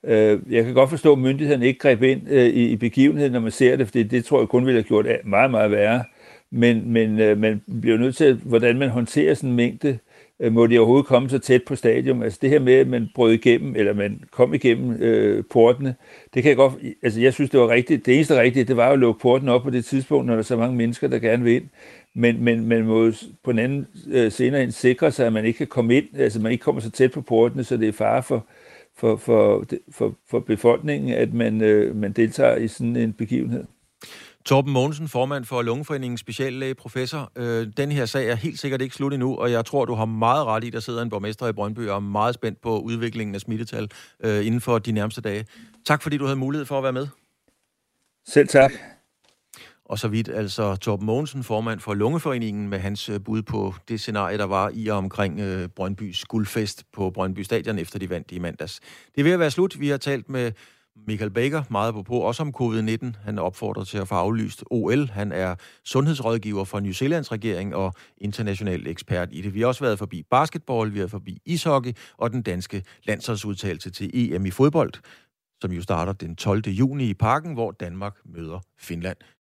Øh, 0.05 0.41
jeg 0.51 0.65
kan 0.65 0.75
godt 0.75 0.91
forstå, 0.91 1.13
at 1.13 1.19
myndighederne 1.19 1.67
ikke 1.67 1.79
greb 1.79 2.03
ind 2.03 2.23
øh, 2.29 2.47
i, 2.47 2.69
i 2.69 2.77
begivenheden, 2.77 3.33
når 3.33 3.41
man 3.41 3.53
ser 3.53 3.77
det, 3.77 3.87
for 3.87 3.93
det 3.93 4.25
tror 4.25 4.41
jeg 4.41 4.49
kun 4.49 4.67
ville 4.67 4.81
have 4.81 4.89
gjort 4.89 5.07
meget, 5.25 5.51
meget 5.51 5.71
værre. 5.71 6.05
Men, 6.51 6.93
men 6.93 7.21
øh, 7.21 7.39
man 7.39 7.63
bliver 7.81 7.99
nødt 7.99 8.17
til, 8.17 8.35
hvordan 8.35 8.79
man 8.79 8.89
håndterer 8.89 9.35
sådan 9.35 9.51
en 9.51 9.57
mængde, 9.57 9.89
øh, 9.89 9.97
Øh, 10.41 10.53
må 10.53 10.67
de 10.67 10.79
overhovedet 10.79 11.07
komme 11.07 11.29
så 11.29 11.39
tæt 11.39 11.63
på 11.65 11.77
stadion. 11.77 12.23
Altså 12.23 12.39
det 12.43 12.51
her 12.51 12.59
med, 12.59 12.75
at 12.75 12.89
man 12.89 13.09
brød 13.15 13.33
igennem, 13.33 13.77
eller 13.77 13.95
man 13.95 14.23
kom 14.31 14.55
igennem 14.55 15.03
øh, 15.03 15.45
portene, 15.51 15.95
det 16.35 16.43
kan 16.43 16.49
jeg 16.49 16.57
godt, 16.57 16.75
altså 17.03 17.21
jeg 17.21 17.35
synes, 17.35 17.51
det 17.51 17.61
var 17.61 17.69
rigtigt. 17.69 18.07
Det 18.07 18.15
eneste 18.15 18.41
rigtige, 18.41 18.65
det 18.65 18.77
var 18.77 18.87
jo 18.87 18.93
at 18.93 18.99
lukke 18.99 19.21
porten 19.21 19.49
op 19.49 19.63
på 19.63 19.71
det 19.71 19.85
tidspunkt, 19.85 20.27
når 20.27 20.33
der 20.33 20.39
er 20.39 20.43
så 20.43 20.57
mange 20.57 20.77
mennesker, 20.77 21.09
der 21.09 21.19
gerne 21.19 21.45
vil 21.45 21.55
ind. 21.55 21.65
Men, 22.15 22.45
men 22.45 22.69
man 22.69 22.87
må 22.87 23.13
på 23.45 23.51
en 23.51 23.59
anden 23.59 23.87
øh, 24.11 24.33
senere 24.33 24.63
ind 24.63 24.71
sikre 24.71 25.13
sig, 25.13 25.27
at 25.27 25.33
man 25.33 25.45
ikke 25.45 25.57
kan 25.57 25.67
komme 25.67 25.97
ind, 25.97 26.05
altså 26.17 26.41
man 26.41 26.53
ikke 26.53 26.63
kommer 26.63 26.81
så 26.81 26.91
tæt 26.91 27.11
på 27.11 27.21
portene, 27.21 27.65
så 27.65 27.77
det 27.77 27.89
er 27.89 27.93
fare 27.93 28.23
for, 28.23 28.47
for, 28.97 29.17
for, 29.17 29.65
for, 29.91 30.15
for 30.31 30.41
befolkningen, 30.41 31.13
at 31.13 31.35
man, 31.35 31.61
øh, 31.63 31.97
man 31.97 32.13
deltager 32.13 32.57
i 32.57 32.69
sådan 32.69 32.97
en 32.97 33.13
begivenhed. 33.13 33.65
Torben 34.45 34.73
Mogensen, 34.73 35.09
formand 35.09 35.45
for 35.45 35.63
Lungeforeningens 35.63 36.21
speciallæge 36.21 36.75
professor. 36.75 37.33
Øh, 37.37 37.67
den 37.77 37.93
her 37.93 38.07
sag 38.07 38.29
er 38.29 38.35
helt 38.35 38.61
sikkert 38.61 38.81
ikke 38.81 38.95
slut 38.95 39.13
endnu, 39.13 39.37
og 39.37 39.53
jeg 39.53 39.65
tror, 39.65 39.85
du 39.85 39.95
har 39.95 40.05
meget 40.05 40.47
ret 40.47 40.65
i, 40.65 40.71
der 40.71 40.81
sidder 40.81 41.03
en 41.03 41.11
borgmester 41.11 41.49
i 41.49 41.53
Brøndby 41.53 41.89
og 41.89 41.97
er 41.97 42.01
meget 42.01 42.35
spændt 42.35 42.61
på 42.61 42.79
udviklingen 42.79 43.35
af 43.35 43.41
smittetal 43.41 43.91
øh, 44.25 44.47
inden 44.47 44.61
for 44.61 44.79
de 44.79 44.93
nærmeste 44.93 45.21
dage. 45.21 45.47
Tak 45.87 46.03
fordi 46.03 46.17
du 46.17 46.25
havde 46.25 46.37
mulighed 46.37 46.67
for 46.67 46.79
at 46.79 46.83
være 46.83 46.93
med. 46.93 47.07
Selv 48.29 48.49
tak. 48.49 48.73
Og 49.85 49.99
så 49.99 50.09
vidt 50.09 50.29
altså 50.29 50.77
Torben 50.77 51.07
Mogensen, 51.07 51.45
formand 51.45 51.81
for 51.81 51.95
Lungeforeningen, 51.95 52.69
med 52.69 52.79
hans 52.79 53.09
øh, 53.09 53.21
bud 53.21 53.43
på 53.43 53.75
det 53.89 54.01
scenarie, 54.01 54.39
der 54.39 54.45
var 54.45 54.71
i 54.75 54.89
og 54.89 54.99
omkring 54.99 55.41
øh, 55.41 55.69
Brøndbys 55.69 56.25
guldfest 56.25 56.85
på 56.93 57.11
Brøndby 57.11 57.41
Stadion, 57.41 57.79
efter 57.79 57.99
de 57.99 58.11
vandt 58.11 58.33
i 58.33 58.39
mandags. 58.39 58.81
Det 59.15 59.21
er 59.21 59.25
ved 59.25 59.33
at 59.33 59.39
være 59.39 59.51
slut. 59.51 59.81
Vi 59.81 59.89
har 59.89 59.97
talt 59.97 60.29
med 60.29 60.53
Michael 61.07 61.31
Baker 61.31 61.63
meget 61.71 61.95
på, 61.95 62.03
på 62.03 62.15
også 62.15 62.43
om 62.43 62.55
covid-19. 62.57 63.07
Han 63.25 63.39
er 63.39 63.43
opfordret 63.43 63.89
til 63.89 63.99
at 63.99 64.09
få 64.09 64.15
aflyst 64.15 64.65
OL. 64.71 65.09
Han 65.09 65.33
er 65.33 65.55
sundhedsrådgiver 65.85 66.65
for 66.65 66.81
New 66.81 66.93
Zealands 66.93 67.33
regering 67.33 67.75
og 67.75 67.95
international 68.19 68.87
ekspert 68.87 69.29
i 69.33 69.43
det. 69.43 69.55
Vi 69.55 69.61
har 69.61 69.67
også 69.67 69.85
været 69.85 69.99
forbi 69.99 70.23
basketball, 70.31 70.93
vi 70.93 70.99
har 70.99 71.03
været 71.03 71.11
forbi 71.11 71.39
ishockey 71.47 71.93
og 72.19 72.31
den 72.31 72.43
danske 72.43 72.85
landsholdsudtalelse 73.05 73.91
til 73.91 74.11
EM 74.15 74.47
i 74.47 74.51
fodbold, 74.51 74.93
som 75.61 75.73
jo 75.73 75.83
starter 75.83 76.13
den 76.13 76.37
12. 76.37 76.69
juni 76.69 77.05
i 77.05 77.15
parken, 77.15 77.55
hvor 77.55 77.71
Danmark 77.71 78.17
møder 78.25 78.61
Finland. 78.79 79.17